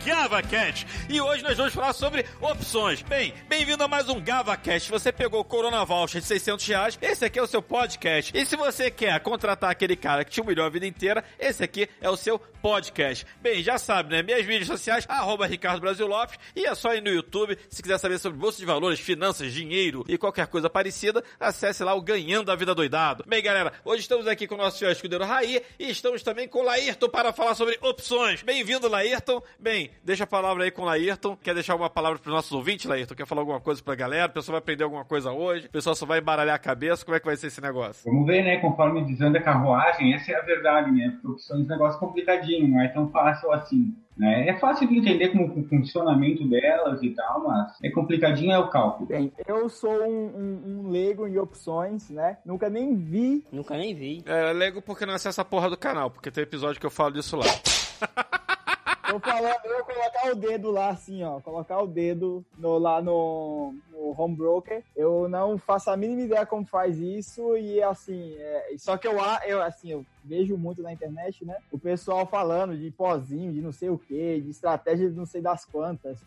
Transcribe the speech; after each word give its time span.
a 0.00 0.04
mais 0.04 0.06
um 0.06 0.06
GavaCast! 0.06 0.86
E 1.12 1.20
hoje 1.20 1.42
nós 1.42 1.56
vamos 1.56 1.74
falar 1.74 1.92
sobre 1.92 2.24
opções. 2.40 3.02
Bem, 3.02 3.34
bem-vindo 3.48 3.82
a 3.82 3.88
mais 3.88 4.08
um 4.08 4.20
GavaCast. 4.20 4.88
Você 4.92 5.10
pegou 5.10 5.40
o 5.40 5.44
Corona 5.44 5.84
Voucher 5.84 6.20
de 6.20 6.26
600 6.28 6.64
reais, 6.64 6.98
esse 7.02 7.24
aqui 7.24 7.36
é 7.36 7.42
o 7.42 7.48
seu 7.48 7.60
podcast. 7.60 8.30
E 8.32 8.46
se 8.46 8.54
você 8.54 8.92
quer 8.92 9.18
contratar 9.18 9.72
aquele 9.72 9.96
cara 9.96 10.24
que 10.24 10.30
te 10.30 10.40
humilhou 10.40 10.64
a 10.64 10.68
vida 10.68 10.86
inteira, 10.86 11.24
esse 11.36 11.64
aqui 11.64 11.88
é 12.00 12.08
o 12.08 12.16
seu 12.16 12.38
podcast. 12.38 13.26
Bem, 13.40 13.60
já 13.60 13.76
sabe, 13.76 14.12
né? 14.14 14.22
Minhas 14.22 14.46
mídias 14.46 14.68
sociais, 14.68 15.04
arroba 15.08 15.48
Ricardo 15.48 15.80
Brasil 15.80 16.06
Lopes, 16.06 16.38
e 16.54 16.64
é 16.64 16.72
só 16.76 16.94
ir 16.94 17.02
no 17.02 17.10
YouTube. 17.10 17.58
Se 17.68 17.82
quiser 17.82 17.98
saber 17.98 18.20
sobre 18.20 18.38
bolsa 18.38 18.58
de 18.58 18.64
valores, 18.64 19.00
finanças, 19.00 19.52
dinheiro 19.52 20.04
e 20.06 20.16
qualquer 20.16 20.46
coisa 20.46 20.70
parecida, 20.70 21.24
acesse 21.40 21.82
lá 21.82 21.92
o 21.92 22.02
Ganhando 22.02 22.52
a 22.52 22.54
Vida 22.54 22.72
Doidado. 22.72 23.24
Bem, 23.26 23.42
galera, 23.42 23.72
hoje 23.84 24.02
estamos 24.02 24.28
aqui 24.28 24.46
com 24.46 24.54
o 24.54 24.58
nosso 24.58 24.84
escudeiro 24.84 25.24
Raí 25.24 25.60
e 25.76 25.90
estamos 25.90 26.22
também 26.22 26.46
com 26.46 26.60
o 26.60 26.62
Laírton 26.62 27.08
para 27.08 27.32
falar 27.32 27.56
sobre 27.56 27.76
opções. 27.82 28.44
Bem-vindo, 28.44 28.88
Laírton. 28.88 29.42
Bem, 29.58 29.90
deixa 30.04 30.22
a 30.22 30.26
palavra 30.26 30.62
aí 30.62 30.70
com 30.70 30.82
o 30.82 30.84
Laírton. 30.84 30.99
Quer 31.42 31.54
deixar 31.54 31.74
alguma 31.74 31.90
palavra 31.90 32.18
para 32.18 32.28
os 32.28 32.34
nossos 32.34 32.52
ouvintes, 32.52 32.86
Laírton? 32.86 33.14
Quer 33.14 33.26
falar 33.26 33.42
alguma 33.42 33.60
coisa 33.60 33.82
para 33.82 33.92
a 33.92 33.96
galera? 33.96 34.26
O 34.26 34.34
pessoal 34.34 34.54
vai 34.54 34.58
aprender 34.60 34.84
alguma 34.84 35.04
coisa 35.04 35.32
hoje? 35.32 35.66
O 35.66 35.70
pessoal 35.70 35.94
só 35.94 36.06
vai 36.06 36.20
embaralhar 36.20 36.54
a 36.54 36.58
cabeça? 36.58 37.04
Como 37.04 37.16
é 37.16 37.20
que 37.20 37.26
vai 37.26 37.36
ser 37.36 37.48
esse 37.48 37.60
negócio? 37.60 38.10
Vamos 38.10 38.26
ver, 38.26 38.42
né? 38.42 38.58
Conforme 38.58 39.04
desanda 39.04 39.38
a 39.38 39.42
carruagem, 39.42 40.14
essa 40.14 40.32
é 40.32 40.36
a 40.36 40.42
verdade, 40.42 40.90
né? 40.90 41.10
Porque 41.12 41.28
opções 41.28 41.62
é 41.62 41.64
um 41.64 41.68
negócio 41.68 41.98
complicadinho, 41.98 42.68
não 42.68 42.80
é 42.80 42.88
tão 42.88 43.08
fácil 43.10 43.52
assim. 43.52 43.94
Né? 44.20 44.48
É 44.48 44.58
fácil 44.58 44.86
de 44.86 44.98
entender 44.98 45.28
como 45.28 45.46
o 45.46 45.64
funcionamento 45.66 46.46
delas 46.46 47.02
e 47.02 47.08
tal, 47.10 47.42
mas 47.42 47.78
é 47.82 47.88
complicadinho 47.88 48.52
é 48.52 48.58
o 48.58 48.68
cálculo. 48.68 49.06
Bem, 49.06 49.32
eu 49.48 49.66
sou 49.70 50.04
um, 50.04 50.26
um, 50.36 50.62
um 50.66 50.90
leigo 50.90 51.26
em 51.26 51.38
opções, 51.38 52.10
né? 52.10 52.36
Nunca 52.44 52.68
nem 52.68 52.94
vi. 52.94 53.42
Nunca 53.50 53.78
nem 53.78 53.94
vi. 53.94 54.22
É, 54.26 54.52
leigo 54.52 54.82
porque 54.82 55.06
não 55.06 55.14
acessa 55.14 55.40
a 55.40 55.44
porra 55.44 55.70
do 55.70 55.76
canal, 55.76 56.10
porque 56.10 56.30
tem 56.30 56.42
episódio 56.42 56.78
que 56.78 56.84
eu 56.84 56.90
falo 56.90 57.14
disso 57.14 57.34
lá. 57.34 57.46
Tô 59.10 59.18
falando, 59.18 59.64
eu 59.64 59.84
colocar 59.84 60.30
o 60.30 60.36
dedo 60.36 60.70
lá 60.70 60.90
assim, 60.90 61.24
ó. 61.24 61.40
Colocar 61.40 61.80
o 61.80 61.86
dedo 61.88 62.44
no, 62.56 62.78
lá 62.78 63.02
no, 63.02 63.74
no 63.90 64.14
home 64.16 64.36
broker. 64.36 64.84
Eu 64.94 65.28
não 65.28 65.58
faço 65.58 65.90
a 65.90 65.96
mínima 65.96 66.22
ideia 66.22 66.46
como 66.46 66.64
faz 66.64 67.00
isso. 67.00 67.56
E 67.56 67.82
assim, 67.82 68.36
é, 68.38 68.74
só 68.78 68.96
que 68.96 69.08
eu, 69.08 69.16
eu 69.46 69.60
assim, 69.62 69.90
eu 69.90 70.06
vejo 70.24 70.56
muito 70.56 70.80
na 70.80 70.92
internet, 70.92 71.44
né? 71.44 71.56
O 71.72 71.78
pessoal 71.78 72.24
falando 72.24 72.76
de 72.76 72.88
pozinho, 72.92 73.52
de 73.52 73.60
não 73.60 73.72
sei 73.72 73.90
o 73.90 73.98
que, 73.98 74.40
de 74.40 74.50
estratégia 74.50 75.10
de 75.10 75.16
não 75.16 75.26
sei 75.26 75.42
das 75.42 75.64
quantas. 75.64 76.20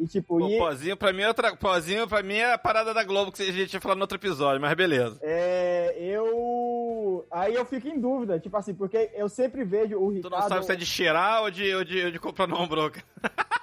E 0.00 0.06
tipo, 0.06 0.38
Pô, 0.38 0.48
e... 0.48 0.56
pozinho 0.56 0.96
pra 0.96 1.12
mim 1.12 1.20
é 1.20 1.28
outra. 1.28 1.54
Pozinho 1.54 2.08
pra 2.08 2.22
mim 2.22 2.36
é 2.36 2.54
a 2.54 2.58
parada 2.58 2.94
da 2.94 3.04
Globo 3.04 3.30
que 3.30 3.42
a 3.42 3.52
gente 3.52 3.68
tinha 3.68 3.80
falado 3.80 3.98
no 3.98 4.04
outro 4.04 4.16
episódio, 4.16 4.58
mas 4.58 4.72
beleza. 4.72 5.18
É, 5.20 5.94
eu. 6.00 7.26
Aí 7.30 7.54
eu 7.54 7.66
fico 7.66 7.86
em 7.86 8.00
dúvida, 8.00 8.40
tipo 8.40 8.56
assim, 8.56 8.72
porque 8.72 9.10
eu 9.14 9.28
sempre 9.28 9.62
vejo 9.62 9.98
o 9.98 10.08
Ricardo. 10.08 10.34
Tu 10.34 10.40
não 10.40 10.48
sabe 10.48 10.64
se 10.64 10.72
é 10.72 10.76
de 10.76 10.86
cheirar 10.86 11.42
ou 11.42 11.50
de, 11.50 11.74
ou 11.74 11.84
de, 11.84 12.04
ou 12.06 12.10
de 12.10 12.18
comprar 12.18 12.46
no 12.46 12.66
broker. 12.66 13.04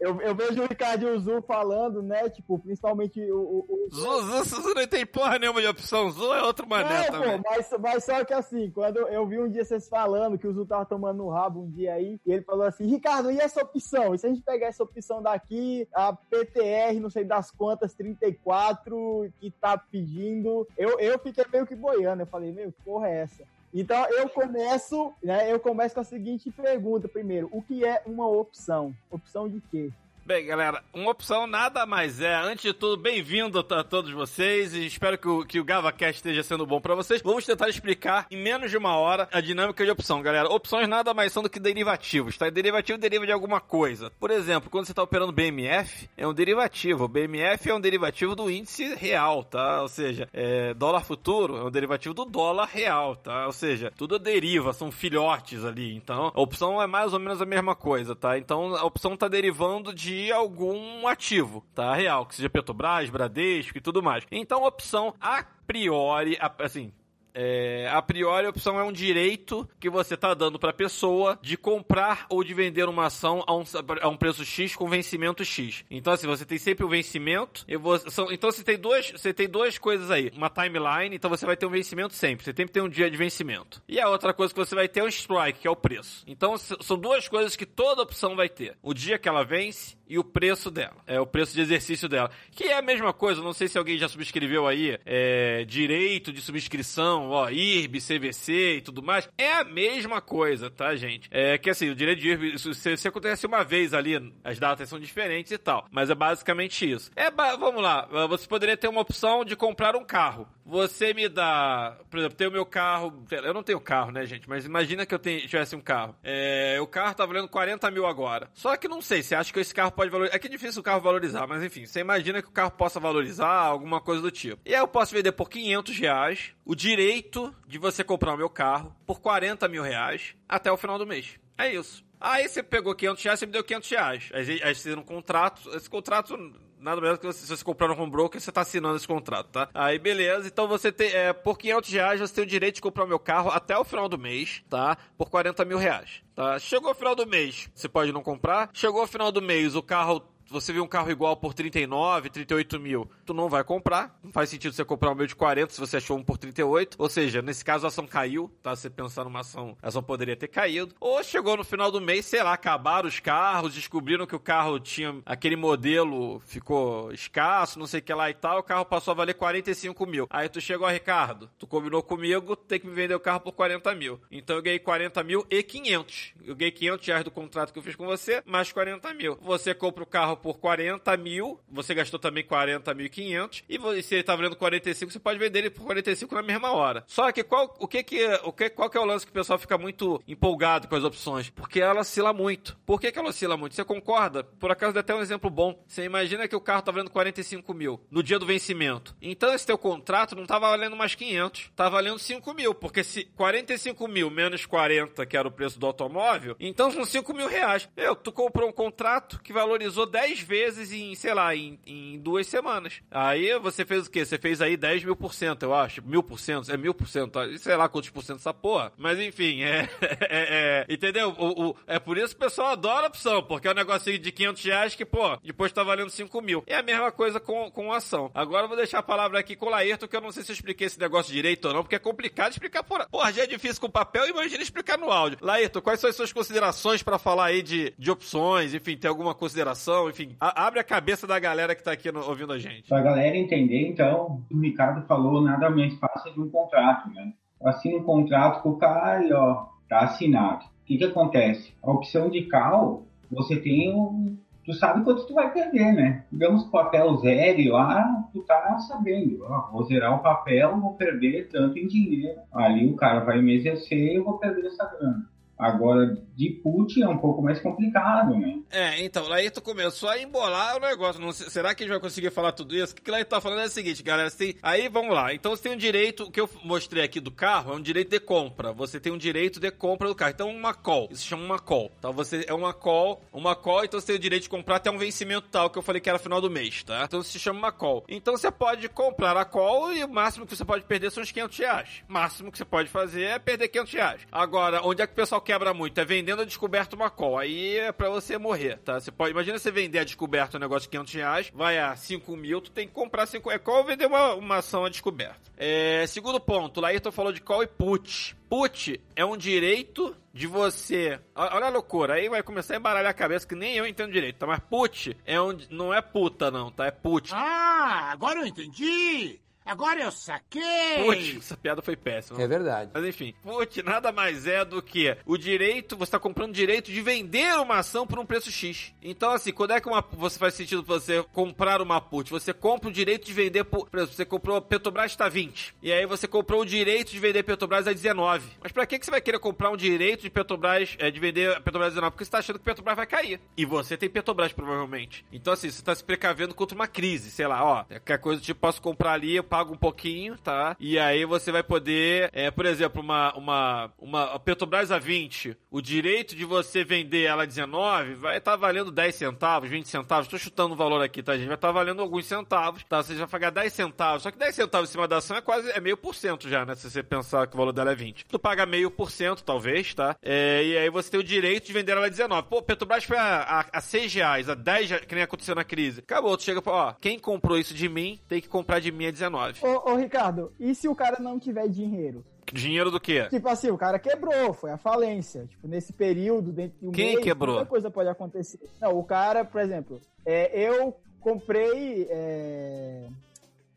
Eu, 0.00 0.18
eu, 0.22 0.34
vejo 0.34 0.62
o 0.62 0.66
Ricardo 0.66 1.18
Zu 1.18 1.42
falando, 1.42 2.02
né? 2.02 2.28
Tipo, 2.30 2.58
principalmente 2.58 3.20
o. 3.30 3.36
o, 3.36 3.66
o... 3.68 3.88
Zu, 3.90 4.44
Zu, 4.44 4.62
Zu 4.62 4.74
não 4.74 4.86
tem 4.86 5.04
porra 5.04 5.38
nenhuma 5.38 5.60
de 5.60 5.66
opção. 5.66 6.10
Zu 6.10 6.32
é 6.32 6.42
outro 6.42 6.66
mané 6.66 7.02
é, 7.02 7.10
também. 7.10 7.42
Pô, 7.42 7.48
mas, 7.50 7.70
mas 7.78 8.04
só 8.04 8.24
que 8.24 8.32
assim, 8.32 8.70
quando 8.70 8.96
eu 8.96 9.26
vi 9.26 9.38
um 9.38 9.50
dia 9.50 9.62
vocês 9.62 9.88
falando 9.88 10.38
que 10.38 10.46
o 10.46 10.54
Zu 10.54 10.64
tava 10.64 10.86
tomando 10.86 11.18
no 11.18 11.28
rabo 11.28 11.60
um 11.60 11.70
dia 11.70 11.92
aí, 11.92 12.18
e 12.24 12.32
ele 12.32 12.42
falou 12.42 12.64
assim: 12.66 12.86
Ricardo, 12.86 13.30
e 13.30 13.38
essa 13.38 13.60
opção? 13.62 14.14
E 14.14 14.18
se 14.18 14.26
a 14.26 14.30
gente 14.30 14.42
pegar 14.42 14.68
essa 14.68 14.82
opção 14.82 15.22
daqui, 15.22 15.86
a 15.92 16.14
PTR, 16.14 16.98
não 16.98 17.10
sei 17.10 17.24
das 17.24 17.50
quantas, 17.50 17.92
34, 17.92 19.30
que 19.38 19.50
tá 19.50 19.76
pedindo. 19.76 20.66
Eu, 20.78 20.98
eu 20.98 21.18
fiquei 21.18 21.44
meio 21.52 21.66
que 21.66 21.76
boiando. 21.76 22.22
Eu 22.22 22.26
falei, 22.26 22.52
meu, 22.52 22.72
que 22.72 22.82
porra 22.82 23.08
é 23.08 23.20
essa? 23.20 23.44
Então 23.72 24.04
eu 24.10 24.28
começo, 24.28 25.12
né? 25.22 25.50
Eu 25.50 25.60
começo 25.60 25.94
com 25.94 26.00
a 26.00 26.04
seguinte 26.04 26.50
pergunta 26.50 27.08
primeiro: 27.08 27.48
o 27.52 27.62
que 27.62 27.84
é 27.84 28.02
uma 28.04 28.28
opção? 28.28 28.94
Opção 29.10 29.48
de 29.48 29.60
quê? 29.70 29.90
Bem, 30.24 30.46
galera, 30.46 30.84
uma 30.92 31.10
opção 31.10 31.46
nada 31.46 31.84
mais 31.86 32.20
é. 32.20 32.34
Antes 32.34 32.62
de 32.62 32.72
tudo, 32.72 32.96
bem-vindo 32.96 33.58
a 33.58 33.82
todos 33.82 34.12
vocês 34.12 34.74
e 34.74 34.86
espero 34.86 35.18
que 35.18 35.26
o, 35.26 35.44
que 35.44 35.58
o 35.58 35.64
GavaCast 35.64 36.18
esteja 36.18 36.42
sendo 36.42 36.66
bom 36.66 36.80
para 36.80 36.94
vocês. 36.94 37.22
Vamos 37.22 37.44
tentar 37.44 37.68
explicar 37.68 38.26
em 38.30 38.36
menos 38.36 38.70
de 38.70 38.76
uma 38.76 38.96
hora 38.96 39.28
a 39.32 39.40
dinâmica 39.40 39.84
de 39.84 39.90
opção, 39.90 40.22
galera. 40.22 40.48
Opções 40.48 40.86
nada 40.86 41.12
mais 41.14 41.32
são 41.32 41.42
do 41.42 41.50
que 41.50 41.58
derivativos, 41.58 42.36
tá? 42.36 42.48
Derivativo 42.48 42.98
deriva 42.98 43.26
de 43.26 43.32
alguma 43.32 43.60
coisa. 43.60 44.12
Por 44.20 44.30
exemplo, 44.30 44.70
quando 44.70 44.84
você 44.84 44.92
está 44.92 45.02
operando 45.02 45.32
BMF, 45.32 46.08
é 46.16 46.28
um 46.28 46.34
derivativo. 46.34 47.04
O 47.04 47.08
BMF 47.08 47.68
é 47.68 47.74
um 47.74 47.80
derivativo 47.80 48.36
do 48.36 48.48
índice 48.50 48.94
real, 48.94 49.42
tá? 49.42 49.82
Ou 49.82 49.88
seja, 49.88 50.28
é, 50.32 50.74
dólar 50.74 51.00
futuro 51.00 51.56
é 51.56 51.64
um 51.64 51.70
derivativo 51.70 52.14
do 52.14 52.24
dólar 52.24 52.68
real, 52.72 53.16
tá? 53.16 53.46
Ou 53.46 53.52
seja, 53.52 53.90
tudo 53.96 54.18
deriva, 54.18 54.72
são 54.72 54.92
filhotes 54.92 55.64
ali. 55.64 55.96
Então, 55.96 56.30
a 56.32 56.40
opção 56.40 56.80
é 56.80 56.86
mais 56.86 57.12
ou 57.12 57.18
menos 57.18 57.42
a 57.42 57.46
mesma 57.46 57.74
coisa, 57.74 58.14
tá? 58.14 58.38
Então, 58.38 58.76
a 58.76 58.84
opção 58.84 59.14
está 59.14 59.26
derivando 59.26 59.92
de 59.92 60.09
de 60.10 60.32
algum 60.32 61.06
ativo, 61.06 61.64
tá? 61.72 61.94
Real, 61.94 62.26
que 62.26 62.34
seja 62.34 62.50
Petrobras, 62.50 63.08
Bradesco 63.08 63.78
e 63.78 63.80
tudo 63.80 64.02
mais. 64.02 64.24
Então, 64.32 64.64
opção 64.64 65.14
a 65.20 65.44
priori, 65.64 66.36
assim, 66.58 66.92
é, 67.34 67.88
a 67.90 68.02
priori, 68.02 68.46
a 68.46 68.50
opção 68.50 68.78
é 68.78 68.84
um 68.84 68.92
direito 68.92 69.68
que 69.78 69.88
você 69.88 70.14
está 70.14 70.34
dando 70.34 70.58
para 70.58 70.70
a 70.70 70.74
pessoa 70.74 71.38
de 71.40 71.56
comprar 71.56 72.26
ou 72.28 72.42
de 72.42 72.52
vender 72.54 72.88
uma 72.88 73.06
ação 73.06 73.44
a 73.46 73.54
um, 73.54 73.62
a 74.00 74.08
um 74.08 74.16
preço 74.16 74.44
X 74.44 74.74
com 74.74 74.88
vencimento 74.88 75.44
X. 75.44 75.84
Então, 75.90 76.12
assim, 76.12 76.26
você 76.26 76.44
tem 76.44 76.58
sempre 76.58 76.84
o 76.84 76.88
um 76.88 76.90
vencimento. 76.90 77.64
Você, 77.80 78.10
são, 78.10 78.32
então, 78.32 78.50
você 78.50 78.64
tem, 78.64 78.78
duas, 78.78 79.10
você 79.10 79.32
tem 79.32 79.48
duas 79.48 79.78
coisas 79.78 80.10
aí. 80.10 80.30
Uma 80.34 80.50
timeline, 80.50 81.14
então 81.14 81.30
você 81.30 81.46
vai 81.46 81.56
ter 81.56 81.66
um 81.66 81.70
vencimento 81.70 82.14
sempre. 82.14 82.44
Você 82.44 82.50
sempre 82.50 82.72
tem 82.72 82.82
um 82.82 82.88
dia 82.88 83.10
de 83.10 83.16
vencimento. 83.16 83.82
E 83.88 84.00
a 84.00 84.08
outra 84.08 84.34
coisa 84.34 84.52
que 84.52 84.58
você 84.58 84.74
vai 84.74 84.88
ter 84.88 85.00
é 85.00 85.04
um 85.04 85.08
strike, 85.08 85.60
que 85.60 85.68
é 85.68 85.70
o 85.70 85.76
preço. 85.76 86.24
Então, 86.26 86.56
são 86.58 86.98
duas 86.98 87.28
coisas 87.28 87.54
que 87.54 87.66
toda 87.66 88.02
opção 88.02 88.34
vai 88.34 88.48
ter. 88.48 88.76
O 88.82 88.92
dia 88.92 89.18
que 89.18 89.28
ela 89.28 89.44
vence 89.44 89.99
e 90.10 90.18
o 90.18 90.24
preço 90.24 90.72
dela. 90.72 90.96
É 91.06 91.20
o 91.20 91.26
preço 91.26 91.54
de 91.54 91.60
exercício 91.60 92.08
dela. 92.08 92.32
Que 92.50 92.64
é 92.64 92.76
a 92.76 92.82
mesma 92.82 93.12
coisa, 93.12 93.40
não 93.40 93.52
sei 93.52 93.68
se 93.68 93.78
alguém 93.78 93.96
já 93.96 94.08
subscreveu 94.08 94.66
aí, 94.66 94.98
é, 95.06 95.64
direito 95.64 96.32
de 96.32 96.42
subscrição, 96.42 97.30
ó, 97.30 97.48
IRB, 97.48 98.00
CVC 98.00 98.78
e 98.78 98.80
tudo 98.80 99.04
mais. 99.04 99.28
É 99.38 99.52
a 99.52 99.62
mesma 99.62 100.20
coisa, 100.20 100.68
tá, 100.68 100.96
gente? 100.96 101.28
É 101.30 101.56
que 101.56 101.70
assim, 101.70 101.88
o 101.90 101.94
direito 101.94 102.20
de 102.20 102.28
IRB, 102.28 102.54
isso, 102.54 103.08
acontece 103.08 103.46
uma 103.46 103.62
vez 103.62 103.94
ali, 103.94 104.34
as 104.42 104.58
datas 104.58 104.88
são 104.88 104.98
diferentes 104.98 105.52
e 105.52 105.58
tal. 105.58 105.86
Mas 105.92 106.10
é 106.10 106.14
basicamente 106.14 106.90
isso. 106.90 107.12
É, 107.14 107.30
vamos 107.30 107.80
lá, 107.80 108.08
você 108.26 108.48
poderia 108.48 108.76
ter 108.76 108.88
uma 108.88 109.02
opção 109.02 109.44
de 109.44 109.54
comprar 109.54 109.94
um 109.94 110.04
carro. 110.04 110.48
Você 110.66 111.12
me 111.14 111.28
dá, 111.28 111.96
por 112.08 112.18
exemplo, 112.18 112.36
tem 112.36 112.46
o 112.46 112.50
meu 112.52 112.64
carro, 112.64 113.24
eu 113.30 113.54
não 113.54 113.62
tenho 113.62 113.80
carro, 113.80 114.12
né, 114.12 114.24
gente? 114.24 114.48
Mas 114.48 114.64
imagina 114.64 115.04
que 115.04 115.14
eu 115.14 115.18
tenho, 115.18 115.40
tivesse 115.40 115.74
um 115.74 115.80
carro. 115.80 116.14
É, 116.22 116.78
o 116.80 116.86
carro 116.86 117.14
tá 117.14 117.26
valendo 117.26 117.48
40 117.48 117.90
mil 117.90 118.06
agora. 118.06 118.48
Só 118.54 118.76
que 118.76 118.86
não 118.86 119.00
sei, 119.00 119.22
você 119.22 119.34
acha 119.34 119.52
que 119.52 119.58
esse 119.58 119.74
carro 119.74 119.90
pode 120.00 120.10
valorizar. 120.10 120.34
É 120.36 120.38
que 120.38 120.46
é 120.46 120.50
difícil 120.50 120.80
o 120.80 120.82
carro 120.82 121.00
valorizar, 121.00 121.46
mas 121.46 121.62
enfim, 121.62 121.84
você 121.84 122.00
imagina 122.00 122.40
que 122.40 122.48
o 122.48 122.52
carro 122.52 122.70
possa 122.70 122.98
valorizar, 122.98 123.50
alguma 123.50 124.00
coisa 124.00 124.22
do 124.22 124.30
tipo. 124.30 124.58
E 124.64 124.74
aí 124.74 124.80
eu 124.80 124.88
posso 124.88 125.14
vender 125.14 125.32
por 125.32 125.50
500 125.50 125.98
reais 125.98 126.52
o 126.64 126.74
direito 126.74 127.54
de 127.66 127.76
você 127.76 128.02
comprar 128.02 128.32
o 128.32 128.36
meu 128.36 128.48
carro 128.48 128.96
por 129.06 129.20
40 129.20 129.68
mil 129.68 129.82
reais 129.82 130.34
até 130.48 130.72
o 130.72 130.76
final 130.78 130.98
do 130.98 131.06
mês. 131.06 131.38
É 131.58 131.74
isso. 131.74 132.02
Aí 132.18 132.48
você 132.48 132.62
pegou 132.62 132.94
500 132.94 133.22
reais, 133.22 133.38
você 133.40 133.46
me 133.46 133.52
deu 133.52 133.62
500 133.62 133.90
reais. 133.90 134.30
Aí, 134.32 134.62
aí 134.62 134.74
você 134.74 134.94
um 134.94 135.02
contrato, 135.02 135.70
esse 135.76 135.88
contrato 135.88 136.34
nada 136.80 137.00
melhor 137.00 137.18
que 137.18 137.26
você, 137.26 137.40
se 137.40 137.56
você 137.56 137.64
comprar 137.64 137.88
no 137.88 138.00
home 138.00 138.10
broker, 138.10 138.40
você 138.40 138.50
tá 138.50 138.62
assinando 138.62 138.96
esse 138.96 139.06
contrato, 139.06 139.48
tá? 139.48 139.68
Aí 139.74 139.98
beleza, 139.98 140.46
então 140.46 140.66
você 140.66 140.90
tem, 140.90 141.10
é, 141.10 141.32
por 141.32 141.58
500 141.58 141.92
reais 141.92 142.20
você 142.20 142.34
tem 142.34 142.44
o 142.44 142.46
direito 142.46 142.76
de 142.76 142.80
comprar 142.80 143.04
o 143.04 143.08
meu 143.08 143.18
carro 143.18 143.50
até 143.50 143.76
o 143.76 143.84
final 143.84 144.08
do 144.08 144.18
mês, 144.18 144.62
tá? 144.68 144.96
Por 145.16 145.30
40 145.30 145.64
mil 145.64 145.78
reais, 145.78 146.22
tá? 146.34 146.58
Chegou 146.58 146.90
o 146.90 146.94
final 146.94 147.14
do 147.14 147.26
mês, 147.26 147.68
você 147.74 147.88
pode 147.88 148.12
não 148.12 148.22
comprar. 148.22 148.70
Chegou 148.72 149.02
o 149.02 149.06
final 149.06 149.30
do 149.30 149.42
mês, 149.42 149.76
o 149.76 149.82
carro 149.82 150.22
você 150.50 150.72
viu 150.72 150.82
um 150.82 150.88
carro 150.88 151.10
igual 151.10 151.36
por 151.36 151.54
39, 151.54 152.30
38 152.30 152.80
mil, 152.80 153.10
tu 153.24 153.32
não 153.32 153.48
vai 153.48 153.64
comprar. 153.64 154.18
Não 154.22 154.32
faz 154.32 154.50
sentido 154.50 154.72
você 154.74 154.84
comprar 154.84 155.12
um 155.12 155.14
meu 155.14 155.26
de 155.26 155.36
40 155.36 155.72
se 155.72 155.80
você 155.80 155.98
achou 155.98 156.16
um 156.16 156.22
por 156.22 156.38
38. 156.38 156.96
Ou 156.98 157.08
seja, 157.08 157.40
nesse 157.40 157.64
caso 157.64 157.86
a 157.86 157.88
ação 157.88 158.06
caiu, 158.06 158.50
tá? 158.62 158.74
Você 158.74 158.90
pensar 158.90 159.24
numa 159.24 159.40
ação, 159.40 159.76
a 159.82 159.88
ação 159.88 160.02
poderia 160.02 160.36
ter 160.36 160.48
caído. 160.48 160.94
Ou 161.00 161.22
chegou 161.22 161.56
no 161.56 161.64
final 161.64 161.90
do 161.90 162.00
mês, 162.00 162.26
sei 162.26 162.42
lá, 162.42 162.52
acabaram 162.52 163.08
os 163.08 163.20
carros, 163.20 163.74
descobriram 163.74 164.26
que 164.26 164.36
o 164.36 164.40
carro 164.40 164.78
tinha 164.80 165.20
aquele 165.24 165.56
modelo, 165.56 166.40
ficou 166.40 167.12
escasso, 167.12 167.78
não 167.78 167.86
sei 167.86 168.00
o 168.00 168.02
que 168.02 168.12
lá 168.12 168.28
e 168.30 168.34
tal, 168.34 168.58
o 168.58 168.62
carro 168.62 168.84
passou 168.84 169.12
a 169.12 169.14
valer 169.14 169.34
45 169.34 170.06
mil. 170.06 170.26
Aí 170.30 170.48
tu 170.48 170.60
chegou, 170.60 170.86
a 170.86 170.90
Ricardo, 170.90 171.50
tu 171.58 171.66
combinou 171.66 172.02
comigo, 172.02 172.56
tem 172.56 172.80
que 172.80 172.86
me 172.86 172.94
vender 172.94 173.14
o 173.14 173.20
carro 173.20 173.40
por 173.40 173.52
40 173.52 173.94
mil. 173.94 174.20
Então 174.30 174.56
eu 174.56 174.62
ganhei 174.62 174.78
40 174.78 175.22
mil 175.22 175.46
e 175.48 175.62
500. 175.62 176.34
Eu 176.44 176.56
ganhei 176.56 176.72
500 176.72 177.06
reais 177.06 177.24
do 177.24 177.30
contrato 177.30 177.72
que 177.72 177.78
eu 177.78 177.82
fiz 177.82 177.94
com 177.94 178.06
você, 178.06 178.42
mais 178.44 178.72
40 178.72 179.12
mil. 179.14 179.38
Você 179.42 179.74
compra 179.74 180.02
o 180.02 180.06
carro 180.06 180.39
por 180.40 180.58
40 180.58 181.16
mil, 181.16 181.60
você 181.68 181.94
gastou 181.94 182.18
também 182.18 182.44
40.500, 182.44 183.64
e 183.68 184.02
se 184.02 184.14
ele 184.14 184.24
tá 184.24 184.34
valendo 184.34 184.56
45, 184.56 185.12
você 185.12 185.18
pode 185.18 185.38
vender 185.38 185.60
ele 185.60 185.70
por 185.70 185.84
45 185.84 186.34
na 186.34 186.42
mesma 186.42 186.72
hora. 186.72 187.04
Só 187.06 187.30
que 187.32 187.42
qual, 187.42 187.74
o 187.78 187.86
que 187.86 188.02
que, 188.02 188.26
o 188.44 188.52
que, 188.52 188.70
qual 188.70 188.90
que 188.90 188.96
é 188.96 189.00
o 189.00 189.04
lance 189.04 189.26
que 189.26 189.30
o 189.30 189.34
pessoal 189.34 189.58
fica 189.58 189.76
muito 189.76 190.22
empolgado 190.26 190.88
com 190.88 190.94
as 190.94 191.04
opções? 191.04 191.50
Porque 191.50 191.80
ela 191.80 192.00
oscila 192.00 192.32
muito. 192.32 192.78
Por 192.86 193.00
que, 193.00 193.12
que 193.12 193.18
ela 193.18 193.28
oscila 193.28 193.56
muito? 193.56 193.74
Você 193.74 193.84
concorda? 193.84 194.44
Por 194.44 194.70
acaso, 194.70 194.92
dá 194.92 195.00
até 195.00 195.14
um 195.14 195.20
exemplo 195.20 195.50
bom. 195.50 195.82
Você 195.86 196.04
imagina 196.04 196.48
que 196.48 196.56
o 196.56 196.60
carro 196.60 196.82
tá 196.82 196.92
valendo 196.92 197.10
45 197.10 197.72
mil 197.74 198.00
no 198.10 198.22
dia 198.22 198.38
do 198.38 198.46
vencimento. 198.46 199.14
Então, 199.20 199.52
esse 199.54 199.66
teu 199.66 199.78
contrato 199.78 200.36
não 200.36 200.46
tá 200.46 200.58
valendo 200.58 200.96
mais 200.96 201.14
500, 201.14 201.70
tá 201.74 201.88
valendo 201.88 202.18
5 202.18 202.54
mil, 202.54 202.74
porque 202.74 203.04
se 203.04 203.24
45 203.24 204.08
mil 204.08 204.30
menos 204.30 204.66
40, 204.66 205.24
que 205.26 205.36
era 205.36 205.48
o 205.48 205.50
preço 205.50 205.78
do 205.78 205.86
automóvel, 205.86 206.56
então 206.58 206.90
são 206.90 207.04
5 207.04 207.34
mil 207.34 207.48
reais. 207.48 207.88
Eu, 207.96 208.14
tu 208.14 208.32
comprou 208.32 208.68
um 208.68 208.72
contrato 208.72 209.40
que 209.42 209.52
valorizou 209.52 210.06
10 210.06 210.29
vezes 210.38 210.92
em, 210.92 211.14
sei 211.14 211.34
lá, 211.34 211.54
em, 211.54 211.78
em 211.84 212.18
duas 212.18 212.46
semanas. 212.46 213.00
Aí 213.10 213.58
você 213.58 213.84
fez 213.84 214.06
o 214.06 214.10
quê? 214.10 214.24
Você 214.24 214.38
fez 214.38 214.60
aí 214.60 214.76
10 214.76 215.04
mil 215.04 215.16
por 215.16 215.34
cento, 215.34 215.62
eu 215.64 215.74
acho. 215.74 216.02
Mil 216.02 216.22
por 216.22 216.38
cento, 216.38 216.70
é 216.70 216.76
mil 216.76 216.94
por 216.94 217.08
cento, 217.08 217.38
sei 217.58 217.76
lá 217.76 217.88
quantos 217.88 218.10
por 218.10 218.22
cento 218.22 218.38
essa 218.38 218.54
porra. 218.54 218.92
Mas 218.96 219.18
enfim, 219.18 219.62
é. 219.62 219.88
é, 220.00 220.86
é 220.86 220.86
entendeu? 220.88 221.34
O, 221.38 221.70
o, 221.70 221.76
é 221.86 221.98
por 221.98 222.18
isso 222.18 222.36
que 222.36 222.42
o 222.42 222.46
pessoal 222.46 222.68
adora 222.68 223.06
a 223.06 223.08
opção, 223.08 223.42
porque 223.42 223.66
é 223.66 223.70
um 223.70 223.74
negocinho 223.74 224.18
de 224.18 224.30
500 224.30 224.64
reais 224.64 224.94
que, 224.94 225.04
pô, 225.04 225.36
depois 225.42 225.72
tá 225.72 225.82
valendo 225.82 226.10
5 226.10 226.40
mil. 226.42 226.62
É 226.66 226.76
a 226.76 226.82
mesma 226.82 227.10
coisa 227.10 227.40
com, 227.40 227.70
com 227.70 227.92
ação. 227.92 228.30
Agora 228.34 228.64
eu 228.64 228.68
vou 228.68 228.76
deixar 228.76 228.98
a 228.98 229.02
palavra 229.02 229.38
aqui 229.38 229.56
com 229.56 229.66
o 229.66 229.70
Laerto, 229.70 230.06
que 230.06 230.16
eu 230.16 230.20
não 230.20 230.32
sei 230.32 230.42
se 230.42 230.52
eu 230.52 230.54
expliquei 230.54 230.86
esse 230.86 230.98
negócio 230.98 231.32
direito 231.32 231.66
ou 231.66 231.74
não, 231.74 231.82
porque 231.82 231.96
é 231.96 231.98
complicado 231.98 232.52
explicar 232.52 232.82
por. 232.82 233.06
Porra, 233.08 233.32
já 233.32 233.42
é 233.42 233.46
difícil 233.46 233.80
com 233.80 233.90
papel, 233.90 234.28
imagina 234.28 234.62
explicar 234.62 234.98
no 234.98 235.10
áudio. 235.10 235.38
Laerto, 235.40 235.82
quais 235.82 236.00
são 236.00 236.10
as 236.10 236.16
suas 236.16 236.32
considerações 236.32 237.02
para 237.02 237.18
falar 237.18 237.46
aí 237.46 237.62
de, 237.62 237.92
de 237.98 238.10
opções? 238.10 238.74
Enfim, 238.74 238.96
tem 238.96 239.08
alguma 239.08 239.34
consideração? 239.34 240.08
Enfim, 240.08 240.19
a, 240.40 240.66
abre 240.66 240.80
a 240.80 240.84
cabeça 240.84 241.26
da 241.26 241.38
galera 241.38 241.74
que 241.74 241.82
tá 241.82 241.92
aqui 241.92 242.10
no, 242.10 242.20
ouvindo 242.20 242.52
a 242.52 242.58
gente. 242.58 242.88
Pra 242.88 243.00
galera 243.00 243.36
entender, 243.36 243.88
então, 243.88 244.42
o 244.50 244.58
Ricardo 244.58 245.06
falou 245.06 245.40
nada 245.40 245.70
mais 245.70 245.94
fácil 245.98 246.32
de 246.32 246.40
um 246.40 246.50
contrato, 246.50 247.08
né? 247.10 247.32
Assina 247.62 247.98
um 247.98 248.02
contrato 248.02 248.62
com 248.62 248.70
o 248.70 248.78
cara 248.78 249.24
e, 249.24 249.32
ó, 249.32 249.66
tá 249.88 250.00
assinado. 250.00 250.64
O 250.64 250.84
que 250.86 250.98
que 250.98 251.04
acontece? 251.04 251.72
A 251.82 251.90
opção 251.90 252.30
de 252.30 252.42
cal, 252.46 253.04
você 253.30 253.56
tem 253.56 253.94
um 253.94 254.36
tu 254.64 254.74
sabe 254.74 255.02
quanto 255.04 255.26
tu 255.26 255.34
vai 255.34 255.52
perder, 255.52 255.92
né? 255.92 256.24
Digamos 256.30 256.64
que 256.64 256.70
papel 256.70 257.16
zero 257.18 257.72
lá, 257.72 258.24
tu 258.32 258.42
tá 258.42 258.78
sabendo, 258.78 259.44
ó, 259.44 259.70
vou 259.72 259.84
zerar 259.84 260.14
o 260.14 260.22
papel, 260.22 260.78
vou 260.78 260.94
perder 260.94 261.48
tanto 261.50 261.78
em 261.78 261.86
dinheiro. 261.86 262.38
Ali 262.52 262.86
o 262.86 262.96
cara 262.96 263.20
vai 263.20 263.40
me 263.40 263.54
exercer 263.54 263.98
e 263.98 264.16
eu 264.16 264.24
vou 264.24 264.38
perder 264.38 264.66
essa 264.66 264.84
grana. 264.86 265.28
Agora, 265.60 266.16
de 266.34 266.48
put 266.62 267.02
é 267.02 267.06
um 267.06 267.18
pouco 267.18 267.42
mais 267.42 267.60
complicado, 267.60 268.34
né? 268.34 268.60
É, 268.70 269.04
então, 269.04 269.30
aí 269.30 269.50
tu 269.50 269.60
começou 269.60 270.08
a 270.08 270.18
embolar 270.18 270.78
o 270.78 270.80
negócio. 270.80 271.20
Não, 271.20 271.32
será 271.32 271.74
que 271.74 271.82
a 271.82 271.86
gente 271.86 271.92
vai 271.92 272.00
conseguir 272.00 272.30
falar 272.30 272.52
tudo 272.52 272.74
isso? 272.74 272.94
O 272.94 272.96
que, 272.96 273.02
que 273.02 273.10
Laí 273.10 273.24
tá 273.26 273.42
falando 273.42 273.60
é 273.60 273.66
o 273.66 273.70
seguinte, 273.70 274.02
galera. 274.02 274.30
Tem, 274.30 274.54
aí, 274.62 274.88
vamos 274.88 275.14
lá. 275.14 275.34
Então, 275.34 275.54
você 275.54 275.64
tem 275.64 275.72
um 275.72 275.76
direito, 275.76 276.24
o 276.24 276.30
que 276.30 276.40
eu 276.40 276.48
mostrei 276.64 277.04
aqui 277.04 277.20
do 277.20 277.30
carro 277.30 277.74
é 277.74 277.76
um 277.76 277.82
direito 277.82 278.08
de 278.08 278.18
compra. 278.18 278.72
Você 278.72 278.98
tem 278.98 279.12
um 279.12 279.18
direito 279.18 279.60
de 279.60 279.70
compra 279.70 280.08
do 280.08 280.14
carro. 280.14 280.30
Então, 280.30 280.48
uma 280.48 280.72
call. 280.72 281.08
Isso 281.10 281.20
se 281.20 281.28
chama 281.28 281.44
uma 281.44 281.58
call. 281.58 281.92
Então, 281.98 282.12
você 282.14 282.42
é 282.48 282.54
uma 282.54 282.72
call, 282.72 283.22
uma 283.30 283.54
call, 283.54 283.84
então 283.84 284.00
você 284.00 284.06
tem 284.06 284.16
o 284.16 284.20
direito 284.20 284.44
de 284.44 284.48
comprar 284.48 284.76
até 284.76 284.90
um 284.90 284.96
vencimento 284.96 285.46
tal, 285.50 285.68
que 285.68 285.76
eu 285.76 285.82
falei 285.82 286.00
que 286.00 286.08
era 286.08 286.18
final 286.18 286.40
do 286.40 286.50
mês, 286.50 286.82
tá? 286.82 287.04
Então, 287.04 287.22
se 287.22 287.38
chama 287.38 287.58
uma 287.58 287.72
call. 287.72 288.02
Então, 288.08 288.34
você 288.34 288.50
pode 288.50 288.88
comprar 288.88 289.36
a 289.36 289.44
call 289.44 289.92
e 289.92 290.02
o 290.02 290.08
máximo 290.08 290.46
que 290.46 290.56
você 290.56 290.64
pode 290.64 290.84
perder 290.84 291.10
são 291.10 291.22
os 291.22 291.30
500 291.30 291.58
reais. 291.58 292.02
O 292.08 292.12
máximo 292.12 292.50
que 292.50 292.56
você 292.56 292.64
pode 292.64 292.88
fazer 292.88 293.24
é 293.24 293.38
perder 293.38 293.68
500 293.68 293.92
reais. 293.92 294.20
Agora, 294.32 294.80
onde 294.82 295.02
é 295.02 295.06
que 295.06 295.12
o 295.12 295.16
pessoal 295.16 295.40
quebra 295.50 295.74
muito? 295.74 295.98
É 295.98 296.04
vendendo 296.04 296.42
a 296.42 296.44
descoberta 296.44 296.94
uma 296.94 297.10
call. 297.10 297.36
Aí 297.36 297.76
é 297.76 297.90
pra 297.90 298.08
você 298.08 298.38
morrer, 298.38 298.78
tá? 298.78 299.00
Você 299.00 299.10
pode, 299.10 299.32
imagina 299.32 299.58
você 299.58 299.72
vender 299.72 299.98
a 299.98 300.04
descoberta 300.04 300.56
um 300.56 300.60
negócio 300.60 300.82
de 300.82 300.90
500 300.90 301.12
reais, 301.12 301.52
vai 301.52 301.76
a 301.76 301.96
5 301.96 302.36
mil, 302.36 302.60
tu 302.60 302.70
tem 302.70 302.86
que 302.86 302.94
comprar 302.94 303.26
5. 303.26 303.50
É 303.50 303.58
call 303.58 303.82
vender 303.82 304.06
uma, 304.06 304.34
uma 304.34 304.58
ação 304.58 304.84
a 304.84 304.88
descoberta. 304.88 305.50
É, 305.56 306.06
segundo 306.06 306.38
ponto, 306.38 306.80
Laírton 306.80 307.10
falou 307.10 307.32
de 307.32 307.40
call 307.40 307.64
e 307.64 307.66
put. 307.66 308.36
Put 308.48 309.00
é 309.16 309.24
um 309.24 309.36
direito 309.36 310.16
de 310.32 310.46
você. 310.46 311.18
Olha 311.34 311.66
a 311.66 311.70
loucura, 311.70 312.14
aí 312.14 312.28
vai 312.28 312.44
começar 312.44 312.74
a 312.74 312.76
embaralhar 312.76 313.10
a 313.10 313.14
cabeça 313.14 313.44
que 313.44 313.56
nem 313.56 313.74
eu 313.74 313.84
entendo 313.84 314.12
direito, 314.12 314.36
tá? 314.36 314.46
Mas 314.46 314.60
put 314.60 315.16
é 315.26 315.40
um. 315.40 315.56
Não 315.68 315.92
é 315.92 316.00
puta, 316.00 316.48
não, 316.52 316.70
tá? 316.70 316.86
É 316.86 316.92
put. 316.92 317.34
Ah, 317.34 318.10
agora 318.12 318.38
eu 318.38 318.46
entendi! 318.46 319.40
Agora 319.70 320.02
eu 320.02 320.10
saquei! 320.10 321.04
Put, 321.04 321.38
essa 321.38 321.56
piada 321.56 321.80
foi 321.80 321.94
péssima. 321.94 322.42
É 322.42 322.48
verdade. 322.48 322.90
Mas 322.92 323.04
enfim, 323.04 323.32
put 323.40 323.80
nada 323.84 324.10
mais 324.10 324.44
é 324.44 324.64
do 324.64 324.82
que 324.82 325.16
o 325.24 325.38
direito, 325.38 325.96
você 325.96 326.08
está 326.08 326.18
comprando 326.18 326.50
o 326.50 326.54
direito 326.54 326.90
de 326.90 327.00
vender 327.00 327.54
uma 327.54 327.76
ação 327.76 328.04
por 328.04 328.18
um 328.18 328.26
preço 328.26 328.50
X. 328.50 328.92
Então, 329.00 329.30
assim, 329.30 329.52
quando 329.52 329.70
é 329.70 329.80
que 329.80 329.88
uma, 329.88 330.04
você 330.12 330.40
faz 330.40 330.54
sentido 330.54 330.82
você 330.82 331.22
comprar 331.32 331.80
uma 331.80 332.00
put? 332.00 332.28
Você 332.32 332.52
compra 332.52 332.88
o 332.88 332.92
direito 332.92 333.26
de 333.26 333.32
vender 333.32 333.62
por. 333.62 333.88
Por 333.88 333.98
exemplo, 333.98 334.16
você 334.16 334.24
comprou 334.24 334.60
Petrobras 334.60 335.12
está 335.12 335.28
20. 335.28 335.76
E 335.80 335.92
aí 335.92 336.04
você 336.04 336.26
comprou 336.26 336.62
o 336.62 336.66
direito 336.66 337.12
de 337.12 337.20
vender 337.20 337.44
Petrobras 337.44 337.86
a 337.86 337.92
19. 337.92 338.48
Mas 338.60 338.72
pra 338.72 338.84
que, 338.86 338.98
que 338.98 339.04
você 339.04 339.10
vai 339.12 339.20
querer 339.20 339.38
comprar 339.38 339.70
um 339.70 339.76
direito 339.76 340.22
de 340.22 340.30
Petrobras, 340.30 340.96
é, 340.98 341.12
de 341.12 341.20
vender 341.20 341.60
Petrobras 341.60 341.86
a 341.86 341.90
19? 341.90 342.10
Porque 342.10 342.24
você 342.24 342.30
tá 342.32 342.38
achando 342.38 342.58
que 342.58 342.64
Petrobras 342.64 342.96
vai 342.96 343.06
cair. 343.06 343.40
E 343.56 343.64
você 343.64 343.96
tem 343.96 344.10
Petrobras, 344.10 344.52
provavelmente. 344.52 345.24
Então, 345.32 345.52
assim, 345.52 345.70
você 345.70 345.80
tá 345.80 345.94
se 345.94 346.02
precavendo 346.02 346.56
contra 346.56 346.74
uma 346.74 346.88
crise. 346.88 347.30
Sei 347.30 347.46
lá, 347.46 347.64
ó, 347.64 347.84
qualquer 347.84 348.18
coisa 348.18 348.42
tipo, 348.42 348.58
posso 348.58 348.82
comprar 348.82 349.12
ali, 349.12 349.36
eu 349.36 349.44
pago 349.44 349.59
um 349.68 349.76
pouquinho, 349.76 350.36
tá? 350.38 350.76
E 350.80 350.98
aí 350.98 351.24
você 351.24 351.52
vai 351.52 351.62
poder, 351.62 352.30
é, 352.32 352.50
por 352.50 352.66
exemplo, 352.66 353.02
uma, 353.02 353.34
uma, 353.34 353.92
uma 353.98 354.38
Petrobras 354.38 354.90
a 354.90 354.98
20, 354.98 355.56
o 355.70 355.80
direito 355.80 356.34
de 356.34 356.44
você 356.44 356.82
vender 356.84 357.24
ela 357.24 357.42
a 357.42 357.46
19 357.46 358.14
vai 358.14 358.38
estar 358.38 358.52
tá 358.52 358.56
valendo 358.56 358.90
10 358.90 359.14
centavos, 359.14 359.70
20 359.70 359.88
centavos. 359.88 360.28
Tô 360.28 360.38
chutando 360.38 360.74
o 360.74 360.76
valor 360.76 361.02
aqui, 361.02 361.22
tá, 361.22 361.36
gente? 361.36 361.46
Vai 361.46 361.54
estar 361.54 361.68
tá 361.68 361.72
valendo 361.72 362.00
alguns 362.00 362.26
centavos, 362.26 362.84
tá? 362.84 363.02
Você 363.02 363.14
vai 363.14 363.26
pagar 363.26 363.50
10 363.50 363.72
centavos. 363.72 364.22
Só 364.22 364.30
que 364.30 364.38
10 364.38 364.54
centavos 364.54 364.88
em 364.88 364.92
cima 364.92 365.06
da 365.06 365.18
ação 365.18 365.36
é 365.36 365.40
quase 365.40 365.70
é 365.70 365.80
meio 365.80 365.96
por 365.96 366.14
cento 366.14 366.48
já, 366.48 366.64
né? 366.64 366.74
Se 366.74 366.90
você 366.90 367.02
pensar 367.02 367.46
que 367.46 367.54
o 367.54 367.58
valor 367.58 367.72
dela 367.72 367.92
é 367.92 367.94
20. 367.94 368.26
Tu 368.26 368.38
paga 368.38 368.66
meio 368.66 368.90
por 368.90 369.10
cento, 369.10 369.42
talvez, 369.44 369.94
tá? 369.94 370.16
É, 370.22 370.64
e 370.64 370.78
aí 370.78 370.90
você 370.90 371.10
tem 371.10 371.20
o 371.20 371.24
direito 371.24 371.66
de 371.66 371.72
vender 371.72 371.92
ela 371.92 372.06
a 372.06 372.08
19. 372.08 372.48
Pô, 372.48 372.62
Petrobras 372.62 373.04
foi 373.04 373.16
a, 373.16 373.42
a, 373.42 373.78
a 373.78 373.80
6 373.80 374.14
reais, 374.14 374.48
a 374.48 374.54
10 374.54 375.00
que 375.06 375.14
nem 375.14 375.24
aconteceu 375.24 375.54
na 375.54 375.64
crise. 375.64 376.00
Acabou, 376.00 376.36
tu 376.36 376.42
chega 376.42 376.60
pra, 376.62 376.72
ó, 376.72 376.92
quem 377.00 377.18
comprou 377.18 377.58
isso 377.58 377.74
de 377.74 377.88
mim 377.88 378.18
tem 378.28 378.40
que 378.40 378.48
comprar 378.48 378.80
de 378.80 378.90
mim 378.90 379.06
a 379.06 379.10
19. 379.10 379.39
Ô, 379.62 379.90
ô, 379.92 379.96
Ricardo, 379.96 380.52
e 380.58 380.74
se 380.74 380.88
o 380.88 380.94
cara 380.94 381.18
não 381.20 381.38
tiver 381.38 381.68
dinheiro? 381.68 382.24
Dinheiro 382.52 382.90
do 382.90 382.98
quê? 383.00 383.28
Tipo 383.28 383.48
assim, 383.48 383.70
o 383.70 383.78
cara 383.78 383.98
quebrou, 383.98 384.52
foi 384.52 384.70
a 384.72 384.76
falência. 384.76 385.46
Tipo, 385.46 385.68
nesse 385.68 385.92
período, 385.92 386.52
dentro 386.52 386.78
de 386.80 386.88
um 386.88 386.92
Quem 386.92 387.14
mês, 387.14 387.24
quebrou? 387.24 387.56
muita 387.56 387.68
coisa 387.68 387.90
pode 387.90 388.08
acontecer. 388.08 388.58
Não, 388.80 388.98
o 388.98 389.04
cara, 389.04 389.44
por 389.44 389.60
exemplo, 389.60 390.00
é, 390.26 390.50
eu 390.58 390.96
comprei. 391.20 392.06
é, 392.10 393.06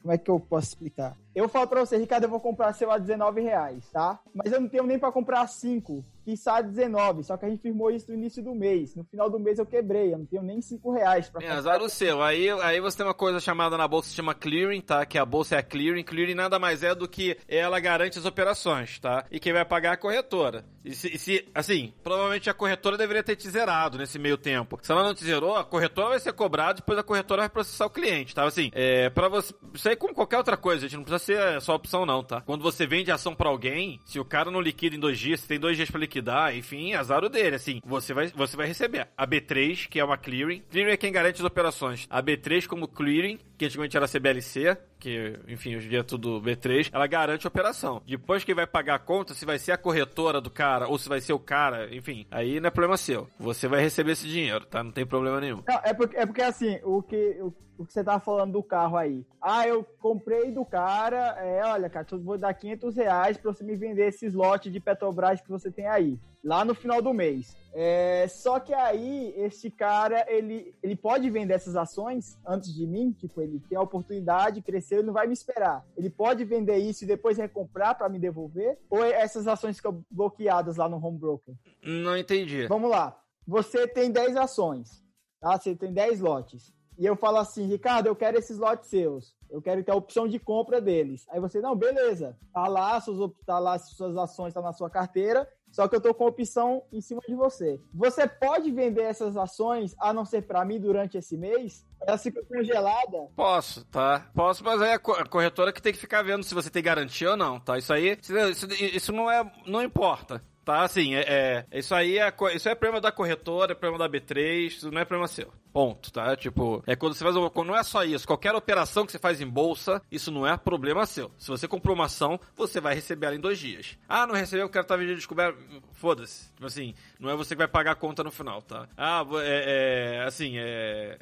Como 0.01 0.13
é 0.13 0.17
que 0.17 0.29
eu 0.29 0.39
posso 0.39 0.69
explicar? 0.69 1.15
Eu 1.35 1.49
falo 1.49 1.67
pra 1.67 1.79
você, 1.79 1.97
Ricardo, 1.97 2.23
eu 2.25 2.29
vou 2.29 2.39
comprar 2.39 2.73
seu 2.73 2.91
a 2.91 2.97
19 2.97 3.41
reais, 3.41 3.89
tá? 3.91 4.19
Mas 4.33 4.51
eu 4.51 4.61
não 4.61 4.67
tenho 4.69 4.83
nem 4.85 4.99
pra 4.99 5.11
comprar 5.11 5.47
5, 5.47 6.05
que 6.23 6.35
a 6.47 6.61
19. 6.61 7.23
Só 7.23 7.35
que 7.35 7.45
a 7.45 7.49
gente 7.49 7.61
firmou 7.61 7.89
isso 7.89 8.09
no 8.11 8.17
início 8.17 8.43
do 8.43 8.53
mês. 8.53 8.95
No 8.95 9.03
final 9.03 9.29
do 9.29 9.39
mês 9.39 9.57
eu 9.57 9.65
quebrei, 9.65 10.13
eu 10.13 10.19
não 10.19 10.25
tenho 10.25 10.43
nem 10.43 10.61
5 10.61 10.91
reais 10.91 11.29
pra 11.29 11.41
É, 11.41 11.45
comprar. 11.45 11.57
azar 11.57 11.81
o 11.81 11.89
seu. 11.89 12.21
Aí, 12.21 12.49
aí 12.61 12.79
você 12.79 12.97
tem 12.97 13.05
uma 13.05 13.13
coisa 13.15 13.39
chamada 13.39 13.75
na 13.77 13.87
bolsa 13.87 14.05
que 14.05 14.09
se 14.11 14.15
chama 14.15 14.35
clearing, 14.35 14.81
tá? 14.81 15.05
Que 15.05 15.17
a 15.17 15.25
bolsa 15.25 15.55
é 15.55 15.59
a 15.59 15.63
clearing. 15.63 16.03
Clearing 16.03 16.35
nada 16.35 16.59
mais 16.59 16.83
é 16.83 16.93
do 16.93 17.07
que 17.09 17.35
ela 17.47 17.79
garante 17.79 18.19
as 18.19 18.25
operações, 18.25 18.99
tá? 18.99 19.25
E 19.31 19.39
quem 19.39 19.53
vai 19.53 19.65
pagar 19.65 19.89
é 19.89 19.93
a 19.93 19.97
corretora. 19.97 20.65
E 20.85 20.93
se, 20.93 21.07
e 21.15 21.17
se- 21.17 21.47
assim, 21.55 21.93
provavelmente 22.03 22.49
a 22.49 22.53
corretora 22.53 22.97
deveria 22.97 23.23
ter 23.23 23.35
te 23.35 23.49
zerado 23.49 23.97
nesse 23.97 24.19
meio 24.19 24.37
tempo. 24.37 24.77
Se 24.81 24.91
ela 24.91 25.03
não 25.03 25.15
te 25.15 25.23
zerou, 25.23 25.55
a 25.55 25.63
corretora 25.63 26.09
vai 26.09 26.19
ser 26.19 26.33
cobrada, 26.33 26.75
depois 26.75 26.99
a 26.99 27.03
corretora 27.03 27.41
vai 27.43 27.49
processar 27.49 27.85
o 27.85 27.89
cliente, 27.89 28.35
tá? 28.35 28.43
Assim, 28.45 28.69
é, 28.73 29.09
pra 29.09 29.27
você. 29.29 29.53
Isso 29.73 29.87
aí 29.87 29.93
é 29.93 29.97
como 29.97 30.13
qualquer 30.13 30.37
outra 30.37 30.55
coisa, 30.57 30.81
gente. 30.83 30.97
Não 30.97 31.03
precisa 31.03 31.22
ser 31.23 31.61
só 31.61 31.75
opção, 31.75 32.05
não, 32.05 32.23
tá? 32.23 32.41
Quando 32.41 32.61
você 32.61 32.85
vende 32.85 33.11
ação 33.11 33.33
pra 33.35 33.49
alguém, 33.49 33.99
se 34.05 34.19
o 34.19 34.25
cara 34.25 34.51
não 34.51 34.61
liquida 34.61 34.95
em 34.95 34.99
dois 34.99 35.17
dias, 35.17 35.39
você 35.39 35.47
tem 35.47 35.59
dois 35.59 35.77
dias 35.77 35.89
pra 35.89 35.99
liquidar, 35.99 36.55
enfim, 36.55 36.93
azar 36.93 37.23
o 37.23 37.29
dele, 37.29 37.55
assim. 37.55 37.81
Você 37.85 38.13
vai, 38.13 38.27
você 38.27 38.55
vai 38.55 38.67
receber. 38.67 39.07
A 39.17 39.27
B3, 39.27 39.87
que 39.87 39.99
é 39.99 40.05
uma 40.05 40.17
clearing. 40.17 40.61
Clearing 40.69 40.91
é 40.91 40.97
quem 40.97 41.11
garante 41.11 41.41
as 41.41 41.45
operações. 41.45 42.07
A 42.09 42.21
B3 42.21 42.67
como 42.67 42.87
clearing, 42.87 43.39
que 43.57 43.65
antigamente 43.65 43.97
era 43.97 44.07
CBLC, 44.07 44.77
que, 44.99 45.37
enfim, 45.49 45.75
hoje 45.75 45.87
em 45.87 45.89
dia 45.89 45.99
é 45.99 46.03
tudo 46.03 46.41
B3, 46.41 46.89
ela 46.91 47.05
garante 47.07 47.45
a 47.45 47.49
operação. 47.49 48.01
Depois 48.07 48.43
quem 48.43 48.55
vai 48.55 48.65
pagar 48.65 48.95
a 48.95 48.99
conta, 48.99 49.33
se 49.33 49.45
vai 49.45 49.59
ser 49.59 49.73
a 49.73 49.77
corretora 49.77 50.39
do 50.39 50.49
cara 50.49 50.87
ou 50.87 50.97
se 50.97 51.09
vai 51.09 51.19
ser 51.19 51.33
o 51.33 51.39
cara, 51.39 51.93
enfim, 51.93 52.25
aí 52.31 52.59
não 52.61 52.67
é 52.67 52.71
problema 52.71 52.95
seu. 52.95 53.27
Você 53.37 53.67
vai 53.67 53.81
receber 53.81 54.13
esse 54.13 54.27
dinheiro, 54.27 54.65
tá? 54.65 54.81
Não 54.81 54.91
tem 54.91 55.05
problema 55.05 55.41
nenhum. 55.41 55.61
Não, 55.67 55.81
é 55.83 55.93
porque, 55.93 56.15
é 56.15 56.25
porque 56.25 56.41
assim, 56.41 56.79
o 56.83 57.01
que, 57.01 57.37
o, 57.41 57.53
o 57.83 57.85
que 57.85 57.93
você 57.93 58.03
tava 58.03 58.19
falando 58.19 58.53
do 58.53 58.63
carro 58.63 58.97
aí. 58.97 59.25
Ah, 59.41 59.67
eu 59.67 59.83
comprei 59.99 60.51
do 60.51 60.65
cara, 60.65 61.35
é, 61.39 61.63
olha, 61.65 61.89
cara, 61.89 62.05
eu 62.11 62.19
vou 62.19 62.37
dar 62.37 62.53
500 62.53 62.95
reais 62.95 63.37
pra 63.37 63.53
você 63.53 63.63
me 63.63 63.75
vender 63.75 64.07
esses 64.07 64.33
lotes 64.33 64.71
de 64.71 64.79
Petrobras 64.79 65.41
que 65.41 65.49
você 65.49 65.69
tem 65.71 65.87
aí. 65.87 66.19
Lá 66.43 66.65
no 66.65 66.75
final 66.75 67.01
do 67.01 67.13
mês. 67.13 67.55
É, 67.73 68.27
só 68.27 68.59
que 68.59 68.73
aí, 68.73 69.33
esse 69.37 69.71
cara, 69.71 70.25
ele, 70.27 70.75
ele 70.83 70.95
pode 70.95 71.29
vender 71.29 71.53
essas 71.53 71.75
ações 71.77 72.37
antes 72.45 72.73
de 72.73 72.85
mim, 72.85 73.11
tipo, 73.13 73.41
ele 73.41 73.61
tem 73.69 73.77
a 73.77 73.81
oportunidade, 73.81 74.61
cresceu, 74.61 74.99
ele 74.99 75.07
não 75.07 75.13
vai 75.13 75.25
me 75.25 75.33
esperar. 75.33 75.85
Ele 75.95 76.09
pode 76.09 76.43
vender 76.43 76.77
isso 76.77 77.05
e 77.05 77.07
depois 77.07 77.37
recomprar 77.37 77.97
pra 77.97 78.09
me 78.09 78.19
devolver? 78.19 78.77
Ou 78.89 79.03
essas 79.05 79.47
ações 79.47 79.77
ficam 79.77 80.03
bloqueadas 80.11 80.75
lá 80.75 80.89
no 80.89 80.97
home 80.97 81.17
broker? 81.17 81.55
Não 81.81 82.17
entendi. 82.17 82.67
Vamos 82.67 82.89
lá. 82.91 83.17
Você 83.47 83.87
tem 83.87 84.11
10 84.11 84.35
ações. 84.35 85.01
tá? 85.39 85.57
Você 85.57 85.75
tem 85.75 85.93
10 85.93 86.19
lotes. 86.19 86.73
E 86.97 87.05
eu 87.05 87.15
falo 87.15 87.37
assim, 87.37 87.65
Ricardo, 87.65 88.07
eu 88.07 88.15
quero 88.15 88.37
esses 88.37 88.57
lotes 88.57 88.89
seus. 88.89 89.35
Eu 89.49 89.61
quero 89.61 89.83
ter 89.83 89.91
a 89.91 89.95
opção 89.95 90.27
de 90.27 90.39
compra 90.39 90.81
deles. 90.81 91.25
Aí 91.29 91.39
você, 91.39 91.59
não, 91.59 91.75
beleza. 91.75 92.37
Tá 92.53 92.67
lá, 92.67 92.99
suas, 92.99 93.31
tá 93.45 93.59
lá, 93.59 93.77
suas 93.77 94.17
ações 94.17 94.53
tá 94.53 94.61
na 94.61 94.73
sua 94.73 94.89
carteira. 94.89 95.47
Só 95.71 95.87
que 95.87 95.95
eu 95.95 96.01
tô 96.01 96.13
com 96.13 96.25
a 96.25 96.27
opção 96.27 96.83
em 96.91 97.01
cima 97.01 97.19
de 97.27 97.33
você. 97.33 97.81
Você 97.91 98.27
pode 98.27 98.69
vender 98.71 99.01
essas 99.01 99.35
ações, 99.35 99.95
a 99.99 100.13
não 100.13 100.23
ser 100.23 100.43
para 100.43 100.63
mim, 100.63 100.79
durante 100.79 101.17
esse 101.17 101.35
mês? 101.35 101.83
Ela 102.05 102.17
fica 102.17 102.43
congelada? 102.45 103.27
Posso, 103.35 103.83
tá? 103.85 104.29
Posso, 104.35 104.63
mas 104.63 104.79
é 104.81 104.93
a 104.93 104.99
corretora 104.99 105.73
que 105.73 105.81
tem 105.81 105.91
que 105.91 105.97
ficar 105.97 106.21
vendo 106.21 106.43
se 106.43 106.53
você 106.53 106.69
tem 106.69 106.83
garantia 106.83 107.31
ou 107.31 107.37
não, 107.37 107.59
tá? 107.59 107.75
Isso 107.77 107.91
aí, 107.91 108.15
isso, 108.21 108.67
isso 108.71 109.11
não 109.11 109.31
é, 109.31 109.51
não 109.65 109.81
importa. 109.81 110.43
Tá, 110.63 110.83
assim, 110.83 111.15
é, 111.15 111.65
é, 111.71 111.79
isso 111.79 111.93
aí 111.93 112.19
é, 112.19 112.33
isso 112.55 112.69
é 112.69 112.75
problema 112.75 113.01
da 113.01 113.11
corretora, 113.11 113.73
é 113.73 113.75
problema 113.75 114.07
da 114.07 114.09
B3, 114.09 114.67
isso 114.67 114.91
não 114.91 115.01
é 115.01 115.05
problema 115.05 115.27
seu. 115.27 115.51
Ponto, 115.73 116.11
tá? 116.11 116.35
Tipo, 116.35 116.83
é 116.85 116.95
quando 116.95 117.15
você 117.15 117.23
faz 117.23 117.35
uma. 117.35 117.51
Não 117.65 117.75
é 117.75 117.81
só 117.81 118.03
isso. 118.03 118.27
Qualquer 118.27 118.53
operação 118.53 119.07
que 119.07 119.11
você 119.11 119.17
faz 119.17 119.41
em 119.41 119.47
bolsa, 119.47 119.99
isso 120.11 120.31
não 120.31 120.45
é 120.45 120.55
problema 120.55 121.03
seu. 121.07 121.31
Se 121.35 121.47
você 121.49 121.67
comprou 121.67 121.95
uma 121.95 122.05
ação, 122.05 122.39
você 122.55 122.79
vai 122.79 122.93
receber 122.93 123.25
ela 123.25 123.35
em 123.35 123.39
dois 123.39 123.57
dias. 123.57 123.97
Ah, 124.07 124.27
não 124.27 124.35
recebeu, 124.35 124.67
o 124.67 124.69
cara 124.69 124.85
tá 124.85 124.95
vendendo 124.95 125.15
descoberto. 125.15 125.57
Foda-se. 125.93 126.51
Tipo 126.53 126.67
assim, 126.67 126.93
não 127.19 127.27
é 127.27 127.35
você 127.35 127.55
que 127.55 127.57
vai 127.57 127.67
pagar 127.67 127.93
a 127.93 127.95
conta 127.95 128.23
no 128.23 128.29
final, 128.29 128.61
tá? 128.61 128.87
Ah, 128.95 129.25
é. 129.41 130.19
é 130.19 130.23
assim, 130.25 130.53
é. 130.57 131.17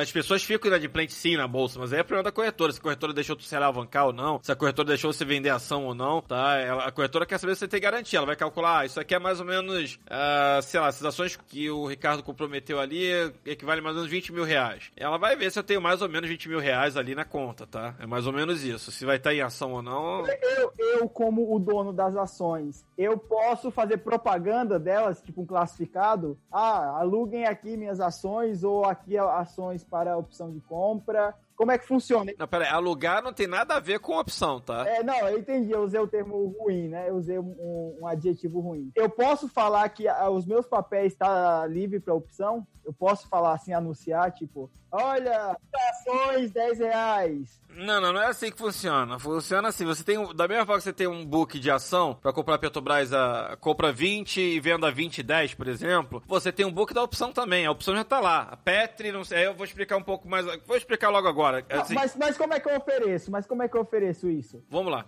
As 0.00 0.12
pessoas 0.12 0.44
ficam 0.44 0.68
inadimplentes 0.68 1.16
sim 1.16 1.36
na 1.36 1.48
bolsa, 1.48 1.80
mas 1.80 1.92
aí 1.92 1.98
é 1.98 2.02
problema 2.04 2.22
da 2.22 2.32
corretora. 2.32 2.72
Se 2.72 2.78
a 2.78 2.82
corretora 2.82 3.12
deixou 3.12 3.36
você 3.36 3.56
alavancar 3.56 4.06
ou 4.06 4.12
não, 4.12 4.38
se 4.40 4.52
a 4.52 4.56
corretora 4.56 4.86
deixou 4.86 5.12
você 5.12 5.24
vender 5.24 5.50
ação 5.50 5.84
ou 5.84 5.96
não, 5.96 6.22
tá? 6.22 6.84
A 6.84 6.92
corretora 6.92 7.26
quer 7.26 7.38
saber 7.38 7.54
se 7.56 7.60
você 7.60 7.68
tem 7.68 7.80
garantia. 7.80 8.18
Ela 8.18 8.26
vai 8.26 8.36
calcular, 8.36 8.80
ah, 8.80 8.86
isso 8.86 9.00
aqui 9.00 9.16
é 9.16 9.18
mais 9.18 9.40
ou 9.40 9.46
menos, 9.46 9.94
uh, 9.94 10.62
sei 10.62 10.78
lá, 10.78 10.88
essas 10.88 11.04
ações 11.04 11.36
que 11.36 11.68
o 11.68 11.86
Ricardo 11.86 12.22
comprometeu 12.22 12.78
ali 12.78 13.06
equivale 13.44 13.80
mais 13.80 13.95
menos 13.96 14.10
20 14.10 14.32
mil 14.32 14.44
reais. 14.44 14.90
Ela 14.96 15.18
vai 15.18 15.36
ver 15.36 15.50
se 15.50 15.58
eu 15.58 15.64
tenho 15.64 15.80
mais 15.80 16.02
ou 16.02 16.08
menos 16.08 16.28
20 16.28 16.48
mil 16.48 16.58
reais 16.58 16.96
ali 16.96 17.14
na 17.14 17.24
conta, 17.24 17.66
tá? 17.66 17.94
É 17.98 18.06
mais 18.06 18.26
ou 18.26 18.32
menos 18.32 18.62
isso. 18.62 18.92
Se 18.92 19.04
vai 19.04 19.16
estar 19.16 19.34
em 19.34 19.40
ação 19.40 19.72
ou 19.72 19.82
não. 19.82 20.24
Eu, 20.26 20.72
eu, 20.78 21.08
como 21.08 21.54
o 21.54 21.58
dono 21.58 21.92
das 21.92 22.16
ações, 22.16 22.84
eu 22.96 23.18
posso 23.18 23.70
fazer 23.70 23.98
propaganda 23.98 24.78
delas, 24.78 25.20
tipo 25.22 25.42
um 25.42 25.46
classificado. 25.46 26.38
Ah, 26.52 26.98
aluguem 27.00 27.46
aqui 27.46 27.76
minhas 27.76 28.00
ações 28.00 28.62
ou 28.62 28.84
aqui 28.84 29.16
ações 29.16 29.82
para 29.82 30.16
opção 30.16 30.52
de 30.52 30.60
compra 30.60 31.34
como 31.56 31.72
é 31.72 31.78
que 31.78 31.86
funciona? 31.86 32.32
Não, 32.38 32.46
peraí, 32.46 32.68
alugar 32.68 33.22
não 33.22 33.32
tem 33.32 33.46
nada 33.46 33.76
a 33.76 33.80
ver 33.80 33.98
com 33.98 34.18
opção, 34.18 34.60
tá? 34.60 34.86
É, 34.86 35.02
não, 35.02 35.16
eu 35.28 35.38
entendi, 35.38 35.72
eu 35.72 35.82
usei 35.82 35.98
o 35.98 36.06
termo 36.06 36.54
ruim, 36.58 36.88
né? 36.88 37.08
Eu 37.08 37.16
usei 37.16 37.38
um, 37.38 37.96
um 38.00 38.06
adjetivo 38.06 38.60
ruim. 38.60 38.90
Eu 38.94 39.08
posso 39.08 39.48
falar 39.48 39.88
que 39.88 40.06
a, 40.06 40.28
os 40.30 40.46
meus 40.46 40.66
papéis 40.66 41.12
estão 41.12 41.26
tá 41.26 41.66
livre 41.66 41.98
para 41.98 42.14
opção? 42.14 42.66
Eu 42.84 42.92
posso 42.92 43.28
falar 43.28 43.54
assim, 43.54 43.72
anunciar, 43.72 44.30
tipo, 44.30 44.70
olha, 44.92 45.56
ações 45.90 46.52
10 46.52 46.78
reais. 46.78 47.60
Não, 47.76 48.00
não, 48.00 48.12
não 48.12 48.22
é 48.22 48.28
assim 48.28 48.50
que 48.50 48.56
funciona. 48.56 49.18
Funciona 49.18 49.68
assim, 49.68 49.84
você 49.84 50.02
tem, 50.02 50.16
da 50.34 50.48
mesma 50.48 50.64
forma 50.64 50.78
que 50.78 50.84
você 50.84 50.92
tem 50.92 51.06
um 51.06 51.26
book 51.26 51.58
de 51.58 51.70
ação 51.70 52.14
para 52.14 52.32
comprar 52.32 52.58
Petrobras 52.58 53.12
a 53.12 53.56
compra 53.60 53.92
20 53.92 54.40
e 54.40 54.60
venda 54.60 54.90
20 54.90 55.18
e 55.18 55.22
10, 55.22 55.54
por 55.54 55.68
exemplo, 55.68 56.22
você 56.26 56.50
tem 56.50 56.64
um 56.64 56.72
book 56.72 56.94
da 56.94 57.02
opção 57.02 57.32
também, 57.32 57.66
a 57.66 57.70
opção 57.70 57.94
já 57.94 58.04
tá 58.04 58.18
lá. 58.18 58.48
A 58.50 58.56
Petri, 58.56 59.12
não 59.12 59.24
sei, 59.24 59.46
eu 59.46 59.54
vou 59.54 59.66
explicar 59.66 59.96
um 59.96 60.02
pouco 60.02 60.26
mais, 60.26 60.46
vou 60.66 60.76
explicar 60.76 61.10
logo 61.10 61.28
agora. 61.28 61.45
Assim, 61.68 61.94
mas, 61.94 62.16
mas 62.16 62.36
como 62.36 62.54
é 62.54 62.60
que 62.60 62.68
eu 62.68 62.76
ofereço? 62.76 63.30
Mas 63.30 63.46
como 63.46 63.62
é 63.62 63.68
que 63.68 63.76
eu 63.76 63.80
ofereço 63.80 64.28
isso? 64.28 64.62
Vamos 64.68 64.92
lá. 64.92 65.06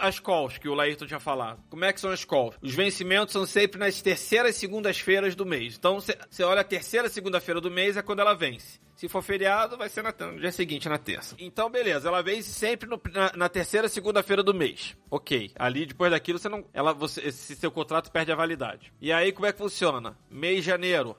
As 0.00 0.20
calls 0.20 0.58
que 0.58 0.68
o 0.68 0.74
Laírton 0.74 1.06
tinha 1.06 1.20
falado. 1.20 1.60
Como 1.68 1.84
é 1.84 1.92
que 1.92 2.00
são 2.00 2.10
as 2.10 2.24
calls? 2.24 2.56
Os 2.62 2.74
vencimentos 2.74 3.32
são 3.32 3.44
sempre 3.44 3.78
nas 3.78 4.00
terceiras 4.00 4.56
e 4.56 4.58
segundas-feiras 4.58 5.34
do 5.34 5.44
mês. 5.44 5.76
Então, 5.76 6.00
você 6.00 6.42
olha 6.42 6.60
a 6.60 6.64
terceira 6.64 7.08
segunda-feira 7.08 7.60
do 7.60 7.70
mês 7.70 7.96
é 7.96 8.02
quando 8.02 8.20
ela 8.20 8.34
vence. 8.34 8.80
Se 8.98 9.08
for 9.08 9.22
feriado, 9.22 9.76
vai 9.76 9.88
ser 9.88 10.02
na, 10.02 10.12
no 10.26 10.40
dia 10.40 10.50
seguinte, 10.50 10.88
na 10.88 10.98
terça. 10.98 11.36
Então, 11.38 11.70
beleza. 11.70 12.08
Ela 12.08 12.20
vence 12.20 12.50
sempre 12.50 12.88
no, 12.88 13.00
na, 13.12 13.32
na, 13.36 13.48
terceira 13.48 13.88
segunda-feira 13.88 14.42
do 14.42 14.52
mês. 14.52 14.96
Ok. 15.08 15.52
Ali, 15.56 15.86
depois 15.86 16.10
daquilo, 16.10 16.38
você 16.38 16.48
não. 16.48 16.64
Ela, 16.72 16.92
você, 16.92 17.20
esse 17.20 17.54
seu 17.54 17.70
contrato 17.70 18.10
perde 18.10 18.32
a 18.32 18.36
validade. 18.36 18.92
E 19.00 19.12
aí, 19.12 19.30
como 19.30 19.46
é 19.46 19.52
que 19.52 19.58
funciona? 19.58 20.18
Mês 20.28 20.56
de 20.56 20.62
janeiro, 20.62 21.16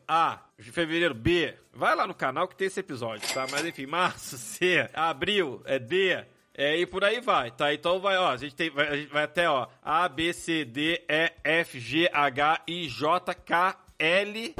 A. 0.60 0.72
Fevereiro, 0.72 1.14
B. 1.14 1.54
Vai 1.74 1.96
lá 1.96 2.06
no 2.06 2.14
canal 2.14 2.48
que 2.48 2.56
tem 2.56 2.68
esse 2.68 2.80
episódio, 2.80 3.28
tá? 3.34 3.48
Mas 3.50 3.66
enfim, 3.66 3.86
março, 3.86 4.38
C. 4.38 4.90
Abril, 4.94 5.62
é 5.66 5.80
D. 5.80 6.26
É, 6.54 6.76
e 6.76 6.86
por 6.86 7.06
aí 7.06 7.22
vai, 7.22 7.52
tá? 7.52 7.74
Então 7.74 8.00
vai, 8.00 8.18
ó, 8.18 8.32
a 8.32 8.38
gente 8.38 8.54
tem, 8.54 8.70
vai, 8.70 8.90
a 8.90 8.96
gente 8.96 9.08
vai 9.08 9.24
até, 9.24 9.50
ó, 9.50 9.68
A, 9.82 10.10
B, 10.10 10.34
C, 10.34 10.66
D, 10.66 11.02
E, 11.08 11.32
F, 11.42 11.80
G, 11.80 12.10
H, 12.12 12.62
I, 12.68 12.90
J, 12.90 13.34
K, 13.34 13.78
L... 13.98 14.56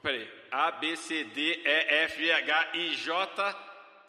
Peraí, 0.00 0.30
A, 0.52 0.70
B, 0.70 0.94
C, 0.94 1.24
D, 1.24 1.62
E, 1.64 2.04
F, 2.04 2.24
G, 2.24 2.30
H, 2.30 2.68
I, 2.74 2.94
J... 2.94 3.56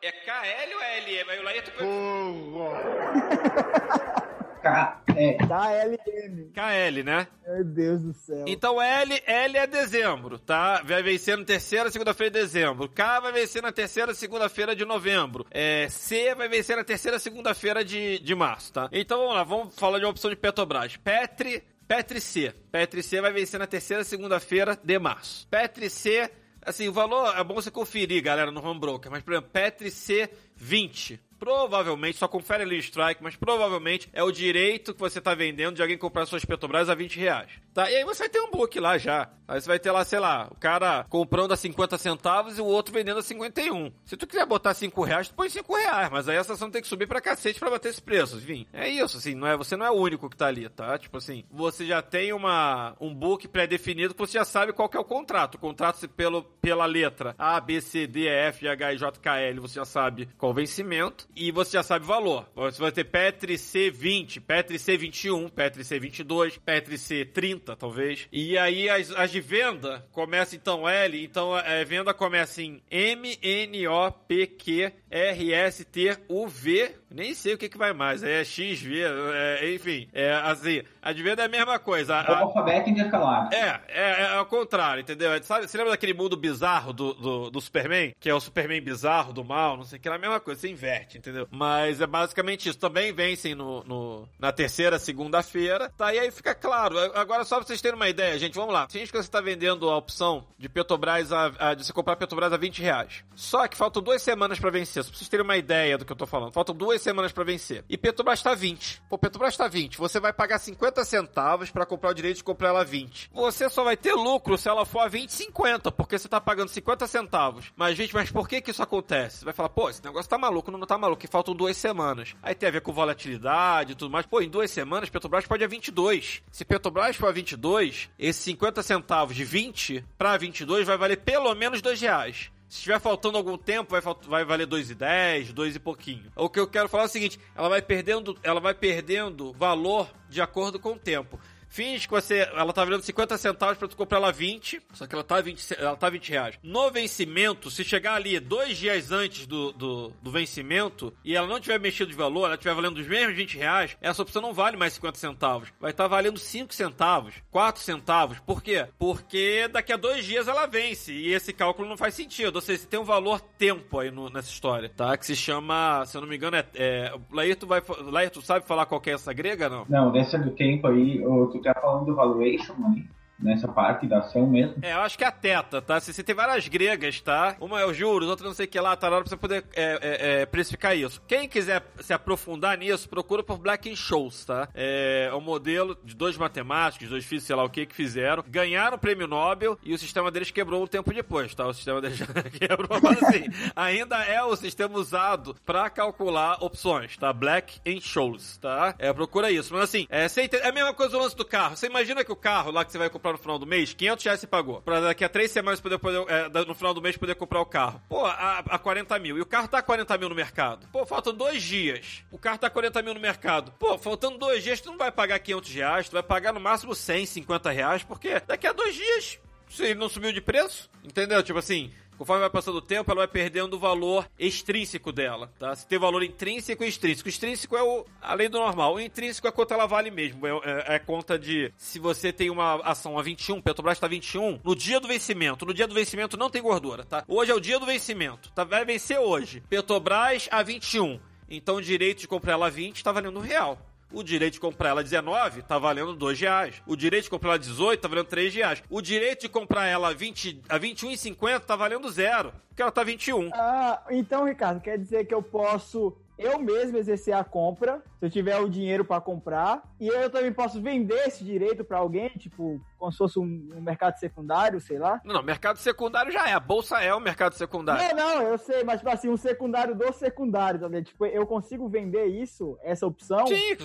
É 0.02 0.14
K, 0.14 0.46
L 0.46 0.76
ou 0.76 0.82
é 0.82 0.98
L? 1.00 1.12
E? 1.12 1.24
Mas 1.26 1.40
o 1.40 1.44
Laírto... 1.44 1.72
K, 4.62 5.02
é. 5.16 5.34
KLM. 5.34 6.52
KL, 6.54 7.04
né? 7.04 7.28
Meu 7.48 7.64
Deus 7.64 8.02
do 8.02 8.14
céu. 8.14 8.46
Então 8.46 8.82
L, 8.82 9.22
L 9.26 9.58
é 9.58 9.66
dezembro, 9.66 10.38
tá? 10.38 10.82
Vai 10.84 11.02
vencer 11.02 11.38
na 11.38 11.46
terceira, 11.46 11.90
segunda-feira 11.90 12.32
de 12.32 12.40
dezembro. 12.40 12.90
K 12.90 13.20
vai 13.22 13.32
vencer 13.32 13.62
na 13.62 13.72
terceira, 13.72 14.14
segunda-feira 14.14 14.76
de 14.76 14.84
novembro. 14.84 15.46
É, 15.50 15.88
C 15.90 16.36
vai 16.36 16.50
vencer 16.50 16.76
na 16.76 16.84
terceira, 16.84 17.20
segunda-feira 17.20 17.86
de, 17.86 18.20
de 18.20 18.36
março, 18.36 18.74
tá? 18.74 18.90
Então 18.92 19.20
vamos 19.20 19.36
lá, 19.36 19.44
vamos 19.44 19.76
falar 19.76 19.98
de 19.98 20.06
uma 20.06 20.12
opção 20.12 20.30
de 20.30 20.36
Petrobras. 20.36 20.98
Petri, 20.98 21.64
Petri 21.88 22.20
C. 22.20 22.54
Petri 22.72 23.02
C 23.02 23.22
vai 23.22 23.32
vencer 23.32 23.60
na 23.60 23.68
terceira, 23.68 24.04
segunda-feira 24.04 24.78
de 24.84 25.00
março. 25.00 25.48
Petri 25.48 25.90
C, 25.90 26.30
assim, 26.62 26.90
o 26.90 26.94
valor 26.94 27.34
é 27.38 27.44
bom 27.46 27.56
você 27.56 27.72
conferir, 27.72 28.22
galera, 28.22 28.52
no 28.52 28.62
home 28.64 28.80
broker, 28.80 29.10
mas 29.10 29.24
por 29.24 29.34
exemplo, 29.34 29.52
Petri 29.52 29.90
C 29.90 30.30
20 30.56 31.29
provavelmente, 31.40 32.18
só 32.18 32.28
confere 32.28 32.64
ali 32.64 32.76
o 32.76 32.80
strike, 32.80 33.24
mas 33.24 33.36
provavelmente 33.36 34.10
é 34.14 34.22
o 34.22 34.32
direito 34.32 34.94
que 34.94 35.00
você 35.00 35.22
tá 35.22 35.34
vendendo 35.34 35.76
de 35.76 35.82
alguém 35.82 35.98
comprar 35.98 36.26
suas 36.26 36.44
Petrobras 36.46 36.90
a 36.90 36.96
20 36.96 37.20
reais. 37.20 37.50
Tá? 37.74 37.90
E 37.90 37.96
aí 37.96 38.04
você 38.04 38.24
vai 38.24 38.30
ter 38.30 38.42
um 38.42 38.52
book 38.52 38.80
lá 38.80 38.98
já. 38.98 39.30
Aí 39.48 39.60
você 39.60 39.68
vai 39.68 39.80
ter 39.80 39.92
lá, 39.92 40.04
sei 40.04 40.20
lá, 40.20 40.48
o 40.52 40.56
cara 40.56 41.06
comprando 41.10 41.52
a 41.54 41.58
50 41.58 41.98
centavos 41.98 42.58
e 42.58 42.62
o 42.62 42.66
outro 42.66 42.94
vendendo 42.94 43.20
a 43.20 43.24
51. 43.24 43.92
Se 44.06 44.18
tu 44.18 44.28
quiser 44.28 44.46
botar 44.46 44.74
5 44.74 45.02
reais, 45.02 45.30
tu 45.30 45.34
põe 45.34 45.50
5 45.50 45.76
reais, 45.76 46.10
mas 46.12 46.28
aí 46.30 46.38
a 46.38 46.42
ação 46.42 46.70
tem 46.70 46.82
que 46.82 46.88
subir 46.88 47.08
pra 47.08 47.22
cacete 47.22 47.60
pra 47.60 47.70
bater 47.70 47.90
esse 47.90 48.02
preço. 48.02 48.38
Enfim, 48.38 48.68
é 48.74 48.88
isso, 48.88 49.18
assim, 49.18 49.34
não 49.34 49.48
é, 49.48 49.56
você 49.56 49.76
não 49.76 49.86
é 49.86 49.92
o 49.92 49.96
único 49.96 50.30
que 50.30 50.38
tá 50.38 50.48
ali, 50.48 50.68
tá? 50.70 50.98
Tipo 50.98 51.18
assim, 51.18 51.46
você 51.50 51.86
já 51.86 52.02
tem 52.02 52.34
uma, 52.34 52.96
um 53.00 53.14
book 53.14 53.48
pré-definido 53.48 54.14
que 54.14 54.20
você 54.20 54.38
já 54.38 54.46
sabe 54.46 54.74
qual 54.74 54.90
que 54.90 54.98
é 54.98 55.00
o 55.00 55.06
contrato. 55.06 55.56
O 55.56 55.60
contrato 55.60 56.08
pelo, 56.10 56.44
pela 56.44 56.86
letra 56.86 57.34
A, 57.38 57.60
B, 57.60 57.80
C, 57.82 58.06
D, 58.06 58.22
E, 58.22 58.28
F, 58.28 58.62
G, 58.62 58.68
H, 58.68 58.94
I, 58.94 58.98
J, 58.98 59.20
K, 59.20 59.40
L, 59.40 59.60
você 59.62 59.76
já 59.76 59.86
sabe 59.86 60.28
qual 60.38 60.52
o 60.52 60.56
vencimento 60.56 61.29
e 61.36 61.52
você 61.52 61.78
já 61.78 61.84
sabe 61.84 62.06
o 62.06 62.08
valor. 62.08 62.48
Você 62.56 62.82
vai 62.82 62.92
ter 62.92 63.04
Petri 63.04 63.56
C20, 63.56 64.42
Petri 64.42 64.78
C21, 64.78 65.50
Petri 65.50 65.84
C22, 65.84 66.60
Petri 66.60 66.96
C30, 66.96 67.76
talvez. 67.76 68.28
E 68.32 68.58
aí 68.58 68.90
as, 68.90 69.12
as 69.12 69.32
de 69.32 69.40
venda 69.40 70.06
começam 70.12 70.58
então 70.58 70.88
L, 70.88 71.24
então 71.24 71.54
a 71.54 71.62
é, 71.62 71.86
venda 71.86 72.14
começa 72.14 72.62
em 72.62 72.82
M, 72.90 73.38
N, 73.42 73.88
O, 73.88 74.12
P, 74.12 74.48
Q, 74.48 74.92
R, 75.10 75.54
S, 75.54 75.86
T, 75.86 76.18
U, 76.28 76.48
V. 76.48 76.96
Nem 77.10 77.34
sei 77.34 77.56
o 77.56 77.58
que, 77.58 77.70
que 77.70 77.78
vai 77.78 77.92
mais. 77.92 78.22
É 78.22 78.44
X, 78.44 78.82
V, 78.82 79.02
é, 79.02 79.74
enfim. 79.74 80.08
É 80.14 80.32
assim, 80.34 80.84
a 81.02 81.12
de 81.12 81.24
venda 81.24 81.42
é 81.42 81.46
a 81.46 81.50
mesma 81.50 81.80
coisa. 81.80 82.18
A, 82.18 82.42
o 82.42 82.44
alfabeto 82.46 82.90
intercalado. 82.90 83.54
É, 83.54 83.82
é, 83.88 84.10
é 84.22 84.26
ao 84.34 84.46
contrário, 84.46 85.02
entendeu? 85.02 85.32
Sabe, 85.44 85.68
você 85.68 85.78
lembra 85.78 85.92
daquele 85.92 86.14
mundo 86.14 86.38
bizarro 86.38 86.94
do, 86.94 87.14
do, 87.14 87.50
do 87.50 87.62
Superman? 87.62 88.14
Que 88.20 88.30
é 88.30 88.34
o 88.34 88.40
Superman 88.40 88.82
bizarro, 88.82 89.34
do 89.34 89.44
mal, 89.44 89.78
não 89.78 89.84
sei 89.84 89.98
o 89.98 90.02
que, 90.02 90.08
é 90.08 90.12
a 90.12 90.18
mesma 90.18 90.40
coisa, 90.40 90.62
você 90.62 90.70
inverte, 90.70 91.18
entendeu? 91.20 91.48
Mas 91.52 92.02
é 92.02 92.08
basicamente 92.08 92.70
isso. 92.70 92.80
Também 92.80 93.14
vencem 93.14 93.54
no, 93.54 93.84
no 93.84 94.30
na 94.40 94.52
terceira, 94.52 94.98
segunda-feira. 94.98 95.92
Tá, 95.98 96.14
e 96.14 96.20
aí 96.20 96.32
fica 96.32 96.56
claro. 96.56 96.98
Agora, 97.16 97.46
só 97.46 97.58
pra 97.58 97.68
vocês 97.68 97.82
terem 97.82 97.96
uma 97.96 98.10
ideia, 98.10 98.38
gente, 98.40 98.56
vamos 98.56 98.74
lá. 98.74 98.88
Gente 98.90 99.12
que 99.12 99.18
você 99.18 99.30
tá 99.30 99.42
vendendo 99.42 99.90
a 99.90 99.98
opção 99.98 100.46
de 100.58 100.68
Petrobras, 100.68 101.32
a, 101.32 101.52
a, 101.60 101.74
de 101.74 101.86
você 101.86 101.94
comprar 101.94 102.16
Petrobras 102.16 102.52
a 102.52 102.58
20 102.58 102.82
reais. 102.82 103.24
Só 103.36 103.68
que 103.68 103.78
faltam 103.78 104.02
duas 104.02 104.22
semanas 104.22 104.60
para 104.60 104.72
vencer. 104.72 105.04
Só 105.04 105.10
pra 105.10 105.18
vocês 105.18 105.30
terem 105.30 105.44
uma 105.44 105.58
ideia 105.58 105.98
do 105.98 106.06
que 106.06 106.12
eu 106.12 106.18
tô 106.18 106.26
falando. 106.26 106.52
Faltam 106.52 106.76
duas 106.76 107.02
semanas 107.02 107.32
para 107.32 107.44
vencer. 107.44 107.84
E 107.90 107.98
Petrobras 107.98 108.42
tá 108.42 108.56
20. 108.56 109.02
Pô, 109.10 109.18
Petrobras 109.18 109.56
tá 109.56 109.68
20. 109.68 109.98
Você 109.98 110.20
vai 110.20 110.34
pagar 110.34 110.60
50 110.60 111.04
centavos 111.06 111.70
para 111.70 111.86
comprar 111.86 112.12
o 112.12 112.14
direito 112.14 112.38
de 112.38 112.44
comprar 112.44 112.70
ela 112.70 112.82
a 112.82 112.86
20. 112.86 113.30
Você 113.34 113.70
só 113.70 113.84
vai 113.84 113.98
ter 113.98 114.14
lucro 114.14 114.58
se 114.58 114.70
ela 114.70 114.86
for 114.86 115.00
a 115.00 115.08
20, 115.08 115.30
50, 115.32 115.92
porque 115.92 116.18
você 116.18 116.28
tá 116.28 116.40
pagando 116.40 116.70
50 116.70 117.08
centavos. 117.08 117.72
Mas, 117.76 117.98
gente, 117.98 118.14
mas 118.14 118.32
por 118.32 118.48
que 118.48 118.62
que 118.62 118.72
isso 118.72 118.84
acontece? 118.84 119.40
Você 119.40 119.46
vai 119.46 119.54
falar, 119.54 119.70
pô, 119.70 119.90
esse 119.90 120.04
negócio 120.04 120.30
tá 120.30 120.38
maluco, 120.38 120.72
não 120.72 120.80
tá 120.82 120.98
maluco, 120.98 121.09
que 121.18 121.28
faltam 121.28 121.56
duas 121.56 121.78
semanas. 121.78 122.36
Aí 122.42 122.56
tem 122.56 122.70
a 122.70 122.72
ver 122.72 122.82
com 122.82 122.92
volatilidade 122.92 123.94
e 123.94 123.96
tudo 123.96 124.12
mais. 124.12 124.26
Pô, 124.26 124.42
em 124.42 124.50
duas 124.50 124.72
semanas, 124.72 125.10
Petrobras 125.10 125.46
pode 125.46 125.64
a 125.64 125.68
22. 125.68 126.42
Se 126.52 126.66
Petrobras 126.66 127.16
for 127.16 127.30
a 127.30 127.32
22, 127.32 128.10
esses 128.18 128.44
50 128.44 128.84
centavos 128.84 129.36
de 129.36 129.44
20 129.44 130.06
para 130.18 130.38
22 130.38 130.88
vai 130.88 130.98
valer 130.98 131.18
pelo 131.18 131.54
menos 131.56 131.82
2 131.82 132.02
reais. 132.02 132.52
Se 132.70 132.78
estiver 132.78 133.00
faltando 133.00 133.36
algum 133.36 133.58
tempo, 133.58 134.00
vai, 134.00 134.16
vai 134.28 134.46
valer 134.46 134.68
2,10, 134.68 135.52
2 135.54 135.76
e 135.76 135.80
pouquinho. 135.80 136.32
O 136.36 136.48
que 136.48 136.60
eu 136.60 136.68
quero 136.68 136.88
falar 136.88 137.04
é 137.04 137.06
o 137.08 137.10
seguinte: 137.10 137.40
ela 137.56 137.68
vai 137.68 137.82
perdendo, 137.82 138.38
ela 138.44 138.60
vai 138.60 138.76
perdendo 138.76 139.52
valor 139.54 140.08
de 140.30 140.40
acordo 140.40 140.80
com 140.80 140.92
o 140.92 141.00
tempo. 141.00 141.40
Finge 141.70 142.08
que 142.08 142.14
você, 142.14 142.50
ela 142.54 142.74
tá 142.74 142.84
valendo 142.84 143.04
50 143.04 143.38
centavos 143.38 143.78
pra 143.78 143.88
tu 143.88 143.96
comprar 143.96 144.18
ela 144.18 144.32
20, 144.32 144.82
só 144.94 145.08
que 145.08 145.16
ela 145.16 145.24
tá 145.24 145.40
20, 145.40 145.76
ela 145.80 145.96
tá 145.96 146.10
20 146.10 146.30
reais. 146.30 146.60
No 146.62 146.92
vencimento, 146.92 147.72
se 147.72 147.84
chegar 147.84 148.16
ali 148.16 148.40
dois 148.40 148.78
dias 148.78 149.12
antes 149.12 149.46
do, 149.46 149.72
do, 149.72 150.12
do 150.22 150.32
vencimento 150.32 151.14
e 151.24 151.36
ela 151.36 151.48
não 151.48 151.60
tiver 151.60 151.80
mexido 151.80 152.10
de 152.10 152.18
valor, 152.18 152.46
ela 152.46 152.58
tiver 152.58 152.74
valendo 152.74 152.98
os 152.98 153.08
mesmos 153.08 153.36
20 153.36 153.58
reais, 153.58 153.98
essa 154.02 154.22
opção 154.22 154.42
não 154.42 154.54
vale 154.54 154.76
mais 154.76 154.94
50 154.94 155.18
centavos. 155.18 155.70
Vai 155.80 155.92
estar 155.92 156.04
tá 156.04 156.08
valendo 156.08 156.40
5 156.40 156.74
centavos, 156.74 157.36
4 157.52 157.82
centavos. 157.82 158.40
Por 158.40 158.62
quê? 158.62 158.86
Porque 158.98 159.68
daqui 159.72 159.94
a 159.94 159.98
dois 159.98 160.26
dias 160.26 160.48
ela 160.48 160.66
vence 160.66 161.14
e 161.14 161.34
esse 161.34 161.54
cálculo 161.54 161.88
não 161.88 161.98
faz 161.98 162.14
sentido. 162.14 162.56
Ou 162.56 162.62
seja, 162.62 162.86
tem 162.88 163.00
um 163.00 163.04
valor 163.04 163.40
tempo 163.40 164.00
aí 164.00 164.12
no, 164.12 164.30
nessa 164.30 164.50
história, 164.50 164.90
tá? 164.90 165.16
Que 165.18 165.26
se 165.26 165.36
chama, 165.36 166.04
se 166.06 166.18
eu 166.18 166.22
não 166.22 166.28
me 166.28 166.36
engano, 166.36 166.58
é. 166.58 166.66
é 166.76 167.14
Laírto, 167.32 167.68
vai, 167.68 167.82
Laírto 168.02 168.42
sabe 168.42 168.66
falar 168.66 168.86
qual 168.86 169.02
é 169.06 169.12
essa 169.12 169.32
grega, 169.34 169.70
não? 169.70 169.86
Não, 169.88 170.12
dessa 170.12 170.38
do 170.38 170.52
tempo 170.52 170.88
aí, 170.88 171.24
tu 171.60 171.74
tá 171.74 171.80
falando 171.80 172.06
do 172.06 172.16
valuation 172.16 172.74
ali? 172.86 173.10
Nessa 173.42 173.68
parte 173.68 174.06
da 174.06 174.20
ação 174.20 174.46
mesmo. 174.46 174.76
É, 174.82 174.94
eu 174.94 175.00
acho 175.00 175.18
que 175.18 175.24
é 175.24 175.28
a 175.28 175.32
teta, 175.32 175.82
tá? 175.82 176.00
Você, 176.00 176.24
tem 176.24 176.36
várias 176.36 176.68
gregas, 176.68 177.22
tá? 177.22 177.56
Uma 177.60 177.80
é 177.80 177.86
os 177.86 177.96
juros, 177.96 178.30
outra 178.30 178.46
não 178.46 178.54
sei 178.54 178.66
o 178.66 178.70
que 178.70 178.80
lá, 178.80 178.96
tá 178.96 179.10
na 179.10 179.16
hora 179.16 179.24
pra 179.24 179.30
você 179.30 179.38
poder 179.38 179.66
é, 179.76 180.00
é, 180.02 180.42
é, 180.42 180.46
precificar 180.46 180.96
isso. 180.96 181.22
Quem 181.28 181.48
quiser 181.48 181.84
se 182.00 182.14
aprofundar 182.14 182.78
nisso, 182.78 183.08
procura 183.08 183.42
por 183.42 183.58
Black 183.58 183.96
Shows, 183.96 184.46
tá? 184.46 184.68
É, 184.74 185.30
é 185.32 185.36
um 185.36 185.42
modelo 185.42 185.98
de 186.04 186.16
dois 186.16 186.38
matemáticos, 186.38 187.10
dois 187.10 187.24
físicos, 187.26 187.48
sei 187.48 187.56
lá 187.56 187.64
o 187.64 187.70
que, 187.70 187.86
que 187.86 187.96
fizeram, 187.96 188.44
ganharam 188.48 188.98
o 188.98 189.00
prêmio 189.00 189.28
Nobel 189.28 189.78
e 189.84 189.94
o 189.94 189.98
sistema 189.98 190.30
deles 190.30 190.52
quebrou 190.52 190.84
um 190.84 190.88
tempo 190.88 191.14
depois, 191.14 191.56
tá? 191.56 191.66
O 191.66 191.74
sistema 191.74 192.02
deles 192.02 192.20
quebrou, 192.60 193.00
mas 193.02 193.24
assim, 193.24 193.46
ainda 193.76 194.18
é 194.24 194.44
o 194.44 194.56
sistema 194.56 194.98
usado 194.98 195.56
pra 195.66 195.90
calcular 195.90 196.58
opções, 196.64 197.16
tá? 197.18 197.32
Black 197.32 197.80
Shows, 198.02 198.58
tá? 198.58 198.96
É, 198.98 199.12
procura 199.14 199.52
isso. 199.52 199.74
Mas 199.74 199.84
assim, 199.84 200.08
é, 200.10 200.26
é 200.26 200.68
a 200.68 200.72
mesma 200.72 200.94
coisa 200.94 201.12
do 201.14 201.20
lance 201.20 201.36
do 201.36 201.46
carro. 201.46 201.76
Você 201.76 201.88
imagina 201.88 202.24
que 202.24 202.32
o 202.32 202.36
carro 202.36 202.72
lá 202.72 202.84
que 202.84 202.92
você 202.92 202.98
vai 202.98 203.10
comprar 203.10 203.29
no 203.32 203.38
final 203.38 203.60
do 203.60 203.66
mês, 203.66 203.94
500 203.94 204.26
reais 204.26 204.40
você 204.40 204.48
pagou. 204.48 204.82
Pra 204.82 205.00
daqui 205.00 205.24
a 205.24 205.30
três 205.30 205.52
semanas 205.52 205.80
poder, 205.80 205.98
poder 206.00 206.26
é, 206.28 206.66
no 206.66 206.76
final 206.76 206.94
do 206.94 207.02
mês 207.02 207.18
poder 207.18 207.36
comprar 207.36 207.62
o 207.62 207.66
carro. 207.66 208.02
Pô, 208.08 208.26
a, 208.26 208.60
a 208.60 208.80
40 208.80 209.18
mil. 209.20 209.38
E 209.38 209.42
o 209.42 209.46
carro 209.46 209.68
tá 209.68 209.80
a 209.80 209.82
40 209.82 210.18
mil 210.18 210.30
no 210.30 210.36
mercado. 210.36 210.88
Pô, 210.92 211.06
faltam 211.06 211.34
dois 211.34 211.62
dias. 211.62 212.24
O 212.32 212.38
carro 212.38 212.58
tá 212.58 212.68
a 212.68 212.70
40 212.70 213.02
mil 213.02 213.14
no 213.14 213.20
mercado. 213.20 213.72
Pô, 213.80 213.98
faltando 213.98 214.38
dois 214.38 214.64
dias, 214.64 214.82
tu 214.82 214.92
não 214.92 214.98
vai 214.98 215.12
pagar 215.12 215.40
500 215.40 215.74
reais, 215.74 216.10
tu 216.10 216.14
vai 216.14 216.24
pagar 216.24 216.54
no 216.54 216.60
máximo 216.60 216.94
100, 216.96 217.26
50 217.26 217.72
reais, 217.72 218.04
porque 218.04 218.40
daqui 218.40 218.68
a 218.68 218.74
dois 218.74 218.96
dias, 218.96 219.40
se 219.70 219.84
ele 219.84 219.96
não 219.96 220.10
subiu 220.10 220.32
de 220.32 220.42
preço, 220.42 220.90
entendeu? 221.04 221.42
Tipo 221.44 221.60
assim, 221.60 221.92
Conforme 222.20 222.42
vai 222.42 222.50
passando 222.50 222.80
o 222.80 222.82
tempo, 222.82 223.10
ela 223.10 223.22
vai 223.22 223.30
perdendo 223.30 223.76
o 223.76 223.80
valor 223.80 224.30
extrínseco 224.38 225.10
dela, 225.10 225.50
tá? 225.58 225.74
Se 225.74 225.88
tem 225.88 225.98
valor 225.98 226.22
intrínseco 226.22 226.84
e 226.84 226.90
extrínseco. 226.90 227.28
O 227.28 227.30
extrínseco 227.30 227.78
é 227.78 227.82
o, 227.82 228.06
além 228.22 228.50
do 228.50 228.60
normal. 228.60 228.96
O 228.96 229.00
intrínseco 229.00 229.48
é 229.48 229.52
quanto 229.54 229.74
ela 229.74 229.86
vale 229.86 230.12
mesmo. 230.12 230.46
É, 230.46 230.50
é, 230.50 230.96
é 230.96 231.00
conta 231.00 231.40
de 231.40 231.72
se 231.78 231.98
você 231.98 232.34
tem 232.34 232.50
uma 232.50 232.76
ação 232.82 233.18
a 233.18 233.22
21, 233.22 233.62
Petrobras 233.62 233.96
está 233.96 234.06
21, 234.06 234.60
no 234.62 234.76
dia 234.76 235.00
do 235.00 235.08
vencimento. 235.08 235.66
No 235.66 235.74
dia 235.74 235.88
do 235.88 235.96
vencimento 235.96 236.36
não 236.36 236.50
tem 236.50 236.62
gordura, 236.62 237.06
tá? 237.06 237.24
Hoje 237.26 237.52
é 237.52 237.56
o 237.56 237.60
dia 237.62 237.80
do 237.80 237.86
vencimento, 237.86 238.52
tá? 238.52 238.66
Vai 238.66 238.84
vencer 238.84 239.18
hoje. 239.18 239.64
Petrobras 239.70 240.50
a 240.52 240.62
21. 240.62 241.22
Então 241.50 241.78
o 241.78 241.82
direito 241.82 242.20
de 242.20 242.28
comprar 242.28 242.52
ela 242.52 242.68
a 242.68 242.70
20 242.70 242.98
está 242.98 243.14
valendo 243.14 243.40
um 243.40 243.42
real. 243.42 243.80
O 244.12 244.24
direito 244.24 244.54
de 244.54 244.60
comprar 244.60 244.90
ela 244.90 245.04
19 245.04 245.62
tá 245.62 245.78
valendo 245.78 246.16
2 246.16 246.40
reais. 246.40 246.82
O 246.88 246.96
direito 246.96 247.26
de 247.26 247.30
comprar 247.30 247.52
ela 247.52 247.60
18 247.60 248.02
tá 248.02 248.08
valendo 248.08 248.28
3 248.28 248.54
reais. 248.56 248.84
O 248.90 249.02
direito 249.02 249.42
de 249.42 249.50
comprar 249.50 249.86
ela 249.86 250.14
20, 250.14 250.64
a 250.68 250.80
21,50 250.80 251.60
tá 251.60 251.76
valendo 251.76 252.10
zero. 252.10 252.52
Porque 252.70 252.82
ela 252.82 252.92
tá 252.92 253.04
21. 253.04 253.50
Ah, 253.54 254.02
então, 254.10 254.46
Ricardo, 254.46 254.82
quer 254.82 254.98
dizer 254.98 255.26
que 255.26 255.34
eu 255.34 255.44
posso 255.44 256.18
eu 256.40 256.58
mesmo 256.58 256.98
exercer 256.98 257.36
a 257.36 257.44
compra, 257.44 258.02
se 258.18 258.26
eu 258.26 258.30
tiver 258.30 258.58
o 258.60 258.70
dinheiro 258.70 259.04
para 259.04 259.20
comprar, 259.20 259.84
e 260.00 260.08
eu 260.08 260.30
também 260.30 260.54
posso 260.54 260.82
vender 260.82 261.28
esse 261.28 261.44
direito 261.44 261.84
para 261.84 261.98
alguém, 261.98 262.30
tipo, 262.30 262.82
como 262.98 263.12
se 263.12 263.18
fosse 263.18 263.38
um, 263.38 263.70
um, 263.76 263.82
mercado 263.82 264.18
secundário, 264.18 264.80
sei 264.80 264.98
lá. 264.98 265.20
Não, 265.26 265.36
não, 265.36 265.44
mercado 265.44 265.78
secundário 265.78 266.32
já 266.32 266.48
é, 266.48 266.54
a 266.54 266.60
bolsa 266.60 267.00
é 267.00 267.14
o 267.14 267.20
mercado 267.20 267.54
secundário. 267.54 268.16
Não, 268.16 268.38
não, 268.38 268.42
eu 268.44 268.58
sei, 268.58 268.86
mas 268.86 269.00
tipo 269.00 269.10
assim, 269.12 269.28
um 269.28 269.36
secundário 269.36 269.94
do 269.94 270.14
secundário, 270.14 270.80
tá 270.80 271.02
Tipo, 271.02 271.26
eu 271.26 271.46
consigo 271.46 271.90
vender 271.90 272.26
isso, 272.28 272.78
essa 272.84 273.06
opção? 273.06 273.46
Sim, 273.46 273.76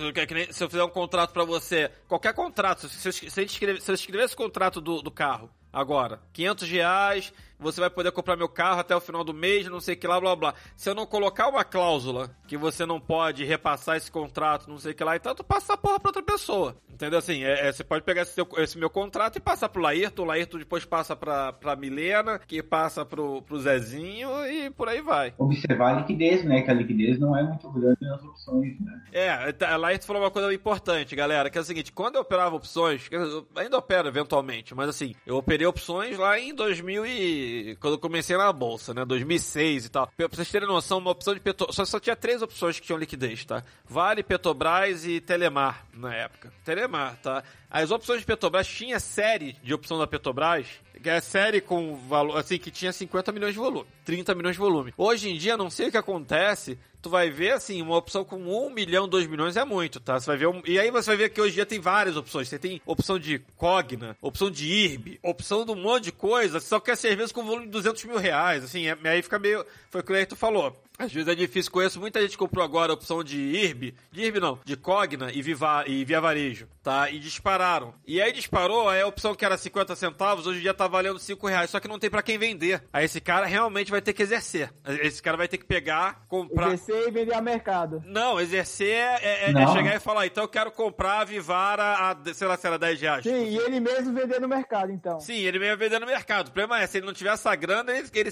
se 0.51 0.63
eu 0.63 0.69
fizer 0.69 0.83
um 0.83 0.89
contrato 0.89 1.33
para 1.33 1.43
você, 1.43 1.91
qualquer 2.07 2.33
contrato, 2.33 2.87
se 2.87 3.07
eu, 3.07 3.11
se 3.11 3.41
eu, 3.41 3.45
escrever, 3.45 3.81
se 3.81 3.91
eu 3.91 3.95
escrever 3.95 4.23
esse 4.23 4.35
contrato 4.35 4.79
do, 4.79 5.01
do 5.01 5.11
carro, 5.11 5.49
agora, 5.71 6.21
500 6.31 6.69
reais, 6.69 7.33
você 7.59 7.79
vai 7.79 7.89
poder 7.89 8.11
comprar 8.11 8.35
meu 8.35 8.49
carro 8.49 8.79
até 8.79 8.95
o 8.95 9.01
final 9.01 9.23
do 9.23 9.33
mês, 9.33 9.67
não 9.67 9.79
sei 9.79 9.95
o 9.95 9.97
que 9.97 10.07
lá, 10.07 10.19
blá 10.19 10.35
blá. 10.35 10.53
Se 10.75 10.89
eu 10.89 10.95
não 10.95 11.05
colocar 11.05 11.47
uma 11.47 11.63
cláusula 11.63 12.29
que 12.47 12.57
você 12.57 12.85
não 12.85 12.99
pode 12.99 13.43
repassar 13.43 13.97
esse 13.97 14.11
contrato, 14.11 14.69
não 14.69 14.77
sei 14.77 14.91
o 14.91 14.95
que 14.95 15.03
lá, 15.03 15.15
então 15.15 15.35
tu 15.35 15.43
passa 15.43 15.73
a 15.73 15.77
porra 15.77 15.99
pra 15.99 16.09
outra 16.09 16.23
pessoa. 16.23 16.75
Entendeu? 16.95 17.19
Assim, 17.19 17.43
é, 17.43 17.67
é, 17.67 17.71
você 17.71 17.83
pode 17.83 18.03
pegar 18.05 18.21
esse, 18.21 18.33
seu, 18.33 18.47
esse, 18.57 18.77
meu 18.77 18.89
contrato 18.89 19.37
e 19.37 19.41
passar 19.41 19.67
pro 19.67 19.81
Laírton, 19.81 20.23
o 20.23 20.25
Laírton 20.25 20.57
depois 20.57 20.85
passa 20.85 21.13
pra, 21.13 21.51
pra 21.51 21.75
Milena, 21.75 22.39
que 22.39 22.63
passa 22.63 23.05
pro, 23.05 23.41
pro 23.41 23.59
Zezinho 23.59 24.29
e 24.47 24.69
por 24.69 24.87
aí 24.87 25.01
vai. 25.01 25.33
Observar 25.37 25.93
a 25.93 25.99
liquidez, 25.99 26.45
né? 26.45 26.61
Que 26.61 26.71
a 26.71 26.73
liquidez 26.73 27.19
não 27.19 27.37
é 27.37 27.43
muito 27.43 27.69
grande 27.69 27.99
nas 28.01 28.23
opções, 28.23 28.79
né? 28.79 29.01
É, 29.11 29.51
tá, 29.51 29.73
a 29.73 29.77
Laírton 29.77 30.07
falou 30.07 30.21
uma 30.23 30.31
coisa 30.31 30.53
importante, 30.53 31.15
galera, 31.15 31.49
que 31.49 31.57
é 31.57 31.61
o 31.61 31.65
seguinte, 31.65 31.91
quando 31.91 32.15
eu 32.15 32.21
operava 32.21 32.55
opções, 32.55 33.07
eu 33.11 33.45
ainda 33.57 33.77
opero 33.77 34.07
eventualmente, 34.07 34.73
mas 34.73 34.87
assim, 34.87 35.13
eu 35.25 35.35
operei 35.35 35.67
opções 35.67 36.17
lá 36.17 36.39
em 36.39 36.55
2000 36.55 37.05
e... 37.05 37.44
quando 37.79 37.93
eu 37.93 37.99
comecei 37.99 38.37
na 38.37 38.51
bolsa, 38.51 38.93
né? 38.93 39.05
2006 39.05 39.85
e 39.85 39.89
tal. 39.89 40.07
Pra 40.15 40.27
vocês 40.27 40.49
terem 40.49 40.67
noção, 40.67 40.97
uma 40.99 41.11
opção 41.11 41.33
de 41.33 41.39
Petrobras, 41.39 41.75
só, 41.75 41.85
só 41.85 41.99
tinha 41.99 42.15
três 42.15 42.41
opções 42.41 42.79
que 42.79 42.85
tinham 42.85 42.99
liquidez, 42.99 43.45
tá? 43.45 43.63
Vale, 43.87 44.23
Petrobras 44.23 45.05
e 45.05 45.19
Telemar, 45.19 45.85
na 45.93 46.13
época. 46.13 46.51
Telemar, 46.63 47.17
tá? 47.21 47.43
As 47.69 47.91
opções 47.91 48.21
de 48.21 48.25
Petrobras 48.25 48.67
tinha 48.67 48.99
série 48.99 49.53
de 49.63 49.73
opção 49.73 49.97
da 49.97 50.07
Petrobras, 50.07 50.67
que 51.01 51.09
é 51.09 51.19
série 51.19 51.61
com 51.61 51.95
valor, 52.07 52.37
assim, 52.37 52.57
que 52.57 52.71
tinha 52.71 52.91
50 52.91 53.31
milhões 53.31 53.53
de 53.53 53.59
volume, 53.59 53.87
30 54.05 54.33
milhões 54.33 54.55
de 54.55 54.59
volume. 54.59 54.93
Hoje 54.97 55.29
em 55.29 55.37
dia, 55.37 55.57
não 55.57 55.69
sei 55.69 55.89
o 55.89 55.91
que 55.91 55.97
acontece, 55.97 56.79
tu 57.05 57.09
vai 57.09 57.29
ver, 57.29 57.51
assim, 57.51 57.83
uma 57.83 57.95
opção 57.95 58.25
com 58.25 58.37
1 58.37 58.69
milhão, 58.71 59.07
2 59.07 59.27
milhões 59.27 59.55
é 59.55 59.63
muito, 59.63 59.99
tá? 59.99 60.19
Você 60.19 60.25
vai 60.25 60.37
ver, 60.37 60.47
um... 60.47 60.63
e 60.65 60.79
aí 60.79 60.89
você 60.89 61.11
vai 61.11 61.17
ver 61.17 61.29
que 61.29 61.39
hoje 61.39 61.51
em 61.51 61.55
dia 61.55 61.65
tem 61.65 61.79
várias 61.79 62.17
opções. 62.17 62.49
Você 62.49 62.57
tem 62.57 62.81
opção 62.83 63.19
de 63.19 63.37
Cogna, 63.55 64.17
opção 64.19 64.49
de 64.49 64.65
IRB, 64.65 65.19
opção 65.21 65.63
de 65.63 65.71
um 65.71 65.75
monte 65.75 66.05
de 66.05 66.11
coisa, 66.11 66.59
só 66.59 66.79
quer 66.79 66.97
serviço 66.97 67.31
com 67.31 67.45
volume 67.45 67.67
de 67.67 67.71
200 67.71 68.03
mil 68.05 68.17
reais, 68.17 68.63
assim, 68.63 68.87
é... 68.87 68.97
aí 69.03 69.21
fica 69.21 69.37
meio, 69.37 69.63
foi 69.91 70.01
o 70.01 70.03
que 70.03 70.13
o 70.13 70.25
tu 70.25 70.35
falou. 70.35 70.75
Às 70.97 71.11
vezes 71.11 71.27
é 71.27 71.35
difícil. 71.35 71.71
Conheço 71.71 71.99
muita 71.99 72.21
gente 72.21 72.31
que 72.31 72.37
comprou 72.37 72.63
agora 72.63 72.91
a 72.91 72.95
opção 72.95 73.23
de 73.23 73.37
IRB, 73.37 73.93
de 74.11 74.21
IRB 74.21 74.39
não, 74.39 74.59
de 74.63 74.77
Cogna 74.77 75.31
e, 75.31 75.41
Viva, 75.41 75.83
e 75.87 76.05
Via 76.05 76.21
Varejo, 76.21 76.67
tá? 76.81 77.09
E 77.09 77.19
dispararam. 77.19 77.93
E 78.07 78.21
aí 78.21 78.31
disparou, 78.31 78.87
aí 78.87 79.01
a 79.01 79.07
opção 79.07 79.35
que 79.35 79.43
era 79.43 79.57
50 79.57 79.95
centavos, 79.95 80.47
hoje 80.47 80.59
em 80.59 80.61
dia 80.61 80.73
tá 80.73 80.87
valendo 80.87 81.19
5 81.19 81.45
reais, 81.47 81.69
só 81.69 81.79
que 81.79 81.87
não 81.87 81.99
tem 81.99 82.09
para 82.09 82.23
quem 82.23 82.37
vender. 82.37 82.81
Aí 82.93 83.05
esse 83.05 83.19
cara 83.19 83.45
realmente 83.45 83.91
vai 83.91 84.01
ter 84.01 84.13
que 84.13 84.23
exercer. 84.23 84.71
Esse 85.01 85.21
cara 85.21 85.35
vai 85.35 85.47
ter 85.47 85.57
que 85.57 85.65
pegar, 85.65 86.23
comprar... 86.29 86.73
Exercer 86.73 86.94
e 87.07 87.11
vender 87.11 87.33
a 87.33 87.41
mercado. 87.41 88.03
Não, 88.05 88.39
exercer 88.39 88.95
é, 88.95 89.19
é, 89.21 89.51
é 89.51 89.67
chegar 89.73 89.95
e 89.95 89.99
falar, 89.99 90.25
então 90.25 90.43
eu 90.43 90.47
quero 90.47 90.71
comprar 90.71 91.21
a 91.21 91.23
Vivara 91.23 91.83
a, 91.83 92.33
sei 92.33 92.47
lá, 92.47 92.57
se 92.57 92.67
era 92.67 92.77
10 92.77 93.01
reais. 93.01 93.23
Sim, 93.23 93.45
e 93.45 93.57
ele 93.57 93.79
mesmo 93.79 94.13
vender 94.13 94.39
no 94.39 94.47
mercado, 94.47 94.91
então. 94.91 95.19
Sim, 95.19 95.39
ele 95.39 95.59
mesmo 95.59 95.77
vender 95.77 95.99
no 95.99 96.05
mercado. 96.05 96.47
O 96.47 96.51
problema 96.51 96.81
é, 96.81 96.87
se 96.87 96.97
ele 96.97 97.05
não 97.05 97.13
tiver 97.13 97.33
essa 97.33 97.53
grana, 97.55 97.91
ele, 97.91 98.07
ele, 98.13 98.29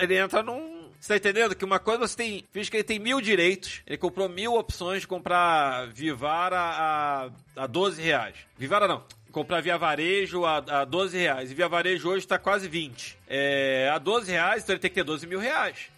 ele 0.00 0.16
entra 0.16 0.42
num 0.42 0.82
você 1.02 1.14
tá 1.14 1.16
entendendo? 1.16 1.56
Que 1.56 1.64
uma 1.64 1.80
coisa 1.80 2.06
você 2.06 2.16
tem. 2.16 2.44
Fiz 2.52 2.68
que 2.68 2.76
ele 2.76 2.84
tem 2.84 3.00
mil 3.00 3.20
direitos. 3.20 3.82
Ele 3.84 3.98
comprou 3.98 4.28
mil 4.28 4.54
opções 4.54 5.00
de 5.00 5.08
comprar 5.08 5.88
Vivara 5.88 6.56
a, 6.56 7.28
a 7.56 7.66
12 7.66 8.00
reais. 8.00 8.36
Vivara 8.56 8.86
não 8.86 9.02
comprar 9.32 9.60
via 9.60 9.76
varejo 9.76 10.44
a, 10.44 10.58
a 10.58 10.84
12 10.84 11.18
reais. 11.18 11.50
E 11.50 11.54
via 11.54 11.68
varejo 11.68 12.08
hoje 12.08 12.24
está 12.24 12.38
quase 12.38 12.68
20. 12.68 13.18
É, 13.26 13.90
a 13.92 13.98
12 13.98 14.30
reais, 14.30 14.62
então 14.62 14.74
ele 14.74 14.80
tem 14.80 14.90
que 14.90 14.94
ter 14.94 15.02
12 15.02 15.26
mil 15.26 15.40
reais. 15.40 15.90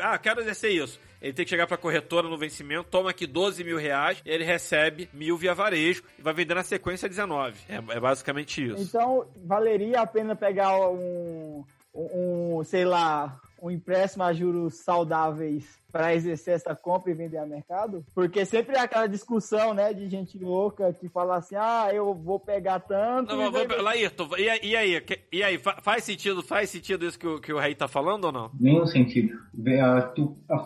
Ah, 0.00 0.18
quero 0.18 0.40
exercer 0.40 0.72
isso. 0.72 1.00
Ele 1.20 1.32
tem 1.32 1.44
que 1.44 1.50
chegar 1.50 1.66
para 1.66 1.76
a 1.76 1.78
corretora 1.78 2.28
no 2.28 2.36
vencimento, 2.36 2.88
toma 2.90 3.10
aqui 3.10 3.26
12 3.26 3.62
mil 3.62 3.78
reais, 3.78 4.20
e 4.24 4.30
ele 4.30 4.44
recebe 4.44 5.08
mil 5.12 5.36
via 5.36 5.54
varejo 5.54 6.02
e 6.18 6.22
vai 6.22 6.34
vender 6.34 6.54
na 6.54 6.64
sequência 6.64 7.08
19. 7.08 7.56
É, 7.68 7.76
é 7.76 8.00
basicamente 8.00 8.66
isso. 8.66 8.82
Então, 8.82 9.26
valeria 9.44 10.00
a 10.00 10.06
pena 10.06 10.34
pegar 10.34 10.76
um, 10.78 11.64
um, 11.94 12.58
um 12.58 12.64
sei 12.64 12.84
lá, 12.84 13.40
um 13.62 13.70
empréstimo 13.70 14.24
a 14.24 14.32
juros 14.32 14.78
saudáveis 14.78 15.80
para 15.92 16.12
exercer 16.12 16.54
essa 16.54 16.74
compra 16.74 17.12
e 17.12 17.14
vender 17.14 17.38
a 17.38 17.46
mercado? 17.46 18.04
Porque 18.12 18.44
sempre 18.44 18.76
é 18.76 18.80
aquela 18.80 19.06
discussão, 19.06 19.72
né, 19.72 19.92
de 19.94 20.08
gente 20.08 20.36
louca 20.36 20.92
que 20.92 21.08
fala 21.08 21.36
assim, 21.36 21.54
ah, 21.54 21.88
eu 21.92 22.12
vou 22.12 22.40
pegar 22.40 22.80
tanto... 22.80 23.36
Não, 23.36 23.46
e, 23.46 23.50
vou, 23.50 23.82
Laírton, 23.82 24.28
e, 24.36 24.66
e, 24.66 24.76
aí, 24.76 25.04
e 25.30 25.42
aí, 25.44 25.58
faz 25.58 26.02
sentido, 26.02 26.42
faz 26.42 26.70
sentido 26.70 27.06
isso 27.06 27.16
que 27.16 27.26
o, 27.26 27.40
que 27.40 27.52
o 27.52 27.58
Rei 27.58 27.74
tá 27.74 27.86
falando 27.86 28.24
ou 28.24 28.32
não? 28.32 28.50
Nenhum 28.58 28.84
sentido. 28.84 29.38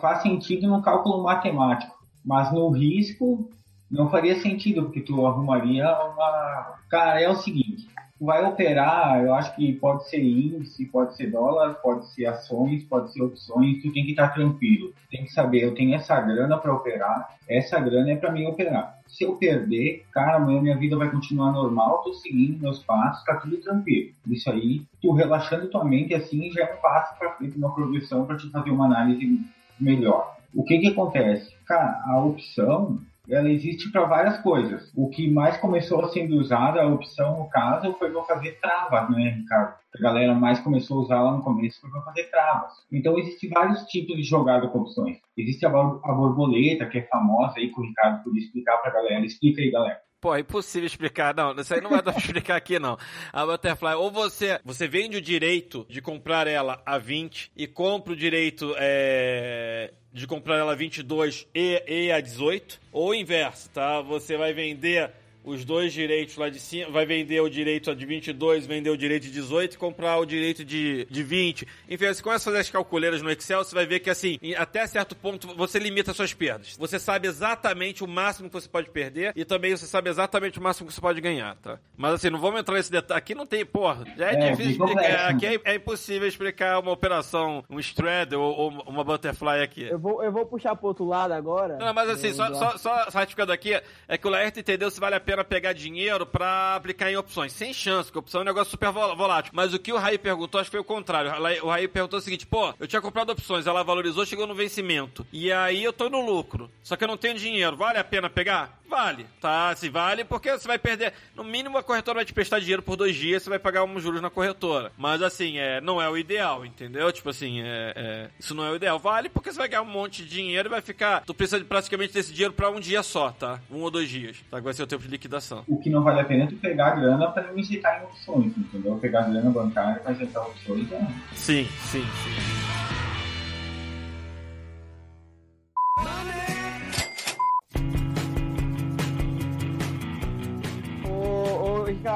Faz 0.01 0.23
sentido 0.23 0.67
no 0.67 0.81
cálculo 0.81 1.21
matemático, 1.21 1.95
mas 2.25 2.51
no 2.51 2.71
risco 2.71 3.51
não 3.91 4.09
faria 4.09 4.41
sentido, 4.41 4.83
porque 4.83 5.01
tu 5.01 5.27
arrumaria 5.27 5.85
uma... 5.85 6.79
Cara, 6.89 7.21
é 7.21 7.29
o 7.29 7.35
seguinte, 7.35 7.87
vai 8.19 8.43
operar, 8.43 9.23
eu 9.23 9.33
acho 9.33 9.55
que 9.55 9.73
pode 9.73 10.09
ser 10.09 10.21
índice, 10.21 10.85
pode 10.85 11.15
ser 11.15 11.27
dólar, 11.27 11.75
pode 11.75 12.07
ser 12.13 12.25
ações, 12.25 12.83
pode 12.83 13.11
ser 13.13 13.21
opções, 13.21 13.81
tu 13.81 13.91
tem 13.91 14.03
que 14.05 14.11
estar 14.11 14.29
tranquilo. 14.29 14.93
Tem 15.11 15.23
que 15.23 15.31
saber, 15.31 15.63
eu 15.63 15.75
tenho 15.75 15.95
essa 15.95 16.19
grana 16.19 16.57
para 16.57 16.73
operar, 16.73 17.37
essa 17.47 17.79
grana 17.79 18.11
é 18.11 18.15
para 18.15 18.31
mim 18.31 18.45
operar. 18.45 18.97
Se 19.07 19.23
eu 19.23 19.35
perder, 19.35 20.05
cara, 20.11 20.37
amanhã 20.37 20.61
minha 20.61 20.77
vida 20.77 20.97
vai 20.97 21.09
continuar 21.09 21.51
normal, 21.51 22.03
tô 22.03 22.13
seguindo 22.13 22.59
meus 22.59 22.83
passos, 22.83 23.23
tá 23.23 23.35
tudo 23.35 23.57
tranquilo. 23.57 24.11
Isso 24.27 24.49
aí, 24.49 24.81
tu 25.01 25.13
relaxando 25.13 25.69
tua 25.69 25.85
mente 25.85 26.13
assim 26.13 26.51
já 26.51 26.63
é 26.63 26.73
um 26.73 26.81
passo 26.81 27.17
para 27.17 27.31
frente, 27.33 27.57
uma 27.57 27.73
progressão 27.73 28.25
para 28.25 28.37
te 28.37 28.49
fazer 28.49 28.71
uma 28.71 28.85
análise 28.85 29.39
melhor. 29.79 30.35
O 30.53 30.63
que 30.63 30.79
que 30.79 30.87
acontece? 30.87 31.53
Cara, 31.65 32.01
a 32.05 32.19
opção, 32.19 32.99
ela 33.29 33.49
existe 33.49 33.91
para 33.91 34.05
várias 34.05 34.37
coisas. 34.39 34.91
O 34.95 35.09
que 35.09 35.29
mais 35.29 35.57
começou 35.57 36.07
sendo 36.09 36.37
usada, 36.37 36.81
a 36.81 36.87
opção 36.87 37.37
no 37.37 37.49
caso, 37.49 37.93
foi 37.93 38.11
para 38.11 38.23
fazer 38.23 38.59
travas, 38.61 39.09
né, 39.09 39.29
Ricardo? 39.29 39.75
A 39.95 40.01
galera 40.01 40.33
mais 40.33 40.59
começou 40.59 40.99
a 40.99 41.01
usar 41.01 41.21
lá 41.21 41.31
no 41.31 41.43
começo 41.43 41.81
foi 41.81 41.89
para 41.89 42.01
fazer 42.03 42.23
travas. 42.25 42.73
Então, 42.91 43.17
existem 43.17 43.49
vários 43.49 43.83
tipos 43.85 44.15
de 44.15 44.23
jogada 44.23 44.67
com 44.67 44.79
opções. 44.79 45.17
Existe 45.35 45.65
a 45.65 45.69
borboleta, 45.69 46.85
que 46.85 46.99
é 46.99 47.07
famosa 47.07 47.55
aí, 47.57 47.71
que 47.71 47.79
o 47.79 47.83
Ricardo 47.83 48.23
podia 48.23 48.41
explicar 48.41 48.77
para 48.77 48.91
a 48.91 48.93
galera. 48.93 49.25
Explica 49.25 49.61
aí, 49.61 49.71
galera. 49.71 50.06
Pô, 50.19 50.35
é 50.35 50.39
impossível 50.39 50.87
explicar. 50.87 51.35
Não, 51.35 51.55
isso 51.55 51.73
aí 51.73 51.81
não 51.81 51.91
vai 51.91 52.01
dar 52.01 52.11
pra 52.11 52.21
explicar 52.21 52.55
aqui, 52.55 52.79
não. 52.79 52.97
A 53.31 53.45
Butterfly, 53.45 53.93
ou 53.93 54.09
você, 54.09 54.59
você 54.65 54.87
vende 54.87 55.17
o 55.17 55.21
direito 55.21 55.85
de 55.87 56.01
comprar 56.01 56.47
ela 56.47 56.81
a 56.83 56.97
20 56.97 57.51
e 57.55 57.67
compra 57.67 58.13
o 58.13 58.15
direito 58.15 58.73
é, 58.77 59.93
de 60.11 60.25
comprar 60.25 60.57
ela 60.57 60.71
a 60.71 60.75
22 60.75 61.47
e, 61.53 61.83
e 61.87 62.11
a 62.11 62.19
18, 62.19 62.81
ou 62.91 63.09
o 63.09 63.13
inverso, 63.13 63.69
tá? 63.69 64.01
Você 64.01 64.35
vai 64.37 64.53
vender 64.53 65.11
os 65.47 65.63
dois 65.63 65.93
direitos 65.93 66.35
lá 66.35 66.49
de 66.49 66.59
cima, 66.59 66.91
vai 66.91 67.05
vender 67.05 67.39
o 67.39 67.49
direito 67.49 67.95
de 67.95 68.05
22, 68.05 68.67
vender 68.67 68.89
o 68.89 68.97
direito 68.97 69.23
de 69.23 69.31
18 69.31 69.75
e 69.75 69.77
comprar 69.77 70.17
o 70.17 70.25
direito 70.25 70.63
de, 70.65 71.05
de 71.09 71.23
20. 71.23 71.67
Enfim, 71.89 72.05
você 72.05 72.21
começa 72.21 72.43
a 72.43 72.51
fazer 72.51 72.59
as 72.59 72.69
calculeiras 72.69 73.21
no 73.21 73.31
Excel, 73.31 73.63
você 73.63 73.73
vai 73.73 73.85
ver 73.85 74.01
que 74.01 74.09
assim, 74.09 74.37
até 74.57 74.85
certo 74.85 75.15
ponto 75.15 75.47
você 75.55 75.79
limita 75.79 76.13
suas 76.13 76.33
perdas. 76.33 76.75
Você 76.77 76.99
sabe 76.99 77.27
exatamente 77.27 78.03
o 78.03 78.07
máximo 78.07 78.49
que 78.49 78.53
você 78.53 78.67
pode 78.67 78.89
perder 78.89 79.31
e 79.35 79.45
também 79.45 79.75
você 79.75 79.85
sabe 79.85 80.09
exatamente 80.09 80.59
o 80.59 80.61
máximo 80.61 80.87
que 80.87 80.93
você 80.93 81.01
pode 81.01 81.21
ganhar, 81.21 81.55
tá? 81.55 81.79
Mas 81.95 82.13
assim, 82.15 82.29
não 82.29 82.39
vamos 82.39 82.59
entrar 82.59 82.75
nesse 82.75 82.91
detalhe. 82.91 83.17
Aqui 83.17 83.33
não 83.33 83.45
tem, 83.45 83.65
porra, 83.65 84.03
já 84.17 84.31
é, 84.31 84.35
é 84.35 84.51
difícil 84.51 84.71
explicar. 84.71 85.29
Aqui 85.29 85.45
é, 85.45 85.59
é, 85.63 85.75
impossível 85.75 86.27
explicar 86.27 86.79
uma 86.79 86.91
operação, 86.91 87.63
um 87.69 87.79
straddle 87.79 88.41
ou, 88.41 88.53
ou, 88.53 88.69
uma 88.87 89.03
butterfly 89.03 89.61
aqui. 89.61 89.83
Eu 89.83 89.99
vou, 89.99 90.21
eu 90.21 90.31
vou 90.31 90.45
puxar 90.45 90.75
pro 90.75 90.87
outro 90.87 91.05
lado 91.05 91.31
agora. 91.31 91.77
Não, 91.77 91.93
mas 91.93 92.09
assim, 92.09 92.33
só, 92.33 92.53
só, 92.53 92.77
só, 92.77 93.09
só 93.09 93.17
ratificando 93.17 93.51
aqui, 93.51 93.79
é 94.07 94.17
que 94.17 94.27
o 94.27 94.29
Laerte 94.29 94.59
entendeu 94.59 94.91
se 94.91 94.99
vale 94.99 95.15
a 95.15 95.19
pena 95.19 95.36
pena 95.37 95.43
pegar 95.43 95.73
dinheiro 95.73 96.25
para 96.25 96.75
aplicar 96.75 97.11
em 97.11 97.17
opções. 97.17 97.53
Sem 97.53 97.73
chance, 97.73 98.07
porque 98.07 98.19
opção 98.19 98.41
é 98.41 98.43
um 98.43 98.45
negócio 98.45 98.71
super 98.71 98.91
volátil. 98.91 99.51
Mas 99.53 99.73
o 99.73 99.79
que 99.79 99.91
o 99.91 99.97
Raí 99.97 100.17
perguntou, 100.17 100.59
acho 100.59 100.69
que 100.69 100.77
foi 100.77 100.81
o 100.81 100.83
contrário. 100.83 101.31
O 101.63 101.69
Raí 101.69 101.87
perguntou 101.87 102.19
o 102.19 102.21
seguinte, 102.21 102.45
pô, 102.45 102.73
eu 102.79 102.87
tinha 102.87 103.01
comprado 103.01 103.31
opções, 103.31 103.67
ela 103.67 103.83
valorizou, 103.83 104.25
chegou 104.25 104.47
no 104.47 104.55
vencimento. 104.55 105.25
E 105.31 105.51
aí 105.51 105.83
eu 105.83 105.93
tô 105.93 106.09
no 106.09 106.23
lucro. 106.23 106.69
Só 106.83 106.95
que 106.95 107.03
eu 107.03 107.07
não 107.07 107.17
tenho 107.17 107.35
dinheiro. 107.35 107.75
Vale 107.75 107.97
a 107.97 108.03
pena 108.03 108.29
pegar? 108.29 108.79
Vale, 108.89 109.25
tá? 109.41 109.75
Se 109.75 109.89
vale, 109.89 110.23
porque 110.23 110.51
você 110.51 110.67
vai 110.67 110.79
perder. 110.79 111.13
No 111.35 111.43
mínimo, 111.43 111.77
a 111.77 111.83
corretora 111.83 112.17
vai 112.19 112.25
te 112.25 112.33
prestar 112.33 112.59
dinheiro 112.59 112.81
por 112.81 112.95
dois 112.95 113.15
dias, 113.15 113.43
você 113.43 113.49
vai 113.49 113.59
pagar 113.59 113.83
uns 113.83 114.01
juros 114.01 114.21
na 114.21 114.29
corretora. 114.29 114.91
Mas 114.97 115.21
assim, 115.21 115.57
é, 115.57 115.81
não 115.81 116.01
é 116.01 116.09
o 116.09 116.17
ideal, 116.17 116.65
entendeu? 116.65 117.11
Tipo 117.11 117.29
assim, 117.29 117.61
é, 117.61 117.93
é, 117.95 118.29
isso 118.39 118.55
não 118.55 118.65
é 118.65 118.71
o 118.71 118.75
ideal. 118.75 118.97
Vale 118.97 119.29
porque 119.29 119.51
você 119.51 119.57
vai 119.57 119.67
ganhar 119.67 119.81
um 119.81 119.85
monte 119.85 120.23
de 120.23 120.29
dinheiro 120.29 120.69
e 120.69 120.71
vai 120.71 120.81
ficar. 120.81 121.21
Tu 121.25 121.33
precisa 121.33 121.63
praticamente 121.65 122.13
desse 122.13 122.31
dinheiro 122.31 122.53
pra 122.53 122.69
um 122.69 122.79
dia 122.79 123.03
só, 123.03 123.29
tá? 123.31 123.59
Um 123.69 123.81
ou 123.81 123.91
dois 123.91 124.09
dias. 124.09 124.37
Tá? 124.49 124.59
Vai 124.59 124.73
ser 124.73 124.83
o 124.83 124.87
tempo 124.87 125.03
de 125.03 125.09
liquidação. 125.09 125.63
O 125.67 125.77
que 125.77 125.89
não 125.89 126.03
vale 126.03 126.21
a 126.21 126.25
pena 126.25 126.45
é 126.45 126.47
tu 126.47 126.55
pegar 126.55 126.93
a 126.93 126.95
grana 126.95 127.31
pra 127.31 127.43
não 127.43 127.57
injetar 127.57 128.01
em 128.01 128.05
opções, 128.05 128.57
entendeu? 128.57 128.97
Pegar 128.97 129.25
a 129.25 129.29
grana 129.29 129.49
bancária 129.51 129.99
pra 129.99 130.13
injetar 130.13 130.47
opções 130.47 130.91
é. 130.91 131.07
Sim, 131.33 131.67
sim, 131.81 132.01
sim. 132.01 132.86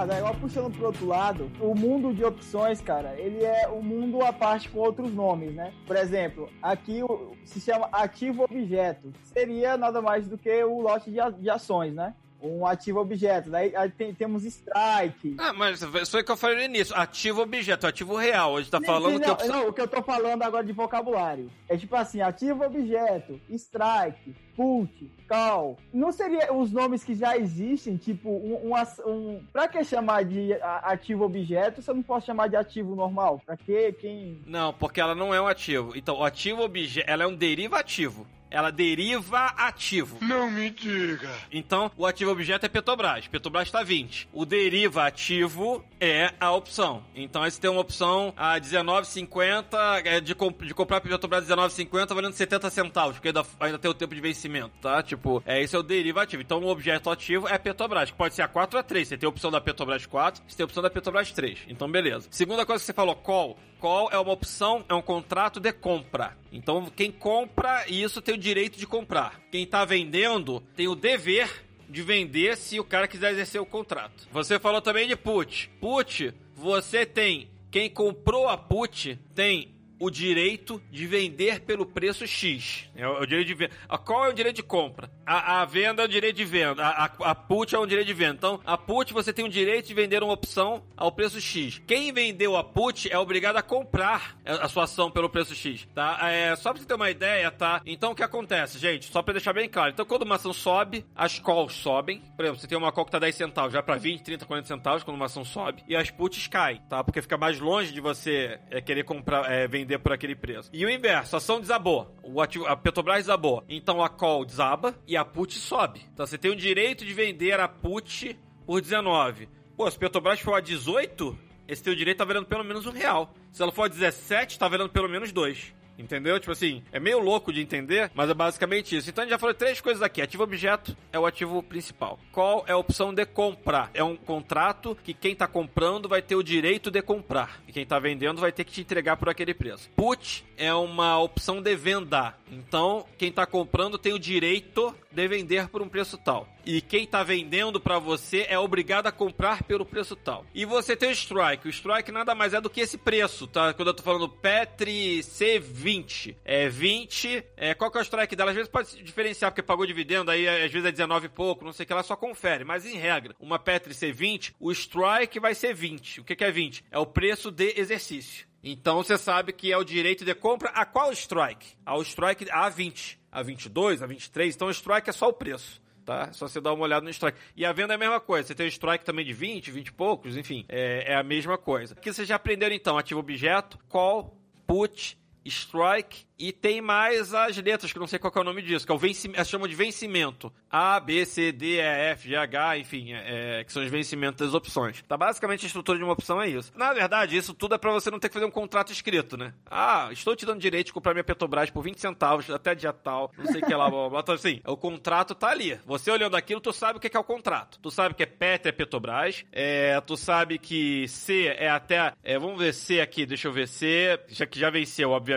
Ricardo, 0.02 0.18
igual 0.18 0.36
puxando 0.36 0.76
pro 0.76 0.88
outro 0.88 1.06
lado, 1.06 1.52
o 1.60 1.76
mundo 1.76 2.14
de 2.14 2.24
opções, 2.24 2.82
cara, 2.82 3.14
ele 3.20 3.44
é 3.44 3.70
um 3.70 3.82
mundo 3.82 4.22
à 4.24 4.34
parte 4.34 4.70
com 4.70 4.80
outros 4.80 5.14
nomes, 5.14 5.54
né? 5.54 5.74
Por 5.86 5.96
exemplo, 5.96 6.50
aqui 6.62 7.02
se 7.46 7.60
chama 7.60 7.88
ativo 7.92 8.44
objeto. 8.44 9.14
Seria 9.24 9.78
nada 9.78 10.02
mais 10.02 10.28
do 10.28 10.38
que 10.38 10.64
o 10.64 10.82
lote 10.82 11.12
de, 11.12 11.50
ações, 11.50 11.94
né? 11.94 12.16
um 12.42 12.66
ativo 12.66 13.00
objeto. 13.00 13.52
Daí 13.52 13.76
aí 13.76 13.92
tem, 13.92 14.16
temos 14.16 14.44
strike. 14.44 15.36
Ah, 15.38 15.54
mas 15.54 15.84
foi 16.10 16.22
o 16.22 16.26
que 16.26 16.32
eu 16.32 16.38
falei 16.38 16.56
no 16.58 16.64
início. 16.64 16.96
Ativo 16.96 17.44
objeto, 17.44 17.86
ativo 17.86 18.16
real. 18.16 18.58
A 18.58 18.62
gente 18.62 18.72
tá 18.72 18.82
falando 18.82 19.20
não, 19.20 19.36
que. 19.36 19.44
Eu... 19.44 19.48
Não, 19.48 19.68
o 19.68 19.74
que 19.74 19.82
eu 19.82 19.88
tô 19.88 20.02
falando 20.02 20.42
agora 20.42 20.66
de 20.66 20.74
vocabulário. 20.74 21.52
É 21.70 21.78
tipo 21.78 21.96
assim, 21.96 22.20
ativo 22.20 22.66
objeto, 22.66 23.40
strike, 23.48 24.36
put, 24.62 25.12
call. 25.28 25.78
Não 25.92 26.12
seria 26.12 26.54
os 26.54 26.72
nomes 26.72 27.04
que 27.04 27.16
já 27.16 27.36
existem, 27.36 27.98
tipo, 27.98 28.30
um, 28.30 28.72
um, 28.72 29.12
um 29.12 29.44
pra 29.52 29.68
que 29.68 29.84
chamar 29.84 30.24
de 30.24 30.54
ativo 30.84 31.24
objeto 31.26 31.82
se 31.82 31.90
eu 31.90 31.96
não 31.96 32.04
posso 32.04 32.28
chamar 32.28 32.48
de 32.48 32.56
ativo 32.56 32.96
normal? 32.96 33.42
Pra 33.44 33.58
que 33.58 33.92
quem... 33.94 34.40
Não, 34.46 34.72
porque 34.72 35.02
ela 35.02 35.16
não 35.16 35.34
é 35.34 35.42
um 35.42 35.48
ativo. 35.48 35.94
Então, 35.96 36.20
o 36.20 36.24
ativo 36.24 36.62
objeto, 36.62 37.10
ela 37.10 37.24
é 37.24 37.28
um 37.28 37.36
derivativo 37.36 38.28
ela 38.52 38.72
deriva 38.72 39.46
ativo. 39.58 40.18
Não 40.22 40.52
me 40.52 40.70
diga. 40.70 41.32
Então, 41.52 41.90
o 41.98 42.06
ativo 42.06 42.32
objeto 42.32 42.66
é 42.66 42.70
Petrobras. 42.70 43.28
Petrobras 43.28 43.70
está 43.70 43.82
20. 43.82 44.28
O 44.34 44.46
deriva 44.46 45.08
ativo 45.08 45.84
é 46.00 46.34
a 46.40 46.52
opção. 46.52 47.04
Então, 47.16 47.42
aí 47.42 47.50
você 47.50 47.60
tem 47.60 47.72
uma 47.72 47.80
opção 47.80 48.34
a 48.36 48.60
19,50 48.60 50.06
é, 50.06 50.20
de, 50.20 50.36
comp 50.36 50.62
de 50.62 50.74
comprar 50.74 51.00
Petrobras 51.00 51.48
19,50 51.48 52.14
valendo 52.14 52.34
70 52.34 52.70
centavos, 52.70 53.16
porque 53.16 53.30
ainda, 53.30 53.44
ainda 53.60 53.80
tem 53.80 53.90
o 53.90 53.94
tempo 53.94 54.14
de 54.14 54.22
vencimento, 54.22 54.72
tá? 54.82 55.02
Tipo, 55.02 55.42
é, 55.46 55.62
esse 55.62 55.76
é 55.76 55.80
o 55.80 55.84
derivativo. 55.84 56.42
Então, 56.42 56.60
o 56.62 56.68
objeto 56.68 57.10
ativo 57.10 57.48
é 57.48 57.58
Petrobras, 57.58 58.12
que 58.12 58.18
pode 58.18 58.36
ser 58.36 58.42
a 58.42 58.48
4 58.48 58.78
ou 58.78 58.80
a 58.82 58.84
3. 58.84 59.08
Você 59.08 59.18
tem 59.18 59.28
a 59.28 59.30
opção 59.30 59.50
da 59.50 59.62
Petrobras 59.62 60.06
4, 60.06 60.44
você 60.46 60.58
tem 60.58 60.64
a 60.64 60.66
opção 60.66 60.84
da 60.84 60.90
Petrobras 60.90 61.32
3. 61.32 61.60
Então, 61.70 61.90
beleza. 61.90 62.28
Segunda 62.32 62.66
coisa 62.66 62.82
que 62.82 62.86
você 62.86 62.94
falou, 62.94 63.16
call. 63.16 63.58
Call 63.82 64.12
é 64.12 64.20
uma 64.20 64.32
opção, 64.32 64.86
é 64.88 64.94
um 64.94 65.02
contrato 65.02 65.60
de 65.60 65.74
compra. 65.74 66.38
Então, 66.52 66.86
quem 66.96 67.12
compra 67.12 67.84
isso 67.88 68.22
tem 68.22 68.36
o 68.36 68.38
direito 68.38 68.78
de 68.78 68.86
comprar. 68.86 69.42
Quem 69.52 69.64
está 69.64 69.84
vendendo 69.84 70.62
tem 70.76 70.88
o 70.88 70.94
dever 70.94 71.66
de 71.90 72.04
vender 72.04 72.56
se 72.58 72.80
o 72.80 72.84
cara 72.84 73.08
quiser 73.08 73.32
exercer 73.32 73.60
o 73.60 73.66
contrato. 73.66 74.28
Você 74.32 74.60
falou 74.60 74.84
também 74.84 75.08
de 75.08 75.16
put. 75.16 75.72
Put, 75.80 76.32
você 76.56 77.08
tem. 77.08 77.50
Quem 77.72 77.90
comprou 77.90 78.48
a 78.48 78.56
put 78.56 79.20
tem 79.34 79.74
o 80.02 80.10
direito 80.10 80.82
de 80.90 81.06
vender 81.06 81.62
pelo 81.62 81.86
preço 81.86 82.26
X. 82.26 82.90
É 82.96 83.08
o, 83.08 83.24
direito 83.24 83.48
de 83.48 83.54
venda. 83.54 83.74
Qual 84.04 84.26
é 84.26 84.30
o 84.30 84.34
direito 84.34 84.56
de 84.56 84.64
compra? 84.64 85.12
A, 85.24 85.62
a 85.62 85.66
venda 85.66 86.02
é 86.02 86.06
o 86.06 86.08
direito 86.08 86.36
de 86.36 86.44
venda. 86.44 86.84
A, 86.84 87.06
a, 87.06 87.12
a, 87.32 87.36
put 87.36 87.76
é 87.76 87.80
um 87.80 87.86
direito 87.86 88.08
de 88.08 88.14
venda. 88.14 88.34
Então, 88.34 88.60
a 88.66 88.76
put 88.76 89.14
você 89.14 89.32
tem 89.32 89.46
o 89.46 89.50
direito 89.50 89.88
de 89.88 89.94
vender 89.94 90.24
uma 90.24 90.34
opção 90.34 90.84
ao 90.98 91.12
preço 91.12 91.40
X. 91.40 91.80
Quem 91.86 92.12
vendeu 92.12 92.58
a 92.58 92.64
put 92.64 93.12
é 93.12 93.18
obrigado 93.18 93.58
a 93.58 93.62
comprar 93.62 94.36
a 94.44 94.68
sua 94.68 94.86
ação 94.86 95.12
pelo 95.12 95.30
preço 95.30 95.54
X, 95.54 95.88
tá? 95.94 96.18
É, 96.24 96.56
só 96.56 96.72
pra 96.72 96.82
você 96.82 96.88
ter 96.88 96.96
uma 96.96 97.12
ideia, 97.12 97.52
tá? 97.52 97.82
Então, 97.86 98.12
o 98.12 98.16
que 98.16 98.24
acontece, 98.24 98.80
gente? 98.80 99.06
Só 99.06 99.22
pra 99.22 99.34
deixar 99.34 99.54
bem 99.54 99.70
claro. 99.70 99.92
Então, 99.92 100.06
quando 100.06 100.24
uma 100.24 100.36
ação 100.36 100.52
sobe, 100.52 101.06
as 101.16 101.38
calls 101.38 101.74
sobem. 101.74 102.24
Por 102.36 102.44
exemplo, 102.44 102.60
você 102.60 102.68
tem 102.68 102.78
uma 102.78 102.92
call 102.92 103.06
que 103.06 103.12
tá 103.12 103.20
10 103.20 103.36
centavos, 103.36 103.74
vai 103.74 103.84
pra 103.84 103.98
20, 103.98 104.24
30, 104.24 104.46
40 104.48 104.68
centavos 104.68 105.04
quando 105.04 105.16
uma 105.16 105.28
ação 105.28 105.46
sobe. 105.46 105.84
E 105.88 105.96
as 105.96 106.10
puts 106.10 106.48
caem, 106.48 106.82
tá? 106.90 107.04
Porque 107.04 107.22
fica 107.22 107.38
mais 107.38 107.60
longe 107.60 107.94
de 107.94 108.02
você 108.02 108.60
é, 108.72 108.82
querer 108.82 109.04
comprar, 109.04 109.50
é, 109.52 109.68
vender 109.68 109.91
vender 109.92 110.00
por 110.00 110.14
aquele 110.14 110.36
preço. 110.36 110.70
E 110.72 110.86
o 110.86 110.90
inverso, 110.90 111.36
a 111.36 111.38
ação 111.38 111.60
desabou. 111.60 112.16
O 112.24 112.42
ativo, 112.42 112.66
a 112.66 112.76
Petrobras 112.76 113.20
desabou. 113.20 113.64
Então 113.68 114.04
a 114.04 114.10
call 114.10 114.46
desaba 114.46 114.96
e 115.08 115.18
a 115.18 115.26
put 115.26 115.58
sobe. 115.58 116.02
Então 116.14 116.26
você 116.26 116.38
tem 116.38 116.52
o 116.52 116.56
direito 116.56 117.06
de 117.06 117.14
vender 117.14 117.60
a 117.60 117.68
put 117.68 118.38
por 118.66 118.82
19. 118.82 119.50
Pô, 119.76 119.90
se 119.90 119.98
a 119.98 120.00
Petrobras 120.00 120.40
for 120.40 120.56
a 120.56 120.62
18, 120.62 121.38
esse 121.68 121.84
teu 121.84 121.96
direito 121.96 122.18
tá 122.18 122.26
valendo 122.26 122.46
pelo 122.46 122.64
menos 122.64 122.86
um 122.86 122.92
real. 122.92 123.34
Se 123.52 123.62
ela 123.62 123.72
for 123.72 123.84
a 123.84 123.88
17, 123.88 124.58
tá 124.58 124.68
valendo 124.68 124.90
pelo 124.90 125.10
menos 125.10 125.32
dois. 125.32 125.74
Entendeu? 126.02 126.40
Tipo 126.40 126.52
assim, 126.52 126.84
é 126.92 127.00
meio 127.00 127.20
louco 127.20 127.54
de 127.54 127.62
entender, 127.62 128.12
mas 128.14 128.30
é 128.30 128.34
basicamente 128.34 128.96
isso. 128.96 129.10
Então 129.10 129.22
a 129.22 129.26
gente 129.26 129.32
já 129.32 129.38
falou 129.38 129.54
três 129.54 129.80
coisas 129.80 130.02
aqui. 130.02 130.22
Ativo 130.22 130.44
objeto 130.44 130.98
é 131.14 131.20
o 131.20 131.26
ativo 131.26 131.62
principal. 131.62 132.20
Qual 132.32 132.64
é 132.68 132.72
a 132.72 132.78
opção 132.78 133.14
de 133.14 133.26
comprar? 133.26 133.92
É 133.94 134.04
um 134.04 134.16
contrato 134.16 134.98
que 135.04 135.14
quem 135.14 135.34
está 135.34 135.48
comprando 135.48 136.10
vai 136.10 136.22
ter 136.22 136.36
o 136.36 136.44
direito 136.44 136.90
de 136.90 137.02
comprar. 137.02 137.62
E 137.68 137.72
quem 137.72 137.84
está 137.84 138.00
vendendo 138.00 138.42
vai 138.42 138.52
ter 138.52 138.64
que 138.64 138.72
te 138.72 138.82
entregar 138.82 139.18
por 139.18 139.30
aquele 139.30 139.54
preço. 139.54 139.90
Put 139.96 140.44
é 140.58 140.74
uma 140.74 141.20
opção 141.20 141.62
de 141.62 141.76
venda. 141.76 142.36
Então, 142.52 143.06
quem 143.18 143.30
está 143.30 143.46
comprando 143.46 143.98
tem 143.98 144.14
o 144.14 144.20
direito 144.20 144.94
de 145.12 145.28
vender 145.28 145.68
por 145.68 145.82
um 145.82 145.90
preço 145.90 146.18
tal. 146.18 146.48
E 146.66 146.82
quem 146.82 147.06
tá 147.06 147.24
vendendo 147.24 147.80
para 147.80 148.00
você 148.00 148.46
é 148.50 148.58
obrigado 148.58 149.08
a 149.08 149.12
comprar 149.12 149.64
pelo 149.64 149.86
preço 149.86 150.16
tal. 150.16 150.46
E 150.54 150.66
você 150.66 150.96
tem 150.96 151.10
o 151.10 151.14
strike. 151.14 151.68
O 151.68 151.70
strike 151.70 152.12
nada 152.12 152.36
mais 152.36 152.54
é 152.54 152.62
do 152.62 152.70
que 152.70 152.82
esse 152.82 152.98
preço, 152.98 153.48
tá? 153.48 153.74
Quando 153.74 153.90
eu 153.90 153.94
tô 153.94 154.04
falando 154.04 154.30
Petri 154.30 155.20
C20, 155.20 156.36
é 156.44 156.70
20. 156.70 157.44
É, 157.58 157.74
qual 157.74 157.92
que 157.92 157.98
é 157.98 158.02
o 158.02 158.04
strike 158.04 158.36
dela? 158.36 158.52
Às 158.52 158.56
vezes 158.56 158.72
pode 158.72 159.04
diferenciar 159.04 159.52
porque 159.52 159.64
pagou 159.64 159.86
dividendo, 159.86 160.32
aí 160.32 160.48
às 160.48 160.72
vezes 160.72 160.88
é 160.88 160.92
19 160.92 161.26
e 161.26 161.30
pouco, 161.30 161.66
não 161.66 161.74
sei 161.74 161.84
o 161.84 161.88
que 161.88 161.94
lá, 161.94 162.04
só 162.04 162.16
confere. 162.16 162.64
Mas 162.64 162.86
em 162.86 162.96
regra, 162.96 163.36
uma 163.40 163.60
Petri 163.60 163.94
C20, 163.94 164.54
o 164.60 164.72
strike 164.72 165.40
vai 165.40 165.56
ser 165.56 165.74
20. 165.74 166.22
O 166.22 166.24
que, 166.24 166.36
que 166.36 166.44
é 166.44 166.52
20? 166.52 166.84
É 166.92 167.00
o 167.00 167.06
preço 167.06 167.52
de 167.52 167.74
exercício. 167.80 168.52
Então 168.64 168.98
você 168.98 169.18
sabe 169.18 169.52
que 169.52 169.72
é 169.72 169.78
o 169.78 169.84
direito 169.84 170.24
de 170.24 170.36
compra 170.36 170.70
a 170.70 170.86
qual 170.86 171.12
strike? 171.12 171.76
Ao 171.84 172.02
strike 172.02 172.46
A20, 172.46 173.18
A22, 173.34 174.08
A23. 174.08 174.54
Então 174.54 174.68
o 174.68 174.72
strike 174.72 175.10
é 175.10 175.14
só 175.14 175.30
o 175.30 175.34
preço. 175.34 175.81
Tá? 176.06 176.34
Só 176.34 176.48
você 176.48 176.60
dar 176.60 176.74
uma 176.74 176.84
olhada 176.84 177.04
no 177.04 177.10
strike. 177.10 177.38
E 177.56 177.66
a 177.66 177.72
venda 177.72 177.94
é 177.94 177.96
a 177.96 178.00
mesma 178.00 178.20
coisa. 178.20 178.48
Você 178.48 178.56
tem 178.56 178.66
o 178.66 178.70
strike 178.70 179.06
também 179.06 179.24
de 179.24 179.34
20, 179.34 179.72
20 179.72 179.88
e 179.88 179.92
poucos, 179.92 180.36
enfim, 180.36 180.66
é, 180.68 181.14
é 181.14 181.16
a 181.16 181.24
mesma 181.24 181.58
coisa. 181.58 181.94
Aqui 181.94 182.12
vocês 182.12 182.28
já 182.28 182.36
aprenderam 182.36 182.76
então: 182.76 182.98
ativo 182.98 183.20
objeto, 183.20 183.78
call, 183.88 184.36
put, 184.66 185.18
strike 185.46 186.26
e 186.42 186.52
tem 186.52 186.82
mais 186.82 187.36
as 187.36 187.56
letras, 187.58 187.94
que 187.94 188.00
não 188.00 188.08
sei 188.08 188.18
qual 188.18 188.34
é 188.36 188.40
o 188.40 188.44
nome 188.44 188.64
disso, 188.64 188.84
que 188.84 188.92
é 188.92 188.96
o 188.96 188.98
vencimento, 188.98 189.46
chamam 189.46 189.68
de 189.68 189.76
vencimento. 189.76 190.52
A, 190.70 191.00
B, 191.00 191.24
C, 191.24 191.52
D, 191.52 191.76
E, 191.76 191.80
F, 191.80 192.28
G, 192.28 192.36
H, 192.36 192.80
enfim, 192.80 193.14
é, 193.14 193.60
é, 193.60 193.64
que 193.64 193.72
são 193.72 193.84
os 193.84 193.92
vencimentos 193.92 194.44
das 194.44 194.56
opções. 194.56 195.04
Tá? 195.08 195.16
Basicamente, 195.16 195.66
a 195.66 195.68
estrutura 195.68 196.00
de 196.00 196.04
uma 196.04 196.14
opção 196.14 196.42
é 196.42 196.50
isso. 196.50 196.72
Na 196.76 196.94
verdade, 196.94 197.38
isso 197.38 197.54
tudo 197.54 197.76
é 197.76 197.78
para 197.78 197.92
você 197.92 198.10
não 198.10 198.20
ter 198.20 198.28
que 198.28 198.34
fazer 198.34 198.46
um 198.46 198.52
contrato 198.52 198.92
escrito, 198.92 199.38
né? 199.38 199.54
Ah, 199.70 200.10
estou 200.12 200.36
te 200.36 200.44
dando 200.44 200.60
direito 200.60 200.88
de 200.88 200.94
comprar 200.94 201.14
minha 201.14 201.24
Petrobras 201.24 201.70
por 201.70 201.84
20 201.84 202.00
centavos 202.00 202.50
até 202.50 202.74
dia 202.74 202.92
tal, 202.92 203.32
não 203.38 203.46
sei 203.46 203.62
o 203.62 203.66
que 203.66 203.76
lá, 203.76 203.88
blá, 203.88 204.10
blá. 204.10 204.20
Então, 204.22 204.34
assim, 204.34 204.62
o 204.66 204.76
contrato 204.76 205.36
tá 205.36 205.50
ali. 205.50 205.80
Você 205.86 206.10
olhando 206.10 206.36
aquilo, 206.36 206.60
tu 206.60 206.74
sabe 206.74 206.98
o 206.98 207.00
que 207.00 207.16
é 207.16 207.20
o 207.20 207.24
contrato. 207.24 207.78
Tu 207.80 207.92
sabe 207.92 208.16
que 208.16 208.24
é 208.24 208.26
PET 208.26 208.68
é 208.68 208.72
Petrobras, 208.72 209.46
é, 209.52 210.02
tu 210.02 210.18
sabe 210.18 210.58
que 210.58 211.08
C 211.08 211.56
é 211.58 211.70
até, 211.70 212.14
é, 212.24 212.40
vamos 212.40 212.58
ver 212.58 212.74
C 212.74 213.00
aqui, 213.00 213.28
deixa 213.28 213.48
eu 213.48 213.54
ver, 213.54 213.68
C, 213.68 214.20
já 214.28 214.48
que 214.48 214.58
já 214.58 214.72
venceu, 214.72 215.12
obviamente, 215.12 215.31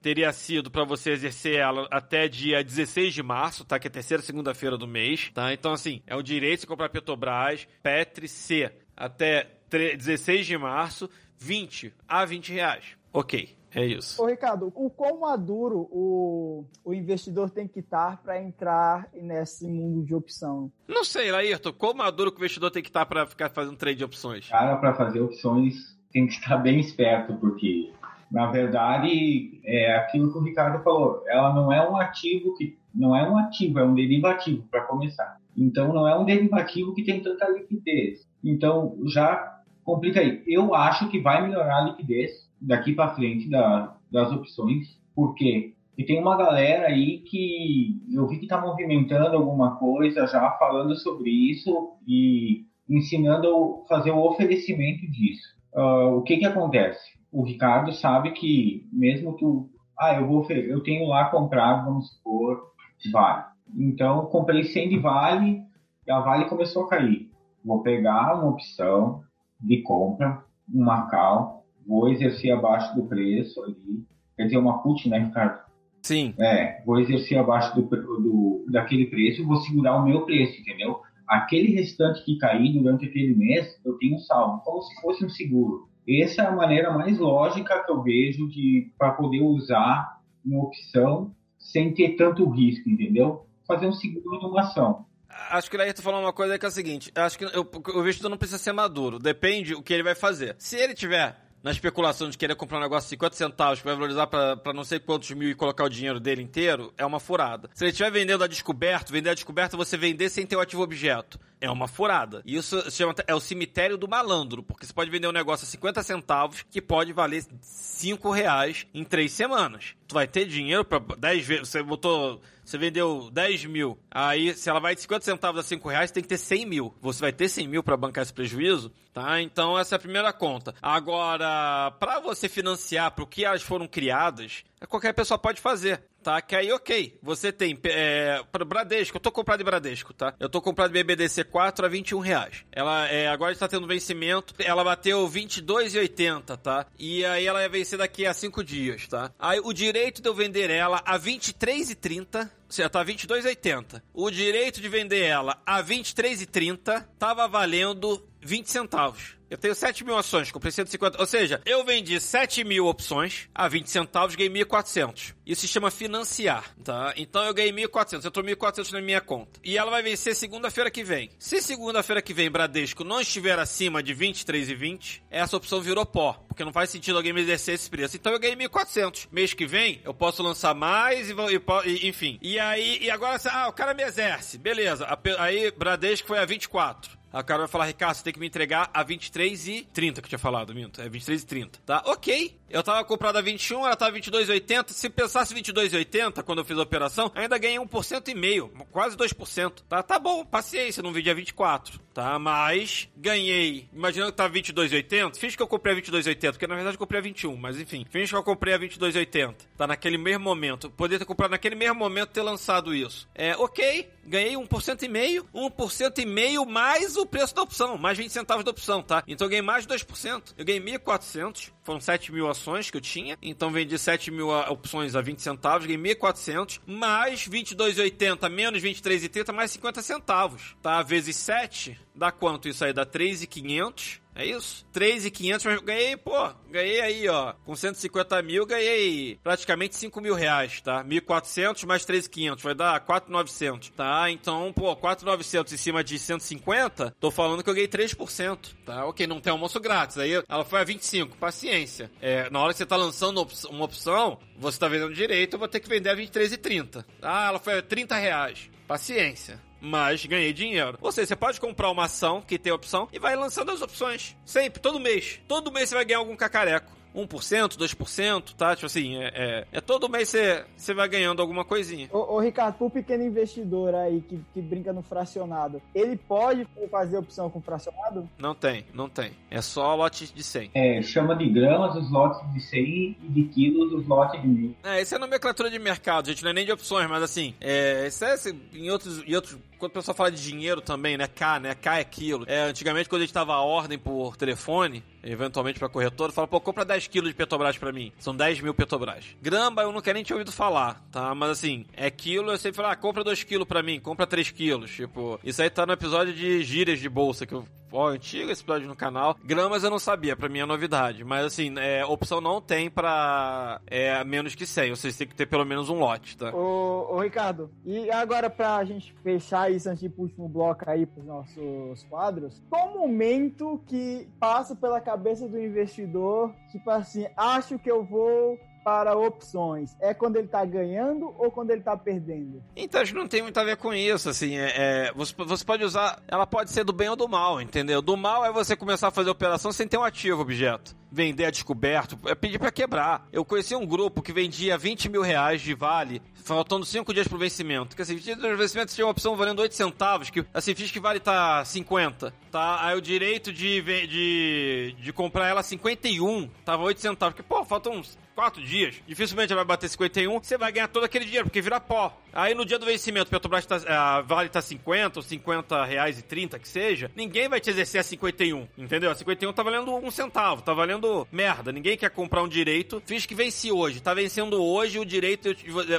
teria 0.00 0.32
sido 0.32 0.70
para 0.70 0.84
você 0.84 1.10
exercer 1.10 1.56
ela 1.56 1.86
até 1.90 2.28
dia 2.28 2.62
16 2.62 3.14
de 3.14 3.22
março, 3.22 3.64
tá? 3.64 3.78
Que 3.78 3.86
é 3.86 3.90
a 3.90 3.92
terceira 3.92 4.22
segunda-feira 4.22 4.76
do 4.76 4.86
mês, 4.86 5.30
tá? 5.32 5.52
Então, 5.52 5.72
assim, 5.72 6.02
é 6.06 6.16
o 6.16 6.22
direito 6.22 6.60
de 6.60 6.66
comprar 6.66 6.88
Petrobras, 6.88 7.66
Petri 7.82 8.28
C, 8.28 8.70
até 8.96 9.48
16 9.70 10.46
de 10.46 10.58
março, 10.58 11.08
20 11.38 11.94
a 12.06 12.24
20 12.24 12.52
reais. 12.52 12.84
Ok. 13.12 13.56
É 13.74 13.84
isso. 13.84 14.22
Ô, 14.22 14.26
Ricardo, 14.26 14.72
o 14.74 14.88
quão 14.88 15.20
maduro 15.20 15.88
o, 15.90 16.64
o 16.84 16.94
investidor 16.94 17.50
tem 17.50 17.68
que 17.68 17.80
estar 17.80 18.22
para 18.22 18.40
entrar 18.40 19.08
nesse 19.12 19.66
mundo 19.66 20.02
de 20.02 20.14
opção? 20.14 20.72
Não 20.86 21.04
sei, 21.04 21.30
Laírton, 21.30 21.72
quão 21.72 21.92
maduro 21.92 22.32
que 22.32 22.38
o 22.38 22.40
investidor 22.40 22.70
tem 22.70 22.82
que 22.82 22.88
estar 22.88 23.04
para 23.04 23.26
ficar 23.26 23.50
fazendo 23.50 23.76
trade 23.76 23.98
de 23.98 24.04
opções? 24.04 24.48
Cara, 24.48 24.76
para 24.76 24.94
fazer 24.94 25.20
opções 25.20 25.96
tem 26.10 26.26
que 26.26 26.32
estar 26.32 26.56
bem 26.56 26.80
esperto, 26.80 27.34
porque 27.36 27.92
na 28.30 28.50
verdade, 28.50 29.60
é 29.64 29.96
aquilo 29.96 30.30
que 30.30 30.38
o 30.38 30.42
Ricardo 30.42 30.82
falou, 30.82 31.22
ela 31.26 31.54
não 31.54 31.72
é 31.72 31.88
um 31.88 31.96
ativo 31.96 32.54
que 32.54 32.76
não 32.94 33.16
é 33.16 33.28
um 33.28 33.38
ativo, 33.38 33.78
é 33.78 33.84
um 33.84 33.94
derivativo 33.94 34.64
para 34.70 34.82
começar. 34.82 35.38
Então 35.56 35.92
não 35.92 36.06
é 36.06 36.18
um 36.18 36.24
derivativo 36.24 36.94
que 36.94 37.04
tem 37.04 37.22
tanta 37.22 37.48
liquidez. 37.48 38.28
Então 38.44 38.96
já 39.06 39.60
complica 39.82 40.20
aí. 40.20 40.42
Eu 40.46 40.74
acho 40.74 41.08
que 41.08 41.20
vai 41.20 41.46
melhorar 41.46 41.78
a 41.78 41.84
liquidez 41.86 42.48
daqui 42.60 42.92
para 42.94 43.14
frente 43.14 43.48
da, 43.48 43.96
das 44.10 44.30
opções, 44.32 45.00
porque 45.14 45.74
e 45.96 46.04
tem 46.04 46.20
uma 46.20 46.36
galera 46.36 46.86
aí 46.86 47.18
que 47.18 48.00
eu 48.14 48.28
vi 48.28 48.38
que 48.38 48.44
está 48.44 48.60
movimentando 48.60 49.36
alguma 49.36 49.76
coisa 49.76 50.28
já 50.28 50.48
falando 50.52 50.94
sobre 50.94 51.28
isso 51.28 51.94
e 52.06 52.64
ensinando 52.88 53.82
a 53.84 53.88
fazer 53.88 54.12
o 54.12 54.24
oferecimento 54.24 55.10
disso. 55.10 55.56
Uh, 55.74 56.16
o 56.16 56.22
que 56.22 56.36
que 56.36 56.44
acontece? 56.44 57.17
O 57.32 57.42
Ricardo 57.42 57.92
sabe 57.92 58.32
que 58.32 58.86
mesmo 58.92 59.36
tu, 59.36 59.70
ah, 59.98 60.14
eu 60.14 60.26
vou, 60.26 60.46
eu 60.50 60.82
tenho 60.82 61.06
lá 61.06 61.26
comprado, 61.26 61.84
vamos 61.84 62.08
supor, 62.10 62.68
Vale. 63.12 63.44
Então, 63.76 64.26
comprei 64.26 64.64
100 64.64 64.88
de 64.88 64.98
Vale 64.98 65.62
e 66.06 66.10
a 66.10 66.20
Vale 66.20 66.48
começou 66.48 66.84
a 66.84 66.88
cair. 66.88 67.30
Vou 67.64 67.82
pegar 67.82 68.34
uma 68.34 68.48
opção 68.48 69.22
de 69.60 69.82
compra, 69.82 70.42
uma 70.72 71.08
call, 71.10 71.64
vou 71.86 72.08
exercer 72.08 72.52
abaixo 72.52 72.94
do 72.94 73.06
preço 73.06 73.62
ali, 73.64 74.04
quer 74.36 74.44
dizer, 74.44 74.58
uma 74.58 74.82
put, 74.82 75.08
né, 75.08 75.18
Ricardo? 75.18 75.66
Sim. 76.02 76.34
É, 76.38 76.82
vou 76.84 76.98
exercer 77.00 77.38
abaixo 77.38 77.74
do, 77.74 77.82
do, 77.82 78.66
daquele 78.70 79.06
preço, 79.06 79.46
vou 79.46 79.56
segurar 79.56 79.96
o 79.96 80.04
meu 80.04 80.24
preço, 80.24 80.60
entendeu? 80.60 81.00
Aquele 81.26 81.74
restante 81.74 82.24
que 82.24 82.38
cair 82.38 82.72
durante 82.72 83.06
aquele 83.06 83.34
mês, 83.34 83.78
eu 83.84 83.98
tenho 83.98 84.18
salvo, 84.20 84.62
como 84.62 84.82
se 84.82 85.00
fosse 85.00 85.24
um 85.24 85.28
seguro. 85.28 85.87
Essa 86.08 86.42
é 86.42 86.46
a 86.46 86.52
maneira 86.52 86.90
mais 86.90 87.18
lógica 87.18 87.84
que 87.84 87.92
eu 87.92 88.02
vejo 88.02 88.48
de 88.48 88.90
para 88.96 89.12
poder 89.12 89.42
usar 89.42 90.18
uma 90.44 90.64
opção 90.64 91.34
sem 91.58 91.92
ter 91.92 92.16
tanto 92.16 92.48
risco, 92.48 92.88
entendeu? 92.88 93.46
Fazer 93.66 93.86
um 93.86 93.92
seguro 93.92 94.38
de 94.38 94.46
uma 94.46 94.60
ação. 94.62 95.04
Acho 95.50 95.68
que 95.68 95.76
o 95.76 95.78
Laírton 95.78 96.02
falou 96.02 96.20
uma 96.20 96.32
coisa 96.32 96.58
que 96.58 96.64
é 96.64 96.68
a 96.68 96.72
seguinte: 96.72 97.12
acho 97.14 97.38
que 97.38 97.44
eu, 97.44 97.68
o 97.94 98.00
investidor 98.00 98.30
não 98.30 98.38
precisa 98.38 98.58
ser 98.58 98.72
maduro, 98.72 99.18
depende 99.18 99.74
o 99.74 99.82
que 99.82 99.92
ele 99.92 100.02
vai 100.02 100.14
fazer. 100.14 100.56
Se 100.58 100.76
ele 100.76 100.94
tiver 100.94 101.36
na 101.62 101.70
especulação 101.70 102.30
de 102.30 102.38
querer 102.38 102.54
comprar 102.54 102.78
um 102.78 102.82
negócio 102.82 103.06
de 103.06 103.10
50 103.10 103.36
centavos 103.36 103.78
que 103.80 103.84
vai 103.84 103.94
valorizar 103.94 104.26
para 104.26 104.72
não 104.72 104.84
sei 104.84 104.98
quantos 104.98 105.30
mil 105.32 105.50
e 105.50 105.54
colocar 105.54 105.84
o 105.84 105.88
dinheiro 105.88 106.20
dele 106.20 106.42
inteiro, 106.42 106.92
é 106.96 107.04
uma 107.04 107.20
furada. 107.20 107.68
Se 107.74 107.84
ele 107.84 107.90
estiver 107.90 108.10
vendendo 108.10 108.44
a 108.44 108.46
descoberto, 108.46 109.12
vender 109.12 109.30
a 109.30 109.34
descoberto, 109.34 109.76
você 109.76 109.96
vender 109.96 110.28
sem 110.28 110.46
ter 110.46 110.56
o 110.56 110.60
ativo 110.60 110.82
objeto. 110.82 111.38
É 111.60 111.68
uma 111.68 111.88
furada. 111.88 112.40
Isso 112.46 112.80
se 112.88 112.98
chama, 112.98 113.14
é 113.26 113.34
o 113.34 113.40
cemitério 113.40 113.96
do 113.96 114.06
malandro, 114.06 114.62
porque 114.62 114.86
você 114.86 114.92
pode 114.92 115.10
vender 115.10 115.26
um 115.26 115.32
negócio 115.32 115.64
a 115.64 115.68
50 115.68 116.02
centavos 116.04 116.64
que 116.70 116.80
pode 116.80 117.12
valer 117.12 117.44
5 117.60 118.30
reais 118.30 118.86
em 118.94 119.02
3 119.02 119.30
semanas. 119.30 119.96
Tu 120.06 120.14
vai 120.14 120.28
ter 120.28 120.46
dinheiro 120.46 120.84
para 120.84 121.00
10 121.16 121.46
vezes. 121.46 121.68
Você 121.68 121.82
botou 121.82 122.40
você 122.68 122.76
vendeu 122.76 123.30
10 123.32 123.64
mil, 123.64 123.98
aí 124.10 124.52
se 124.52 124.68
ela 124.68 124.78
vai 124.78 124.94
de 124.94 125.00
50 125.00 125.24
centavos 125.24 125.60
a 125.60 125.62
5 125.62 125.88
reais, 125.88 126.10
tem 126.10 126.22
que 126.22 126.28
ter 126.28 126.36
100 126.36 126.66
mil. 126.66 126.94
Você 127.00 127.18
vai 127.18 127.32
ter 127.32 127.48
100 127.48 127.66
mil 127.66 127.82
para 127.82 127.96
bancar 127.96 128.20
esse 128.20 128.32
prejuízo, 128.32 128.92
tá? 129.10 129.40
Então 129.40 129.78
essa 129.78 129.94
é 129.94 129.96
a 129.96 129.98
primeira 129.98 130.30
conta. 130.34 130.74
Agora, 130.82 131.90
para 131.98 132.20
você 132.20 132.46
financiar 132.46 133.10
para 133.12 133.24
o 133.24 133.26
que 133.26 133.42
elas 133.42 133.62
foram 133.62 133.88
criadas, 133.88 134.64
qualquer 134.86 135.14
pessoa 135.14 135.38
pode 135.38 135.62
fazer 135.62 136.02
tá? 136.28 136.42
Que 136.42 136.54
aí, 136.54 136.70
ok, 136.72 137.18
você 137.22 137.50
tem 137.50 137.78
é, 137.84 138.42
Bradesco, 138.66 139.16
eu 139.16 139.20
tô 139.20 139.32
comprado 139.32 139.58
de 139.58 139.64
Bradesco, 139.64 140.12
tá? 140.12 140.34
Eu 140.38 140.48
tô 140.48 140.60
comprado 140.60 140.92
de 140.92 141.02
BBDC 141.02 141.44
4 141.44 141.86
a 141.86 141.88
21 141.88 142.18
reais. 142.18 142.64
Ela 142.70 143.08
é, 143.08 143.28
agora 143.28 143.52
está 143.52 143.66
tendo 143.66 143.86
vencimento, 143.86 144.54
ela 144.58 144.84
bateu 144.84 145.26
22,80, 145.26 146.56
tá? 146.58 146.86
E 146.98 147.24
aí 147.24 147.46
ela 147.46 147.62
ia 147.62 147.68
vencer 147.68 147.98
daqui 147.98 148.26
a 148.26 148.34
5 148.34 148.62
dias, 148.62 149.08
tá? 149.08 149.32
Aí 149.38 149.58
o 149.62 149.72
direito 149.72 150.20
de 150.20 150.28
eu 150.28 150.34
vender 150.34 150.70
ela 150.70 151.00
a 151.06 151.18
23,30 151.18 152.57
você 152.68 152.88
tá 152.88 153.04
22,80. 153.04 154.02
O 154.12 154.30
direito 154.30 154.80
de 154.80 154.88
vender 154.88 155.22
ela 155.22 155.60
a 155.64 155.82
23,30 155.82 157.06
tava 157.18 157.48
valendo 157.48 158.28
20 158.42 158.70
centavos. 158.70 159.37
Eu 159.50 159.56
tenho 159.56 159.74
7 159.74 160.04
mil 160.04 160.16
ações, 160.16 160.50
comprei 160.50 160.70
150. 160.70 161.18
Ou 161.18 161.26
seja, 161.26 161.60
eu 161.64 161.84
vendi 161.84 162.20
7 162.20 162.64
mil 162.64 162.86
opções 162.86 163.48
a 163.54 163.66
20 163.66 163.88
centavos, 163.88 164.36
ganhei 164.36 164.52
1.400. 164.52 165.34
Isso 165.46 165.62
se 165.62 165.68
chama 165.68 165.90
financiar, 165.90 166.74
tá? 166.84 167.14
Então 167.16 167.42
eu 167.44 167.54
ganhei 167.54 167.72
1.400, 167.72 168.24
eu 168.24 168.30
tô 168.30 168.42
1.400 168.42 168.92
na 168.92 169.00
minha 169.00 169.20
conta. 169.20 169.58
E 169.64 169.78
ela 169.78 169.90
vai 169.90 170.02
vencer 170.02 170.36
segunda-feira 170.36 170.90
que 170.90 171.02
vem. 171.02 171.30
Se 171.38 171.62
segunda-feira 171.62 172.20
que 172.20 172.34
vem 172.34 172.50
Bradesco 172.50 173.04
não 173.04 173.20
estiver 173.20 173.58
acima 173.58 174.02
de 174.02 174.14
23,20, 174.14 175.22
essa 175.30 175.56
opção 175.56 175.80
virou 175.80 176.04
pó. 176.04 176.44
Porque 176.46 176.64
não 176.64 176.72
faz 176.72 176.90
sentido 176.90 177.16
alguém 177.16 177.32
me 177.32 177.40
exercer 177.40 177.74
esse 177.74 177.88
preço. 177.88 178.16
Então 178.16 178.32
eu 178.32 178.38
ganhei 178.38 178.56
1.400. 178.56 179.28
Mês 179.32 179.54
que 179.54 179.66
vem, 179.66 180.00
eu 180.04 180.12
posso 180.12 180.42
lançar 180.42 180.74
mais 180.74 181.30
e, 181.30 181.32
e, 181.32 181.90
e 181.90 182.08
enfim. 182.08 182.38
E 182.42 182.58
aí, 182.58 182.98
e 183.00 183.10
agora, 183.10 183.40
ah, 183.50 183.68
o 183.68 183.72
cara 183.72 183.94
me 183.94 184.02
exerce. 184.02 184.58
Beleza. 184.58 185.06
Aí 185.38 185.70
Bradesco 185.70 186.28
foi 186.28 186.38
a 186.38 186.44
24. 186.44 187.17
A 187.38 187.42
cara 187.44 187.60
vai 187.60 187.68
falar, 187.68 187.86
Ricardo, 187.86 188.16
você 188.16 188.24
tem 188.24 188.32
que 188.32 188.40
me 188.40 188.48
entregar 188.48 188.90
a 188.92 189.04
23 189.04 189.68
e 189.68 189.88
30 189.92 190.20
que 190.20 190.26
eu 190.26 190.28
tinha 190.30 190.38
falado, 190.40 190.74
Minto. 190.74 191.00
É 191.00 191.08
23 191.08 191.40
e 191.40 191.46
30, 191.46 191.78
tá? 191.86 192.02
Ok. 192.04 192.58
Eu 192.68 192.82
tava 192.82 193.02
comprado 193.04 193.38
a 193.38 193.40
21, 193.40 193.86
ela 193.86 193.96
tava 193.96 194.18
22,80. 194.18 194.90
Se 194.90 195.08
pensasse 195.08 195.54
22,80 195.54 196.42
quando 196.42 196.58
eu 196.58 196.64
fiz 196.64 196.76
a 196.76 196.82
operação, 196.82 197.30
ainda 197.34 197.56
ganhei 197.56 197.78
1% 197.78 198.28
e 198.28 198.34
meio, 198.34 198.68
quase 198.90 199.16
2%, 199.16 199.82
tá? 199.88 200.02
Tá 200.02 200.18
bom, 200.18 200.44
paciência, 200.44 201.02
não 201.02 201.12
vendi 201.12 201.30
a 201.30 201.34
24, 201.34 201.98
tá? 202.12 202.38
Mas 202.38 203.08
ganhei, 203.16 203.88
imaginando 203.92 204.32
que 204.32 204.36
tava 204.36 204.52
22,80, 204.52 205.36
fiz 205.36 205.56
que 205.56 205.62
eu 205.62 205.66
comprei 205.66 205.94
a 205.94 205.96
22,80, 205.98 206.52
porque 206.52 206.66
na 206.66 206.74
verdade 206.74 206.96
eu 206.96 206.98
comprei 206.98 207.20
a 207.20 207.22
21, 207.22 207.56
mas 207.56 207.80
enfim, 207.80 208.04
fiz 208.10 208.28
que 208.28 208.36
eu 208.36 208.42
comprei 208.42 208.74
a 208.74 208.78
22,80, 208.78 209.54
tá? 209.76 209.86
Naquele 209.86 210.18
mesmo 210.18 210.44
momento. 210.44 210.90
Poderia 210.90 211.20
ter 211.20 211.24
comprado 211.24 211.52
naquele 211.52 211.74
mesmo 211.74 211.94
momento 211.94 212.30
ter 212.30 212.42
lançado 212.42 212.94
isso. 212.94 213.26
É, 213.34 213.56
ok, 213.56 214.10
ganhei 214.26 214.54
1% 214.54 215.02
e 215.02 215.08
meio, 215.08 215.48
1% 215.54 216.18
e 216.18 216.26
meio 216.26 216.66
mais 216.66 217.16
o 217.16 217.24
preço 217.28 217.54
da 217.54 217.62
opção, 217.62 217.96
mais 217.98 218.16
20 218.18 218.30
centavos 218.30 218.64
da 218.64 218.70
opção, 218.70 219.02
tá? 219.02 219.22
Então 219.26 219.46
eu 219.46 219.50
ganhei 219.50 219.62
mais 219.62 219.86
de 219.86 219.94
2%. 219.94 220.54
Eu 220.56 220.64
ganhei 220.64 220.80
1.400 220.80 221.70
foram 221.88 222.00
7 222.00 222.30
mil 222.32 222.48
ações 222.48 222.90
que 222.90 222.96
eu 222.98 223.00
tinha, 223.00 223.38
então 223.40 223.70
vendi 223.70 223.98
7 223.98 224.30
mil 224.30 224.50
a- 224.52 224.70
opções 224.70 225.16
a 225.16 225.22
20 225.22 225.40
centavos, 225.40 225.86
ganhei 225.86 225.96
1.400, 226.14 226.80
mais 226.86 227.48
22,80 227.48 228.48
menos 228.50 228.82
23,30 228.82 229.52
mais 229.54 229.70
50 229.70 230.02
centavos, 230.02 230.76
tá? 230.82 231.02
Vezes 231.02 231.34
7, 231.36 231.98
dá 232.14 232.30
quanto 232.30 232.68
isso 232.68 232.84
aí? 232.84 232.92
Dá 232.92 233.06
3,500. 233.06 234.20
É 234.34 234.46
isso? 234.46 234.86
3,500, 234.92 235.66
mas 235.66 235.80
ganhei, 235.80 236.16
pô, 236.16 236.32
ganhei 236.70 237.00
aí, 237.00 237.28
ó, 237.28 237.54
com 237.64 237.74
150 237.74 238.40
mil, 238.40 238.64
ganhei 238.64 239.36
praticamente 239.42 239.96
5 239.96 240.20
mil 240.20 240.32
reais, 240.32 240.80
tá? 240.80 241.02
1.400 241.02 241.84
mais 241.84 242.04
3,500, 242.04 242.62
vai 242.62 242.72
dar 242.72 243.00
4,900, 243.00 243.90
tá? 243.96 244.30
Então, 244.30 244.72
pô, 244.72 244.94
4,900 244.94 245.72
em 245.72 245.76
cima 245.76 246.04
de 246.04 246.20
150, 246.20 247.12
tô 247.18 247.32
falando 247.32 247.64
que 247.64 247.70
eu 247.70 247.74
ganhei 247.74 247.88
3%, 247.88 248.76
tá? 248.86 249.06
Ok, 249.06 249.26
não 249.26 249.40
tem 249.40 249.50
almoço 249.50 249.80
grátis, 249.80 250.18
aí 250.18 250.40
ela 250.48 250.64
foi 250.64 250.80
a 250.82 250.84
25, 250.84 251.36
paciência. 251.36 251.77
É, 252.20 252.48
na 252.50 252.60
hora 252.60 252.72
que 252.72 252.78
você 252.78 252.86
tá 252.86 252.96
lançando 252.96 253.46
uma 253.70 253.84
opção, 253.84 254.38
você 254.56 254.78
tá 254.78 254.88
vendendo 254.88 255.14
direito, 255.14 255.54
eu 255.54 255.58
vou 255.58 255.68
ter 255.68 255.80
que 255.80 255.88
vender 255.88 256.10
a 256.10 256.16
23,30. 256.16 257.04
Ah, 257.22 257.48
ela 257.48 257.58
foi 257.58 257.78
a 257.78 257.82
30 257.82 258.16
reais, 258.16 258.70
paciência 258.86 259.60
mas 259.80 260.26
ganhei 260.26 260.52
dinheiro. 260.52 260.98
Ou 261.00 261.12
seja, 261.12 261.28
você 261.28 261.36
pode 261.36 261.60
comprar 261.60 261.90
uma 261.90 262.04
ação 262.04 262.42
que 262.42 262.58
tem 262.58 262.72
opção 262.72 263.08
e 263.12 263.18
vai 263.18 263.36
lançando 263.36 263.70
as 263.70 263.80
opções. 263.80 264.36
Sempre, 264.44 264.80
todo 264.80 264.98
mês. 264.98 265.40
Todo 265.46 265.72
mês 265.72 265.88
você 265.88 265.94
vai 265.94 266.04
ganhar 266.04 266.18
algum 266.18 266.36
cacareco. 266.36 266.97
1%, 267.26 267.76
2%, 267.76 268.54
tá? 268.56 268.74
Tipo 268.74 268.86
assim, 268.86 269.16
é, 269.16 269.32
é, 269.34 269.66
é 269.72 269.80
todo 269.80 270.08
mês 270.08 270.28
você, 270.28 270.64
você 270.76 270.94
vai 270.94 271.08
ganhando 271.08 271.40
alguma 271.40 271.64
coisinha. 271.64 272.08
Ô, 272.12 272.36
ô, 272.36 272.40
Ricardo, 272.40 272.76
pro 272.76 272.90
pequeno 272.90 273.24
investidor 273.24 273.94
aí 273.94 274.20
que, 274.20 274.40
que 274.54 274.60
brinca 274.60 274.92
no 274.92 275.02
fracionado, 275.02 275.80
ele 275.94 276.16
pode 276.16 276.66
fazer 276.90 277.18
opção 277.18 277.50
com 277.50 277.60
fracionado? 277.60 278.28
Não 278.38 278.54
tem, 278.54 278.84
não 278.92 279.08
tem. 279.08 279.32
É 279.50 279.60
só 279.60 279.94
lote 279.94 280.32
de 280.32 280.42
100. 280.42 280.70
É, 280.74 281.02
chama 281.02 281.34
de 281.34 281.48
gramas 281.48 281.96
os 281.96 282.10
lotes 282.10 282.40
de 282.52 282.60
100 282.60 282.80
e 282.80 283.28
de 283.28 283.44
quilos 283.44 283.92
os 283.92 284.06
lotes 284.06 284.40
de 284.40 284.48
mil. 284.48 284.76
É, 284.84 285.00
esse 285.00 285.14
é 285.14 285.18
nomenclatura 285.18 285.70
de 285.70 285.78
mercado, 285.78 286.28
gente, 286.28 286.42
não 286.42 286.50
é 286.50 286.54
nem 286.54 286.64
de 286.64 286.72
opções, 286.72 287.08
mas 287.08 287.22
assim, 287.22 287.54
é, 287.60 288.06
isso 288.06 288.24
é 288.24 288.36
em 288.74 288.90
outros, 288.90 289.22
em 289.26 289.34
outros, 289.34 289.58
quando 289.78 289.90
o 289.90 289.94
pessoal 289.94 290.14
fala 290.14 290.30
de 290.30 290.42
dinheiro 290.42 290.80
também, 290.80 291.16
né, 291.16 291.26
K, 291.26 291.60
né, 291.60 291.74
K 291.74 292.00
é 292.00 292.04
quilo. 292.04 292.44
É, 292.48 292.62
antigamente 292.62 293.08
quando 293.08 293.22
a 293.22 293.24
gente 293.24 293.34
tava 293.34 293.54
a 293.54 293.62
ordem 293.62 293.98
por 293.98 294.36
telefone, 294.36 295.02
eventualmente 295.22 295.78
pra 295.78 295.88
corretora, 295.88 296.32
fala, 296.32 296.48
pô, 296.48 296.60
compra 296.60 296.84
10 296.84 297.06
quilos 297.06 297.30
de 297.30 297.36
Petrobras 297.36 297.78
pra 297.78 297.92
mim. 297.92 298.12
São 298.18 298.34
10 298.34 298.60
mil 298.60 298.74
Petrobras. 298.74 299.24
Grama 299.40 299.82
eu 299.82 299.92
nunca 299.92 300.12
nem 300.12 300.22
tinha 300.22 300.36
ouvido 300.36 300.52
falar, 300.52 301.02
tá? 301.10 301.34
Mas 301.34 301.50
assim, 301.50 301.86
é 301.94 302.10
quilo, 302.10 302.50
eu 302.50 302.58
sempre 302.58 302.76
falo, 302.76 302.88
ah, 302.88 302.96
compra 302.96 303.24
2 303.24 303.44
quilos 303.44 303.66
pra 303.66 303.82
mim, 303.82 304.00
compra 304.00 304.26
3 304.26 304.50
quilos. 304.50 304.90
Tipo, 304.90 305.38
isso 305.44 305.62
aí 305.62 305.70
tá 305.70 305.86
no 305.86 305.92
episódio 305.92 306.32
de 306.34 306.62
gírias 306.62 306.98
de 306.98 307.08
bolsa, 307.08 307.46
que 307.46 307.54
eu 307.54 307.66
Ó, 307.92 308.08
antigo 308.08 308.50
esse 308.50 308.62
episódio 308.62 308.88
no 308.88 308.96
canal. 308.96 309.36
Gramas 309.44 309.84
eu 309.84 309.90
não 309.90 309.98
sabia, 309.98 310.36
pra 310.36 310.48
mim 310.48 310.60
é 310.60 310.66
novidade. 310.66 311.24
Mas 311.24 311.46
assim, 311.46 311.74
é, 311.78 312.04
opção 312.04 312.40
não 312.40 312.60
tem 312.60 312.90
pra 312.90 313.80
é, 313.86 314.22
menos 314.24 314.54
que 314.54 314.66
100. 314.66 314.90
Ou 314.90 314.96
seja, 314.96 315.18
tem 315.18 315.26
que 315.26 315.34
ter 315.34 315.46
pelo 315.46 315.64
menos 315.64 315.88
um 315.88 315.98
lote, 315.98 316.36
tá? 316.36 316.54
Ô, 316.54 317.14
ô, 317.14 317.20
Ricardo, 317.20 317.70
e 317.84 318.10
agora 318.10 318.50
pra 318.50 318.84
gente 318.84 319.14
fechar 319.22 319.70
isso 319.70 319.88
antes 319.88 320.00
de 320.00 320.06
ir 320.06 320.10
pro 320.10 320.22
último 320.22 320.48
bloco 320.48 320.88
aí 320.88 321.06
pros 321.06 321.24
nossos 321.24 322.02
quadros, 322.04 322.62
qual 322.68 322.88
o 322.88 323.00
momento 323.00 323.82
que 323.86 324.28
passa 324.38 324.74
pela 324.76 325.00
cabeça 325.00 325.48
do 325.48 325.58
investidor, 325.58 326.52
tipo 326.70 326.90
assim, 326.90 327.26
acho 327.36 327.78
que 327.78 327.90
eu 327.90 328.04
vou 328.04 328.58
para 328.88 329.14
opções? 329.14 329.94
É 330.00 330.14
quando 330.14 330.36
ele 330.36 330.48
tá 330.48 330.64
ganhando 330.64 331.34
ou 331.36 331.50
quando 331.50 331.70
ele 331.70 331.82
tá 331.82 331.94
perdendo? 331.94 332.62
Então 332.74 333.02
acho 333.02 333.12
que 333.12 333.18
não 333.18 333.28
tem 333.28 333.42
muito 333.42 333.60
a 333.60 333.64
ver 333.64 333.76
com 333.76 333.92
isso, 333.92 334.30
assim, 334.30 334.56
é, 334.56 334.72
é, 335.08 335.12
você, 335.12 335.34
você 335.36 335.62
pode 335.62 335.84
usar, 335.84 336.22
ela 336.26 336.46
pode 336.46 336.70
ser 336.70 336.84
do 336.84 336.92
bem 336.92 337.10
ou 337.10 337.16
do 337.16 337.28
mal, 337.28 337.60
entendeu? 337.60 338.00
Do 338.00 338.16
mal 338.16 338.46
é 338.46 338.50
você 338.50 338.74
começar 338.74 339.08
a 339.08 339.10
fazer 339.10 339.28
operação 339.28 339.72
sem 339.72 339.86
ter 339.86 339.98
um 339.98 340.04
ativo 340.04 340.40
objeto. 340.40 340.96
Vender 341.10 341.46
a 341.46 341.50
descoberto, 341.50 342.18
é 342.26 342.34
pedir 342.34 342.58
pra 342.58 342.70
quebrar. 342.70 343.26
Eu 343.32 343.44
conheci 343.44 343.74
um 343.74 343.86
grupo 343.86 344.20
que 344.20 344.32
vendia 344.32 344.76
20 344.76 345.08
mil 345.08 345.22
reais 345.22 345.62
de 345.62 345.74
vale, 345.74 346.20
faltando 346.44 346.84
5 346.84 347.14
dias 347.14 347.26
pro 347.26 347.38
vencimento. 347.38 347.96
Que 347.96 348.02
assim, 348.02 348.14
20 348.14 348.24
dias 348.24 348.38
pro 348.38 348.56
vencimento 348.56 348.94
tinha 348.94 349.06
uma 349.06 349.12
opção 349.12 349.36
valendo 349.36 349.60
8 349.60 349.74
centavos, 349.74 350.30
que 350.30 350.44
assim, 350.52 350.74
fiz 350.74 350.90
que 350.90 351.00
vale 351.00 351.18
tá 351.18 351.64
50, 351.64 352.32
tá? 352.50 352.84
Aí 352.84 352.96
o 352.96 353.00
direito 353.00 353.52
de, 353.52 353.80
de, 354.06 354.96
de 354.98 355.12
comprar 355.12 355.48
ela 355.48 355.62
51, 355.62 356.48
tava 356.64 356.82
8 356.82 357.00
centavos. 357.00 357.34
Que, 357.34 357.42
pô, 357.42 357.64
faltam 357.64 357.94
uns 357.94 358.18
4 358.34 358.62
dias. 358.62 358.96
Dificilmente 359.06 359.54
vai 359.54 359.64
bater 359.64 359.88
51, 359.88 360.42
você 360.42 360.56
vai 360.56 360.70
ganhar 360.70 360.88
todo 360.88 361.04
aquele 361.04 361.24
dinheiro, 361.24 361.46
porque 361.46 361.60
vira 361.60 361.80
pó. 361.80 362.16
Aí 362.38 362.54
no 362.54 362.64
dia 362.64 362.78
do 362.78 362.86
vencimento, 362.86 363.28
Petrobras 363.28 363.66
tá, 363.66 363.80
a 363.88 364.20
Vale 364.20 364.48
tá 364.48 364.62
50 364.62 365.18
ou 365.18 365.22
50 365.24 365.84
reais 365.84 366.20
e 366.20 366.22
30, 366.22 366.56
que 366.60 366.68
seja, 366.68 367.10
ninguém 367.16 367.48
vai 367.48 367.60
te 367.60 367.68
exercer 367.68 368.00
a 368.00 368.04
51, 368.04 368.68
entendeu? 368.78 369.10
A 369.10 369.14
51 369.16 369.52
tá 369.52 369.60
valendo 369.64 369.92
um 369.96 370.08
centavo, 370.08 370.62
tá 370.62 370.72
valendo 370.72 371.26
merda. 371.32 371.72
Ninguém 371.72 371.96
quer 371.96 372.10
comprar 372.10 372.40
um 372.44 372.46
direito. 372.48 373.02
Fiz 373.04 373.26
que 373.26 373.34
venci 373.34 373.72
hoje, 373.72 374.00
tá 374.00 374.14
vencendo 374.14 374.62
hoje 374.62 375.00
o 375.00 375.04
direito, 375.04 375.48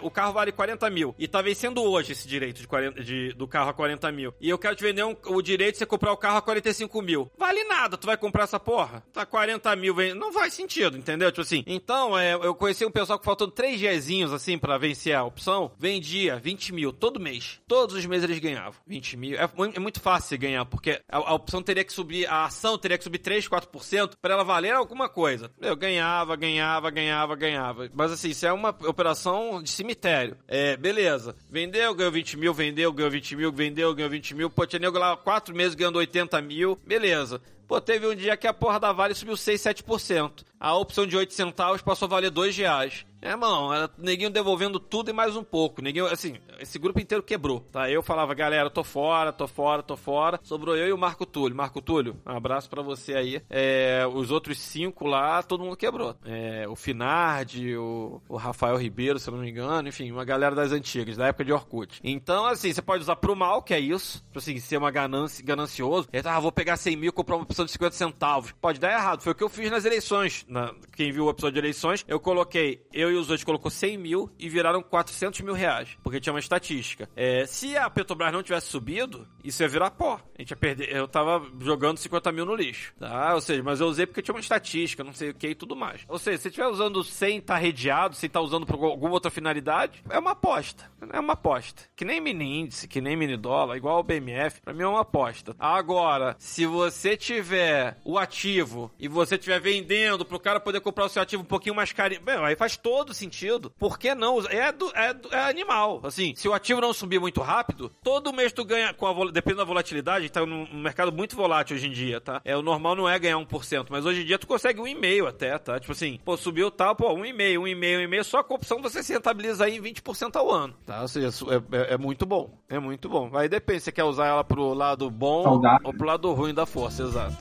o 0.01 0.09
carro 0.09 0.31
vale 0.31 0.53
40 0.53 0.89
mil, 0.89 1.13
e 1.19 1.27
tá 1.27 1.41
vencendo 1.41 1.83
hoje 1.83 2.13
esse 2.13 2.25
direito 2.25 2.61
de 2.61 2.67
40, 2.69 3.03
de- 3.03 3.33
do 3.33 3.45
carro 3.45 3.71
a 3.71 3.73
40 3.73 4.09
mil. 4.09 4.33
E 4.39 4.49
eu 4.49 4.57
quero 4.57 4.77
te 4.77 4.83
vender 4.83 5.03
um- 5.03 5.17
o 5.25 5.41
direito 5.41 5.73
de 5.73 5.79
você 5.79 5.85
comprar 5.85 6.13
o 6.13 6.17
carro 6.17 6.37
a 6.37 6.41
45 6.41 7.01
mil. 7.01 7.29
Vale 7.37 7.65
nada, 7.65 7.97
tu 7.97 8.07
vai 8.07 8.15
comprar 8.15 8.45
essa 8.45 8.57
porra? 8.59 9.03
Tá 9.11 9.25
40 9.25 9.75
mil, 9.75 9.93
vem- 9.93 10.13
não 10.13 10.31
faz 10.31 10.53
sentido, 10.53 10.97
entendeu? 10.97 11.29
Tipo 11.33 11.41
assim, 11.41 11.65
então, 11.67 12.17
é, 12.17 12.33
eu 12.35 12.55
conheci 12.55 12.85
um 12.85 12.91
pessoal 12.91 13.19
que 13.19 13.25
faltando 13.25 13.51
três 13.51 13.77
diazinhos, 13.77 14.31
assim, 14.31 14.57
pra 14.57 14.77
vencer 14.77 15.13
a 15.13 15.23
opção, 15.25 15.71
vendia 15.77 16.28
20 16.37 16.73
mil 16.73 16.91
todo 16.91 17.19
mês. 17.19 17.59
Todos 17.67 17.95
os 17.95 18.05
meses 18.05 18.23
eles 18.23 18.39
ganhavam 18.39 18.79
20 18.85 19.17
mil. 19.17 19.37
É, 19.39 19.49
é 19.75 19.79
muito 19.79 19.99
fácil 19.99 20.37
ganhar, 20.37 20.65
porque 20.65 21.01
a, 21.07 21.17
a 21.17 21.33
opção 21.33 21.61
teria 21.61 21.83
que 21.83 21.93
subir, 21.93 22.27
a 22.27 22.45
ação 22.45 22.77
teria 22.77 22.97
que 22.97 23.03
subir 23.03 23.19
3, 23.19 23.47
4% 23.47 24.13
pra 24.21 24.33
ela 24.33 24.43
valer 24.43 24.73
alguma 24.73 25.09
coisa. 25.09 25.51
Eu 25.59 25.75
ganhava, 25.75 26.35
ganhava, 26.35 26.89
ganhava, 26.89 27.35
ganhava. 27.35 27.89
Mas 27.93 28.11
assim, 28.11 28.29
isso 28.29 28.45
é 28.45 28.53
uma 28.53 28.69
operação 28.69 29.61
de 29.61 29.69
cemitério. 29.69 30.37
É, 30.47 30.75
beleza. 30.77 31.35
Vendeu, 31.49 31.93
ganhou 31.93 32.11
20 32.11 32.37
mil, 32.37 32.53
vendeu, 32.53 32.91
ganhou 32.93 33.11
20 33.11 33.35
mil, 33.35 33.51
vendeu, 33.51 33.93
ganhou 33.93 34.09
20 34.09 34.35
mil. 34.35 34.49
Pô, 34.49 34.65
tinha 34.65 34.79
nego 34.79 34.97
lá 34.97 35.15
4 35.15 35.55
meses 35.55 35.75
ganhando 35.75 35.97
80 35.97 36.41
mil. 36.41 36.77
Beleza. 36.85 37.41
Pô, 37.69 37.79
teve 37.79 38.07
um 38.07 38.15
dia 38.15 38.35
que 38.35 38.47
a 38.47 38.53
porra 38.53 38.79
da 38.79 38.91
Vale 38.91 39.13
subiu 39.13 39.37
6, 39.37 39.61
7%. 39.61 40.43
A 40.59 40.75
opção 40.75 41.05
de 41.05 41.15
8 41.15 41.31
centavos 41.31 41.83
passou 41.83 42.07
a 42.07 42.09
valer 42.09 42.31
2 42.31 42.57
reais. 42.57 43.05
É, 43.21 43.31
irmão, 43.31 43.73
era 43.73 43.89
neguinho 43.97 44.29
devolvendo 44.29 44.79
tudo 44.79 45.09
e 45.09 45.13
mais 45.13 45.35
um 45.35 45.43
pouco. 45.43 45.81
Neguinho, 45.81 46.05
assim, 46.05 46.37
esse 46.59 46.79
grupo 46.79 46.99
inteiro 46.99 47.21
quebrou, 47.23 47.59
tá? 47.71 47.89
Eu 47.89 48.01
falava, 48.01 48.33
galera, 48.33 48.69
tô 48.69 48.83
fora, 48.83 49.33
tô 49.33 49.47
fora, 49.47 49.83
tô 49.83 49.97
fora. 49.97 50.39
Sobrou 50.41 50.75
eu 50.75 50.87
e 50.87 50.93
o 50.93 50.97
Marco 50.97 51.25
Túlio. 51.25 51.55
Marco 51.55 51.81
Túlio, 51.81 52.17
um 52.25 52.31
abraço 52.31 52.69
pra 52.69 52.81
você 52.81 53.13
aí. 53.13 53.41
É, 53.49 54.05
os 54.11 54.31
outros 54.31 54.59
cinco 54.59 55.05
lá, 55.05 55.43
todo 55.43 55.63
mundo 55.63 55.75
quebrou. 55.75 56.15
É, 56.25 56.65
o 56.67 56.75
Finardi, 56.75 57.75
o, 57.75 58.21
o 58.29 58.37
Rafael 58.37 58.77
Ribeiro, 58.77 59.19
se 59.19 59.29
eu 59.29 59.33
não 59.33 59.41
me 59.41 59.49
engano, 59.49 59.89
enfim, 59.89 60.11
uma 60.11 60.23
galera 60.23 60.55
das 60.55 60.71
antigas, 60.71 61.17
da 61.17 61.27
época 61.27 61.43
de 61.43 61.51
Orkut. 61.51 61.99
Então, 62.03 62.45
assim, 62.45 62.71
você 62.71 62.81
pode 62.81 63.03
usar 63.03 63.17
pro 63.17 63.35
mal, 63.35 63.61
que 63.61 63.73
é 63.73 63.79
isso. 63.79 64.23
Tipo 64.27 64.39
assim, 64.39 64.57
ser 64.59 64.77
uma 64.77 64.91
ganância, 64.91 65.43
ganancioso. 65.43 66.07
E, 66.13 66.21
ah, 66.23 66.39
vou 66.39 66.51
pegar 66.51 66.77
100 66.77 66.95
mil 66.95 67.13
comprar 67.13 67.35
uma 67.35 67.43
opção 67.43 67.65
de 67.65 67.71
50 67.71 67.95
centavos. 67.95 68.53
Pode 68.61 68.79
dar 68.79 68.93
errado. 68.93 69.21
Foi 69.21 69.33
o 69.33 69.35
que 69.35 69.43
eu 69.43 69.49
fiz 69.49 69.69
nas 69.69 69.83
eleições. 69.83 70.45
Na, 70.47 70.73
quem 70.95 71.11
viu 71.11 71.25
o 71.25 71.29
episódio 71.29 71.55
de 71.55 71.59
eleições, 71.59 72.05
eu 72.07 72.19
coloquei, 72.19 72.85
eu 72.93 73.08
e 73.11 73.15
os 73.15 73.29
outros 73.29 73.43
colocou 73.43 73.71
100 73.71 73.97
mil 73.97 74.29
e 74.37 74.49
viraram 74.49 74.81
400 74.81 75.41
mil 75.41 75.53
reais. 75.53 75.97
Porque 76.03 76.19
tinha 76.19 76.33
uma 76.33 76.39
estatística. 76.39 77.09
É, 77.15 77.45
se 77.45 77.77
a 77.77 77.89
Petrobras 77.89 78.31
não 78.31 78.43
tivesse 78.43 78.67
subido, 78.67 79.27
isso 79.43 79.61
ia 79.63 79.69
virar 79.69 79.91
pó. 79.91 80.19
A 80.37 80.41
gente 80.41 80.51
ia 80.51 80.57
perder. 80.57 80.95
Eu 80.95 81.07
tava 81.07 81.45
jogando 81.59 81.97
50 81.97 82.31
mil 82.31 82.45
no 82.45 82.55
lixo. 82.55 82.93
Tá? 82.99 83.33
Ou 83.33 83.41
seja, 83.41 83.63
mas 83.63 83.79
eu 83.79 83.87
usei 83.87 84.05
porque 84.05 84.21
tinha 84.21 84.33
uma 84.33 84.41
estatística, 84.41 85.03
não 85.03 85.13
sei 85.13 85.29
o 85.29 85.33
que 85.33 85.49
e 85.49 85.55
tudo 85.55 85.75
mais. 85.75 86.01
Ou 86.07 86.17
seja, 86.17 86.37
se 86.37 86.43
você 86.43 86.49
estiver 86.49 86.67
usando 86.67 87.03
sem 87.03 87.37
estar 87.37 87.57
redeado, 87.57 88.15
sem 88.15 88.27
estar 88.27 88.41
usando 88.41 88.65
por 88.65 88.83
alguma 88.83 89.13
outra 89.13 89.31
finalidade, 89.31 90.03
é 90.09 90.19
uma 90.19 90.31
aposta. 90.31 90.89
É 91.11 91.19
uma 91.19 91.33
aposta. 91.33 91.83
Que 91.95 92.05
nem 92.05 92.19
mini 92.19 92.59
índice, 92.59 92.87
que 92.87 93.01
nem 93.01 93.15
mini 93.15 93.37
dólar, 93.37 93.77
igual 93.77 93.99
o 93.99 94.03
BMF, 94.03 94.61
pra 94.61 94.73
mim 94.73 94.83
é 94.83 94.87
uma 94.87 95.01
aposta. 95.01 95.55
Agora, 95.57 96.35
se 96.37 96.65
você 96.65 97.15
tiver 97.15 97.97
o 98.03 98.17
ativo 98.17 98.91
e 98.99 99.07
você 99.07 99.35
estiver 99.35 99.59
vendendo 99.59 100.25
pro 100.25 100.39
cara 100.39 100.59
poder 100.59 100.81
comprar 100.81 101.05
o 101.05 101.09
seu 101.09 101.21
ativo 101.21 101.43
um 101.43 101.45
pouquinho 101.45 101.75
mais 101.75 101.91
carinho, 101.91 102.21
bem, 102.21 102.35
aí 102.37 102.55
faz 102.55 102.75
todo 102.75 102.98
sentido. 103.13 103.71
Por 103.77 103.97
que 103.97 104.13
não? 104.15 104.39
É, 104.49 104.71
do, 104.71 104.91
é, 104.95 105.13
do- 105.13 105.33
é 105.33 105.49
animal. 105.49 105.99
Assim, 106.03 106.33
se 106.35 106.47
o 106.47 106.53
ativo 106.53 106.81
não 106.81 106.93
subir 106.93 107.19
muito 107.19 107.41
rápido, 107.41 107.91
todo 108.03 108.33
mês 108.33 108.51
tu 108.53 108.63
ganha, 108.63 108.93
com 108.93 109.07
a, 109.07 109.31
dependendo 109.31 109.57
da 109.59 109.63
volatilidade, 109.65 110.29
tá 110.29 110.45
num 110.45 110.67
mercado 110.73 111.11
muito 111.11 111.35
volátil 111.35 111.75
hoje 111.75 111.87
em 111.87 111.91
dia, 111.91 112.19
tá? 112.21 112.41
É, 112.45 112.55
o 112.55 112.61
normal 112.61 112.95
não 112.95 113.07
é 113.09 113.17
ganhar 113.19 113.37
1%, 113.37 113.87
mas 113.89 114.05
hoje 114.05 114.21
em 114.21 114.25
dia 114.25 114.37
tu 114.39 114.47
consegue 114.47 114.79
1,5% 114.81 115.27
até, 115.27 115.57
tá? 115.57 115.79
Tipo 115.79 115.91
assim, 115.91 116.19
pô, 116.23 116.35
subiu 116.37 116.69
tal, 116.71 116.95
pô, 116.95 117.13
1,5%, 117.15 117.59
1,5%, 117.59 118.09
1,5%, 118.09 118.23
só 118.23 118.43
com 118.43 118.53
a 118.53 118.57
opção 118.57 118.81
você 118.81 119.01
se 119.03 119.13
rentabiliza 119.13 119.65
aí 119.65 119.77
em 119.77 119.81
20% 119.81 120.35
ao 120.35 120.51
ano, 120.51 120.73
tá? 120.85 121.01
Ou 121.01 121.07
seja, 121.07 121.29
é, 121.71 121.77
é- 121.77 121.93
é 121.93 121.97
muito 121.97 122.25
bom, 122.25 122.57
é 122.69 122.79
muito 122.79 123.09
bom. 123.09 123.29
Aí 123.35 123.47
depende, 123.49 123.81
você 123.81 123.91
quer 123.91 124.03
usar 124.03 124.27
ela 124.27 124.43
pro 124.43 124.73
lado 124.73 125.09
bom 125.09 125.43
Saudável. 125.43 125.87
ou 125.87 125.93
pro 125.93 126.05
lado 126.07 126.31
ruim 126.33 126.53
da 126.53 126.65
força, 126.65 127.03
exato. 127.03 127.37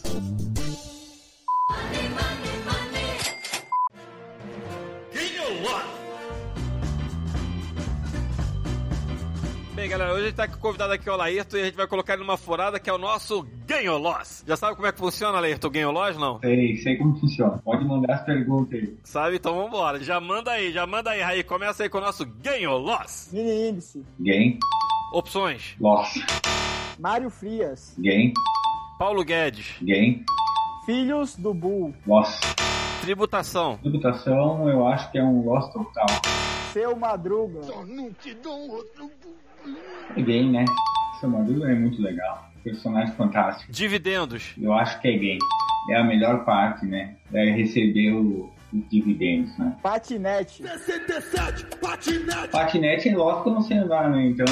Bem, 9.88 9.96
galera, 9.96 10.10
galera, 10.10 10.12
hoje 10.12 10.22
a 10.22 10.26
gente 10.28 10.36
tá 10.36 10.46
com 10.46 10.56
o 10.56 10.58
convidado 10.58 10.92
aqui, 10.92 11.08
o 11.08 11.16
Laírto, 11.16 11.56
e 11.56 11.62
a 11.62 11.64
gente 11.64 11.74
vai 11.74 11.86
colocar 11.86 12.12
ele 12.12 12.22
numa 12.22 12.36
furada 12.36 12.78
que 12.78 12.90
é 12.90 12.92
o 12.92 12.98
nosso 12.98 13.42
Ganho 13.66 13.96
Loss. 13.96 14.44
Já 14.46 14.54
sabe 14.54 14.76
como 14.76 14.86
é 14.86 14.92
que 14.92 14.98
funciona, 14.98 15.40
Laírto, 15.40 15.66
o 15.66 15.70
Ganho 15.70 15.90
Loss, 15.90 16.14
não? 16.18 16.38
Sei, 16.40 16.76
sei 16.76 16.96
como 16.98 17.18
funciona. 17.18 17.56
Pode 17.64 17.86
mandar 17.86 18.16
as 18.16 18.22
perguntas 18.26 18.74
aí. 18.74 18.94
Sabe? 19.02 19.36
Então 19.36 19.56
vambora. 19.56 19.98
Já 20.00 20.20
manda 20.20 20.50
aí, 20.50 20.72
já 20.72 20.86
manda 20.86 21.10
aí, 21.12 21.22
Raí. 21.22 21.42
Começa 21.42 21.84
aí 21.84 21.88
com 21.88 21.96
o 21.96 22.00
nosso 22.02 22.26
Ganho 22.26 22.76
Loss. 22.76 23.30
Mini 23.32 23.70
índice. 23.70 24.04
Game, 24.20 24.58
Opções. 25.10 25.74
loss. 25.80 26.20
Mário 26.98 27.30
Frias. 27.30 27.96
Game, 27.98 28.34
Paulo 28.98 29.24
Guedes. 29.24 29.74
game, 29.80 30.22
Filhos 30.84 31.34
do 31.34 31.54
Bull. 31.54 31.94
loss. 32.06 32.38
Tributação. 33.00 33.78
Tributação, 33.78 34.68
eu 34.68 34.86
acho 34.86 35.10
que 35.10 35.16
é 35.16 35.24
um 35.24 35.46
loss 35.46 35.72
total. 35.72 36.06
Seu 36.74 36.94
Madruga. 36.94 37.60
É 40.16 40.22
game, 40.22 40.52
né? 40.52 40.64
Seu 41.20 41.28
Maduro 41.28 41.64
é 41.64 41.74
muito 41.74 42.00
legal. 42.00 42.48
Personagem 42.62 43.14
fantástico. 43.14 43.72
Dividendos. 43.72 44.54
Eu 44.60 44.72
acho 44.72 45.00
que 45.00 45.08
é 45.08 45.12
game. 45.12 45.38
É 45.90 45.96
a 45.96 46.04
melhor 46.04 46.44
parte, 46.44 46.84
né? 46.86 47.16
É 47.32 47.50
receber 47.50 48.12
o, 48.12 48.50
os 48.72 48.88
dividendos, 48.90 49.56
né? 49.58 49.76
Patinete. 49.82 50.62
Patinete 52.50 53.08
é 53.08 53.16
lógico 53.16 53.42
que 53.44 53.48
eu 53.48 53.54
não 53.54 53.62
sei 53.62 53.78
andar, 53.78 54.10
né? 54.10 54.26
Então, 54.26 54.46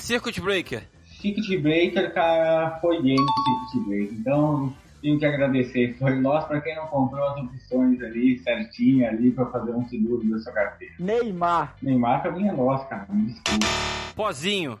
Circuit 0.00 0.40
Breaker. 0.40 0.82
Circuit 1.20 1.58
Breaker, 1.58 2.12
cara, 2.12 2.78
foi 2.80 3.02
game 3.02 3.24
Circuit 3.72 3.88
Breaker. 3.88 4.18
Então, 4.18 4.74
tenho 5.00 5.18
que 5.18 5.26
agradecer. 5.26 5.96
Foi 5.98 6.20
loss 6.20 6.44
pra 6.44 6.60
quem 6.60 6.74
não 6.76 6.86
comprou 6.86 7.24
as 7.24 7.38
opções 7.38 8.02
ali, 8.02 8.38
certinho 8.38 9.08
ali, 9.08 9.30
pra 9.30 9.46
fazer 9.46 9.72
um 9.72 9.86
seguro 9.88 10.28
da 10.28 10.38
sua 10.38 10.52
carteira. 10.52 10.94
Neymar. 10.98 11.74
Neymar 11.82 12.22
pra 12.22 12.32
mim 12.32 12.48
é 12.48 12.52
loss, 12.52 12.84
cara. 12.88 13.06
Me 13.08 13.26
desculpa. 13.26 13.66
Pozinho. 14.14 14.78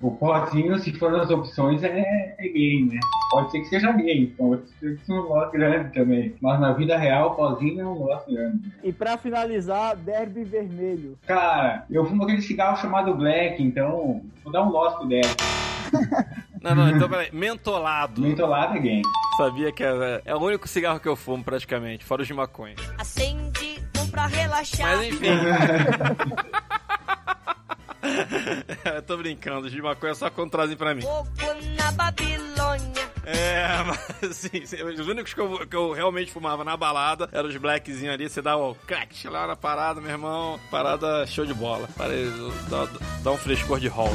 O 0.00 0.10
potinho, 0.10 0.76
se 0.80 0.92
for 0.92 1.14
as 1.14 1.30
opções, 1.30 1.82
é, 1.84 2.34
é 2.38 2.48
game, 2.48 2.92
né? 2.92 3.00
Pode 3.30 3.50
ser 3.52 3.60
que 3.60 3.66
seja 3.66 3.92
game, 3.92 4.26
pode 4.26 4.68
ser 4.80 4.96
que 4.96 5.06
seja 5.06 5.20
um 5.20 5.28
loss 5.28 5.50
grande 5.52 5.94
também. 5.94 6.34
Mas 6.40 6.60
na 6.60 6.72
vida 6.72 6.98
real, 6.98 7.30
o 7.30 7.34
pozinho 7.36 7.80
é 7.80 7.86
um 7.86 8.04
loss 8.04 8.24
grande. 8.28 8.72
E 8.82 8.92
pra 8.92 9.16
finalizar, 9.16 9.96
Derby 9.96 10.44
Vermelho. 10.44 11.16
Cara, 11.26 11.86
eu 11.88 12.04
fumo 12.04 12.24
aquele 12.24 12.42
cigarro 12.42 12.76
chamado 12.76 13.14
Black, 13.14 13.62
então 13.62 14.22
vou 14.42 14.52
dar 14.52 14.64
um 14.64 14.70
loss 14.70 14.94
pro 14.96 15.06
Derek. 15.06 15.36
Não, 16.64 16.74
não, 16.74 16.88
então 16.88 17.06
peraí. 17.10 17.28
Mentolado. 17.30 18.22
Mentolado 18.22 18.78
é 18.78 18.80
game. 18.80 19.02
Sabia 19.36 19.70
que 19.70 19.84
é, 19.84 20.22
é 20.24 20.34
o 20.34 20.38
único 20.38 20.66
cigarro 20.66 20.98
que 20.98 21.06
eu 21.06 21.14
fumo, 21.14 21.44
praticamente, 21.44 22.06
fora 22.06 22.22
os 22.22 22.26
de 22.26 22.32
maconha. 22.32 22.74
Acende 22.96 23.84
um 24.00 24.08
pra 24.08 24.26
relaxar. 24.26 24.96
Mas 24.96 25.08
enfim. 25.08 25.26
Eu 28.84 29.02
tô 29.02 29.16
brincando, 29.16 29.66
os 29.66 29.72
de 29.72 29.80
maconha 29.80 30.14
só 30.14 30.30
quando 30.30 30.50
trazem 30.50 30.76
pra 30.76 30.94
mim. 30.94 31.00
Fogo 31.02 31.30
na 31.76 31.90
Babilônia. 31.92 33.10
É, 33.24 33.66
mas 33.84 34.30
assim, 34.30 34.50
os 34.84 35.08
únicos 35.08 35.32
que 35.32 35.40
eu, 35.40 35.66
que 35.66 35.74
eu 35.74 35.92
realmente 35.92 36.30
fumava 36.30 36.62
na 36.62 36.76
balada 36.76 37.28
eram 37.32 37.48
os 37.48 37.56
blackzinhos 37.56 38.12
ali. 38.12 38.28
Você 38.28 38.42
dá 38.42 38.56
o 38.56 38.74
crack 38.74 39.26
lá 39.26 39.46
na 39.46 39.56
parada, 39.56 40.00
meu 40.00 40.10
irmão. 40.10 40.60
Parada 40.70 41.26
show 41.26 41.46
de 41.46 41.54
bola. 41.54 41.88
Parei, 41.96 42.26
dá, 42.68 42.86
dá 43.22 43.30
um 43.32 43.38
frescor 43.38 43.80
de 43.80 43.88
hall. 43.88 44.14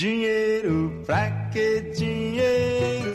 Dinheiro, 0.00 1.02
pra 1.04 1.30
que 1.52 1.82
dinheiro? 1.94 3.14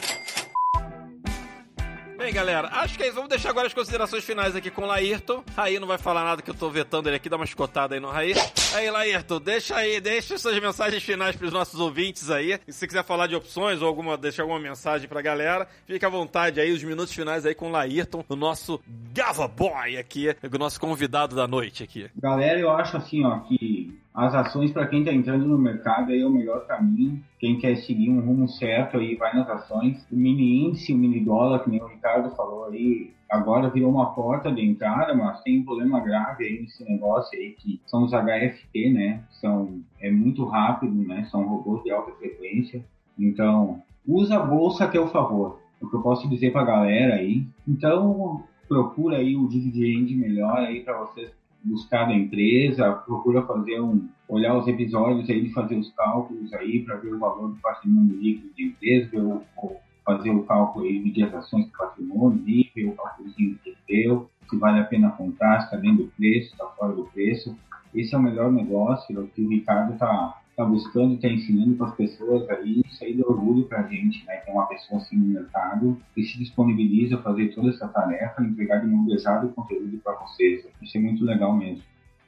Bem, 2.16 2.32
galera, 2.32 2.68
acho 2.74 2.96
que 2.96 3.02
é 3.02 3.08
isso. 3.08 3.16
Vamos 3.16 3.32
deixar 3.32 3.50
agora 3.50 3.66
as 3.66 3.74
considerações 3.74 4.24
finais 4.24 4.56
aqui 4.56 4.70
com 4.70 4.84
o 4.84 4.86
Laírton. 4.86 5.44
Raí 5.58 5.80
não 5.80 5.88
vai 5.88 5.98
falar 5.98 6.24
nada 6.24 6.44
que 6.44 6.50
eu 6.52 6.54
tô 6.54 6.70
vetando 6.70 7.10
ele 7.10 7.16
aqui, 7.16 7.28
dá 7.28 7.38
uma 7.38 7.46
escotada 7.46 7.96
aí 7.96 8.00
no 8.00 8.12
Raí. 8.12 8.36
Aí, 8.76 8.92
Laírton, 8.92 9.42
deixa 9.42 9.76
aí, 9.76 10.00
deixa 10.00 10.38
suas 10.38 10.60
mensagens 10.62 11.02
finais 11.02 11.36
pros 11.36 11.52
nossos 11.52 11.80
ouvintes 11.80 12.30
aí. 12.30 12.60
E 12.68 12.72
se 12.72 12.86
quiser 12.86 13.04
falar 13.04 13.26
de 13.26 13.36
opções 13.36 13.82
ou 13.82 13.88
alguma, 13.88 14.16
deixar 14.16 14.44
alguma 14.44 14.60
mensagem 14.60 15.08
pra 15.08 15.24
galera, 15.24 15.68
fica 15.88 16.06
à 16.06 16.10
vontade 16.10 16.60
aí, 16.60 16.72
os 16.72 16.84
minutos 16.84 17.16
finais 17.16 17.48
aí 17.48 17.56
com 17.56 17.70
o 17.70 17.72
Laírton, 17.72 18.24
o 18.30 18.36
nosso 18.36 18.80
Gava 19.12 19.48
Boy 19.48 19.98
aqui, 19.98 20.36
o 20.44 20.58
nosso 20.60 20.80
convidado 20.80 21.36
da 21.36 21.48
noite 21.48 21.84
aqui. 21.84 22.12
Galera, 22.16 22.60
eu 22.60 22.70
acho 22.70 22.96
assim, 22.96 23.26
ó, 23.26 23.40
que 23.40 23.85
as 24.16 24.34
ações 24.34 24.72
para 24.72 24.88
quem 24.88 25.00
está 25.00 25.12
entrando 25.12 25.46
no 25.46 25.58
mercado 25.58 26.14
aí 26.14 26.22
é 26.22 26.26
o 26.26 26.30
melhor 26.30 26.66
caminho. 26.66 27.22
Quem 27.38 27.60
quer 27.60 27.76
seguir 27.76 28.10
um 28.10 28.22
rumo 28.22 28.48
certo 28.48 28.98
aí 28.98 29.14
vai 29.16 29.36
nas 29.36 29.50
ações. 29.50 30.08
O 30.10 30.16
mini 30.16 30.66
índice, 30.66 30.94
o 30.94 30.98
mini 30.98 31.20
dólar, 31.20 31.60
que 31.60 31.70
nem 31.70 31.84
o 31.84 31.88
Ricardo 31.88 32.34
falou 32.34 32.66
aí, 32.66 33.12
agora 33.30 33.70
virou 33.70 33.92
uma 33.92 34.14
porta 34.14 34.50
de 34.50 34.62
entrada, 34.62 35.14
mas 35.14 35.42
tem 35.42 35.60
um 35.60 35.66
problema 35.66 36.00
grave 36.00 36.46
aí 36.46 36.62
nesse 36.62 36.90
negócio 36.90 37.38
aí 37.38 37.52
que 37.60 37.82
são 37.88 38.04
os 38.06 38.12
HFT, 38.12 38.90
né? 38.90 39.22
São 39.32 39.82
é 40.00 40.10
muito 40.10 40.46
rápido, 40.46 40.96
né? 40.96 41.26
São 41.26 41.46
robôs 41.46 41.84
de 41.84 41.92
alta 41.92 42.14
frequência. 42.14 42.86
Então, 43.20 43.82
usa 44.08 44.38
a 44.38 44.46
bolsa 44.46 44.86
a 44.86 44.88
teu 44.88 45.08
favor. 45.08 45.60
É 45.82 45.86
o 45.86 45.90
que 45.90 45.96
eu 45.98 46.02
posso 46.02 46.30
dizer 46.30 46.54
para 46.54 46.62
a 46.62 46.66
galera 46.66 47.16
aí. 47.16 47.46
Então, 47.68 48.46
procura 48.66 49.18
aí 49.18 49.36
o 49.36 49.50
dividend 49.50 50.16
melhor 50.16 50.60
aí 50.60 50.86
para 50.86 50.98
vocês 51.00 51.32
buscar 51.66 52.06
da 52.06 52.14
empresa, 52.14 52.94
procura 52.94 53.42
fazer 53.42 53.82
um, 53.82 54.08
olhar 54.28 54.56
os 54.56 54.68
episódios 54.68 55.30
aí, 55.30 55.42
de 55.42 55.54
fazer 55.54 55.76
os 55.76 55.92
cálculos 55.94 56.54
aí 56.54 56.84
para 56.84 56.98
ver 56.98 57.14
o 57.14 57.20
valor 57.20 57.50
do 57.50 57.56
patrimônio 57.56 58.16
líquido 58.16 58.54
da 58.56 58.64
empresa, 58.64 59.10
ver 59.10 59.22
o, 59.22 59.42
o, 59.58 59.76
fazer 60.06 60.30
o 60.30 60.44
cálculo 60.44 60.86
aí 60.86 61.12
de 61.12 61.24
ações 61.24 61.66
do 61.66 61.72
patrimônio 61.72 62.44
líquido, 62.46 62.90
o 62.90 62.96
cálculozinho 62.96 63.58
que 63.64 63.76
deu, 63.88 64.30
se 64.48 64.58
vale 64.58 64.80
a 64.80 64.84
pena 64.84 65.10
comprar, 65.12 65.62
se 65.62 65.66
está 65.66 65.78
dentro 65.78 66.04
do 66.04 66.12
preço, 66.12 66.52
está 66.52 66.68
fora 66.68 66.94
do 66.94 67.06
preço. 67.06 67.58
Esse 67.94 68.14
é 68.14 68.18
o 68.18 68.22
melhor 68.22 68.52
negócio, 68.52 69.20
é 69.20 69.28
que 69.34 69.42
o 69.42 69.50
Ricardo 69.50 69.94
está 69.94 70.40
tá 70.56 70.64
buscando, 70.64 71.16
está 71.16 71.28
ensinando 71.28 71.76
para 71.76 71.88
as 71.88 71.96
pessoas 71.96 72.50
aí, 72.50 72.82
isso 72.86 73.04
aí 73.04 73.14
dá 73.14 73.28
orgulho 73.28 73.66
para 73.66 73.82
a 73.82 73.88
gente, 73.88 74.26
né? 74.26 74.38
Ter 74.38 74.52
uma 74.52 74.66
pessoa 74.68 75.02
assim 75.02 75.18
no 75.18 75.26
mercado 75.26 76.02
que 76.14 76.24
se 76.24 76.38
disponibiliza 76.38 77.16
a 77.16 77.22
fazer 77.22 77.54
toda 77.54 77.70
essa 77.70 77.88
tarefa, 77.88 78.42
entregar 78.42 78.80
de 78.80 78.88
mão 78.88 79.06
beijada 79.06 79.46
o 79.46 79.54
conteúdo 79.54 79.98
para 79.98 80.14
vocês. 80.14 80.66
Isso 80.82 80.98
é 80.98 81.02
muito 81.02 81.26
legal 81.26 81.54
mesmo. 81.56 81.84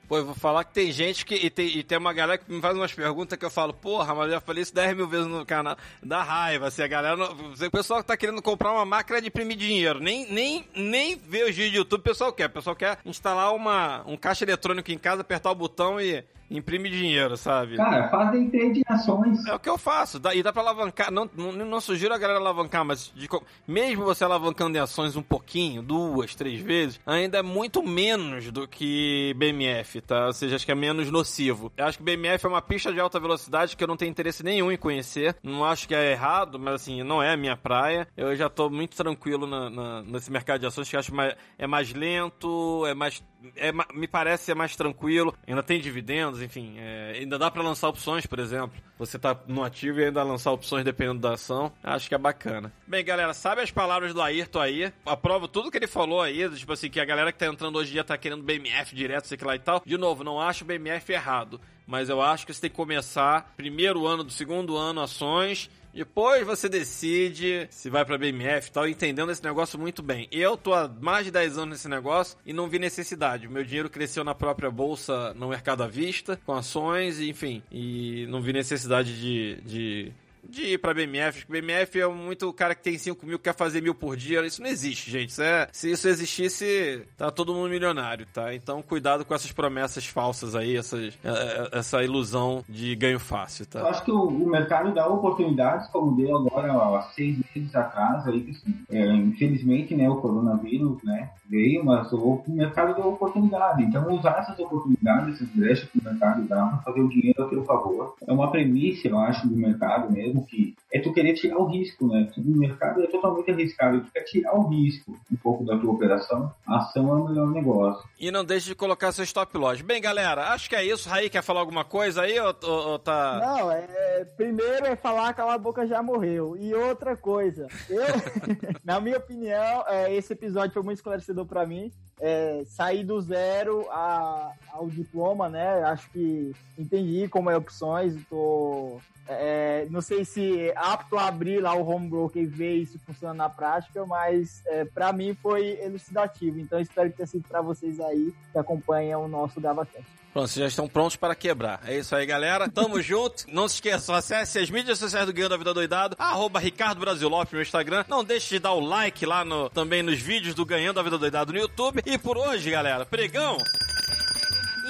Pô, 0.08 0.18
eu 0.18 0.26
vou 0.26 0.34
falar 0.34 0.64
que 0.64 0.74
tem 0.74 0.90
gente 0.90 1.26
que. 1.26 1.36
E 1.36 1.50
tem, 1.50 1.68
e 1.68 1.84
tem 1.84 1.98
uma 1.98 2.14
galera 2.14 2.38
que 2.38 2.50
me 2.50 2.62
faz 2.62 2.78
umas 2.78 2.94
perguntas 2.94 3.38
que 3.38 3.44
eu 3.44 3.50
falo, 3.50 3.74
porra, 3.74 4.16
mas 4.16 4.28
eu 4.28 4.32
já 4.32 4.40
falei 4.40 4.64
isso 4.64 4.74
10 4.74 4.96
mil 4.96 5.08
vezes 5.08 5.28
no 5.28 5.46
canal. 5.46 5.76
Dá 6.02 6.24
raiva, 6.24 6.68
assim, 6.68 6.82
a 6.82 6.88
galera. 6.88 7.18
Não, 7.18 7.30
o 7.30 7.72
pessoal 7.72 8.00
que 8.00 8.08
tá 8.08 8.16
querendo 8.16 8.42
comprar 8.42 8.72
uma 8.72 8.86
máquina 8.86 9.20
de 9.20 9.28
imprimir 9.28 9.58
dinheiro. 9.58 10.00
Nem, 10.00 10.32
nem, 10.32 10.66
nem 10.74 11.18
ver 11.18 11.50
os 11.50 11.56
vídeos 11.56 11.72
do 11.72 11.78
YouTube, 11.80 12.00
o 12.00 12.04
pessoal 12.04 12.32
quer. 12.32 12.46
O 12.46 12.52
pessoal 12.52 12.76
quer 12.76 13.00
instalar 13.06 13.54
uma, 13.54 14.02
um 14.08 14.16
caixa 14.16 14.46
eletrônico 14.46 14.90
em 14.92 14.98
casa, 14.98 15.22
apertar 15.22 15.52
o 15.52 15.56
botão 15.56 16.00
e 16.00 16.24
imprime 16.50 16.90
dinheiro, 16.90 17.36
sabe? 17.38 17.78
Cara, 17.78 18.10
faz 18.10 18.32
day 18.32 18.50
trade 18.50 18.74
de 18.74 18.84
ações. 18.88 19.46
É 19.46 19.54
o 19.54 19.60
que 19.60 19.70
eu 19.70 19.78
faço. 19.78 20.20
Dá, 20.20 20.34
e 20.34 20.42
dá 20.42 20.52
pra 20.52 20.62
alavancar. 20.62 21.12
Não, 21.12 21.30
não, 21.36 21.52
não 21.52 21.82
sugiro 21.82 22.14
a 22.14 22.18
galera 22.18 22.40
alavancar, 22.40 22.86
mas 22.86 23.12
de, 23.16 23.28
mesmo 23.68 24.06
você 24.06 24.24
alavancando 24.24 24.78
em 24.78 24.82
ações 24.82 25.16
um 25.16 25.22
pouquinho, 25.22 25.82
duas, 25.82 26.36
três 26.36 26.62
vezes, 26.62 27.00
ainda 27.06 27.40
é 27.40 27.42
muito 27.42 27.84
menos 27.84 28.52
do 28.52 28.68
que 28.68 29.34
BMF, 29.38 30.02
tá? 30.02 30.28
Ou 30.28 30.34
seja, 30.34 30.56
acho 30.56 30.66
que 30.66 30.72
é 30.72 30.76
menos 30.76 31.12
nocivo. 31.12 31.72
Eu 31.78 31.86
acho 31.86 31.98
que 31.98 32.04
BMF 32.04 32.46
é 32.46 32.50
uma 32.50 32.62
pista 32.62 32.92
de 32.92 33.00
alta 33.00 33.20
velocidade 33.20 33.76
que 33.76 33.84
eu 33.84 33.88
não 33.88 33.98
tenho 33.98 34.10
interesse 34.10 34.44
nenhum 34.44 34.72
em 34.72 34.78
conhecer. 34.78 35.36
Não 35.44 35.66
acho 35.66 35.88
que 35.88 35.96
é 35.96 36.12
errado, 36.12 36.58
mas 36.60 36.76
assim, 36.76 37.04
não 37.04 37.22
é 37.22 37.34
a 37.34 37.38
minha 37.38 37.58
praia. 37.58 38.08
Eu 38.16 38.36
já 38.36 38.50
tô 38.50 38.70
muito 38.70 38.96
tranquilo 38.96 39.46
na, 39.46 39.70
na, 39.70 40.04
nesse 40.04 40.32
mercado 40.32 40.62
de 40.62 40.68
ações, 40.68 40.90
que 40.90 40.96
eu 40.96 41.00
acho 41.00 41.14
mais, 41.14 41.36
é 41.58 41.68
mais 41.68 41.94
lento, 41.94 42.86
é 42.86 42.94
mais. 42.94 43.24
É, 43.56 43.72
me 43.94 44.08
parece 44.08 44.46
ser 44.46 44.56
mais 44.56 44.76
tranquilo. 44.76 45.34
Ainda 45.48 45.62
tem 45.64 45.80
dividendos, 45.80 46.42
enfim. 46.42 46.76
É, 46.78 47.18
ainda 47.20 47.38
dá 47.38 47.52
para 47.52 47.62
lançar 47.62 47.88
opções, 47.90 48.26
por 48.26 48.40
exemplo. 48.40 48.82
Você 48.98 49.20
tá 49.20 49.40
no 49.48 49.64
ativo 49.64 50.00
e 50.00 50.06
ainda 50.06 50.24
lançar 50.24 50.52
opções 50.52 50.84
dependendo 50.84 51.20
da 51.20 51.34
ação. 51.34 51.72
Acho 51.84 52.10
que 52.10 52.16
é 52.16 52.18
bacana. 52.18 52.72
Bem, 52.88 53.04
galera, 53.04 53.34
sabe 53.34 53.62
as 53.62 53.72
palavras 53.72 54.14
do 54.14 54.22
Ayrton 54.22 54.60
aí? 54.60 54.94
Aprovo 55.06 55.48
tudo 55.48 55.70
que 55.70 55.78
ele 55.78 55.88
falou 55.88 56.22
aí, 56.22 56.50
tipo 56.56 56.74
assim, 56.74 56.90
que 56.90 57.00
a 57.00 57.06
galera 57.06 57.32
que 57.32 57.38
tá 57.40 57.46
entrando 57.48 57.78
hoje 57.78 57.92
em 57.92 57.94
dia 57.94 58.04
tá 58.04 58.18
querendo 58.18 58.44
BMF 58.44 58.96
direto, 58.96 59.28
sei 59.28 59.38
que 59.38 59.46
lá 59.46 59.56
e 59.56 59.60
tal. 59.60 59.82
De 59.86 59.98
novo, 59.98 60.24
não 60.24 60.42
acho 60.42 60.66
BMF 60.66 61.12
errado. 61.12 61.62
Mas 61.86 62.10
eu 62.10 62.22
acho 62.22 62.46
que 62.46 62.54
você 62.54 62.62
tem 62.62 62.70
que 62.70 62.76
começar 62.76 63.54
primeiro 63.56 64.06
ano 64.06 64.24
do 64.24 64.32
segundo 64.32 64.76
ano 64.76 65.00
ações 65.02 65.70
depois 65.98 66.46
você 66.46 66.70
decide 66.70 67.68
se 67.72 67.90
vai 67.90 68.06
pra 68.06 68.20
BMF 68.20 68.68
e 68.68 68.72
tal, 68.72 68.88
entendendo 68.88 69.32
esse 69.32 69.44
negócio 69.44 69.80
muito 69.80 70.04
bem. 70.04 70.28
Eu 70.32 70.56
tô 70.56 70.72
há 70.72 70.88
mais 70.88 71.26
de 71.26 71.32
10 71.32 71.58
anos 71.58 71.70
nesse 71.70 71.90
negócio 71.90 72.38
e 72.46 72.54
não 72.54 72.68
vi 72.68 72.78
necessidade. 72.78 73.48
Meu 73.48 73.64
dinheiro 73.64 73.90
cresceu 73.90 74.24
na 74.24 74.36
própria 74.36 74.70
bolsa, 74.70 75.34
no 75.34 75.50
mercado 75.50 75.82
à 75.82 75.88
vista, 75.88 76.40
com 76.46 76.54
ações, 76.54 77.20
enfim. 77.20 77.64
E 77.72 78.28
não 78.30 78.42
vi 78.42 78.54
necessidade 78.54 79.20
de, 79.20 79.62
de 79.66 80.12
de 80.50 80.74
ir 80.74 80.78
pra 80.80 80.94
BMF. 80.94 81.46
Porque 81.46 81.62
BMF 81.62 82.00
é 82.00 82.08
muito 82.08 82.48
o 82.48 82.54
cara 82.54 82.74
que 82.74 82.84
tem 82.84 82.98
5 82.98 83.26
mil, 83.26 83.40
quer 83.40 83.56
fazer 83.56 83.82
mil 83.82 83.96
por 83.96 84.16
dia. 84.16 84.46
Isso 84.46 84.62
não 84.62 84.70
existe, 84.70 85.12
gente. 85.12 85.30
Isso 85.30 85.42
é, 85.42 85.68
se 85.72 85.92
isso 85.92 86.08
existisse, 86.08 87.04
tá 87.18 87.30
todo 87.32 87.54
mundo 87.54 87.70
milionário, 87.70 88.26
tá? 88.34 88.54
Então, 88.54 88.82
cuidado 88.82 89.26
com 89.26 89.34
essas 89.34 89.52
promessas 89.52 90.06
falsas 90.06 90.56
aí, 90.56 90.76
essas, 90.76 91.18
é, 91.24 91.30
é, 91.30 91.70
essa 91.80 92.04
ilusão 92.04 92.64
de 92.68 92.96
ganho 92.96 93.20
fácil, 93.20 93.64
Eu 93.64 93.82
tá? 93.82 93.90
acho 93.90 94.04
que 94.04 94.12
o, 94.12 94.28
o 94.28 94.50
mercado 94.50 94.94
dá 94.94 95.08
oportunidades, 95.08 95.88
como 95.90 96.16
deu 96.16 96.36
agora 96.36 96.72
há 96.72 97.02
seis 97.14 97.38
meses 97.54 97.76
atrás, 97.76 98.28
aí, 98.28 98.42
que, 98.42 98.52
assim, 98.52 98.76
é, 98.90 99.14
infelizmente, 99.16 99.96
né, 99.96 100.10
o 100.10 100.18
coronavírus, 100.18 101.02
né, 101.04 101.30
veio, 101.50 101.84
mas 101.84 102.12
o, 102.12 102.18
o 102.18 102.44
mercado 102.48 102.96
deu 102.96 103.08
oportunidade. 103.08 103.84
Então, 103.84 104.14
usar 104.14 104.40
essas 104.40 104.58
oportunidades, 104.60 105.36
essas 105.36 105.50
brechas 105.50 105.90
que 105.90 106.00
o 106.00 106.04
mercado 106.04 106.44
dá 106.48 106.66
para 106.66 106.78
fazer 106.80 107.02
o 107.02 107.10
dinheiro 107.10 107.44
a 107.44 107.50
teu 107.50 107.64
favor, 107.64 108.16
é 108.26 108.32
uma 108.32 108.52
premissa, 108.52 109.08
eu 109.08 109.18
acho, 109.20 109.48
do 109.48 109.56
mercado 109.56 110.12
mesmo, 110.12 110.37
que 110.46 110.76
é 110.94 111.00
tu 111.00 111.14
querer 111.14 111.34
tirar 111.34 111.58
o 111.58 111.66
risco, 111.66 112.08
né? 112.08 112.32
O 112.38 112.42
mercado 112.58 113.04
é 113.04 113.08
totalmente 113.08 113.52
arriscado, 113.52 114.02
tu 114.02 114.12
quer 114.12 114.24
tirar 114.24 114.56
o 114.56 114.68
risco 114.70 115.18
um 115.32 115.36
pouco 115.38 115.66
da 115.66 115.78
tua 115.78 115.92
operação, 115.94 116.52
a 116.66 116.78
ação 116.78 117.10
é 117.10 117.14
o 117.14 117.28
melhor 117.28 117.48
negócio. 117.52 118.04
E 118.20 118.32
não 118.32 118.44
deixe 118.46 118.68
de 118.68 118.76
colocar 118.76 119.12
seu 119.12 119.24
stop 119.24 119.58
loss. 119.58 119.82
Bem, 119.82 120.02
galera, 120.02 120.50
acho 120.54 120.70
que 120.70 120.76
é 120.76 120.84
isso. 120.86 121.08
Raí, 121.10 121.30
quer 121.30 121.42
falar 121.44 121.60
alguma 121.62 121.84
coisa 121.84 122.22
aí 122.24 122.40
ou, 122.40 122.56
ou- 122.64 122.88
ou 122.92 123.00
tá... 123.00 123.40
Não, 123.58 123.72
é, 123.72 124.26
primeiro 124.38 124.86
é 124.86 124.96
falar 124.96 125.34
que 125.34 125.42
a 125.42 125.58
boca 125.58 125.86
já 125.86 126.02
morreu. 126.02 126.56
E 126.58 126.74
outra 126.74 127.16
coisa, 127.18 127.68
eu, 127.90 128.02
na 128.84 129.00
minha 129.00 129.18
opinião, 129.18 129.84
é, 129.88 130.14
esse 130.14 130.34
episódio 130.34 130.74
foi 130.74 130.84
muito 130.84 130.98
esclarecedor 130.98 131.46
pra 131.46 131.66
mim. 131.66 131.92
É, 132.20 132.64
sair 132.66 133.04
do 133.04 133.22
zero 133.22 133.86
a- 133.92 134.52
ao 134.74 134.88
diploma, 134.90 135.48
né? 135.50 135.84
Acho 135.84 136.10
que 136.10 136.52
entendi 136.78 137.28
como 137.28 137.48
é 137.50 137.56
opções, 137.56 138.16
tô. 138.28 138.98
É, 139.28 139.88
não 139.90 140.02
sei 140.02 140.24
se 140.24 140.72
apto 140.76 141.18
a 141.18 141.28
abrir 141.28 141.60
lá 141.60 141.74
o 141.74 141.88
home 141.88 142.10
broker 142.10 142.42
e 142.42 142.46
ver 142.46 142.76
isso 142.78 143.00
funcionando 143.06 143.38
na 143.38 143.50
prática, 143.50 144.06
mas 144.06 144.62
é, 144.66 144.86
para 144.86 145.12
mim 145.12 145.36
foi 145.42 145.80
elucidativo. 145.82 146.60
Então 146.60 146.80
espero 146.80 147.10
que 147.10 147.18
tenha 147.18 147.28
sido 147.28 147.48
para 147.48 147.62
vocês 147.62 148.00
aí 148.00 148.34
que 148.52 148.58
acompanham 148.58 149.24
o 149.24 149.28
nosso 149.28 149.60
GavaCast. 149.60 150.18
Pronto, 150.34 150.50
vocês 150.50 150.62
já 150.62 150.68
estão 150.68 150.88
prontos 150.88 151.16
para 151.16 151.34
quebrar. 151.34 151.82
É 151.86 151.98
isso 151.98 152.16
aí, 152.16 152.26
galera. 152.26 152.70
Tamo 152.70 153.00
junto. 153.02 153.46
Não 153.48 153.68
se 153.68 153.76
esqueçam, 153.76 154.14
acesse 154.14 154.60
as 154.60 154.70
mídias 154.70 155.00
sociais 155.00 155.26
do 155.26 155.34
Guião 155.34 155.50
da 155.50 155.58
Vida 155.58 155.74
Doidado, 155.74 156.16
arroba 156.20 156.60
Ricardo 156.60 157.00
Brasil 157.00 157.28
Lopes 157.28 157.54
no 157.54 157.62
Instagram. 157.62 158.06
Não 158.08 158.24
deixe 158.24 158.50
de 158.50 158.60
dar 158.60 158.74
o 158.74 158.80
like 158.80 159.26
lá 159.26 159.44
no, 159.44 159.70
também 159.70 160.04
nos 160.04 160.20
vídeos 160.20 160.54
do 160.54 160.66
Ganhando 160.66 160.96
da 160.96 161.04
Vida 161.04 161.18
Doidado 161.18 161.52
no 161.52 161.60
YouTube. 161.60 162.04
E 162.06 162.18
por 162.18 162.38
hoje, 162.38 162.70
galera, 162.70 163.06
pregão 163.06 163.58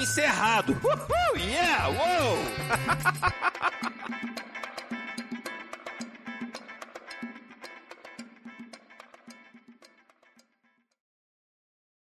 encerrado. 0.01 0.73
Uhul, 0.83 1.41
yeah, 1.41 1.89
uou! 1.89 2.37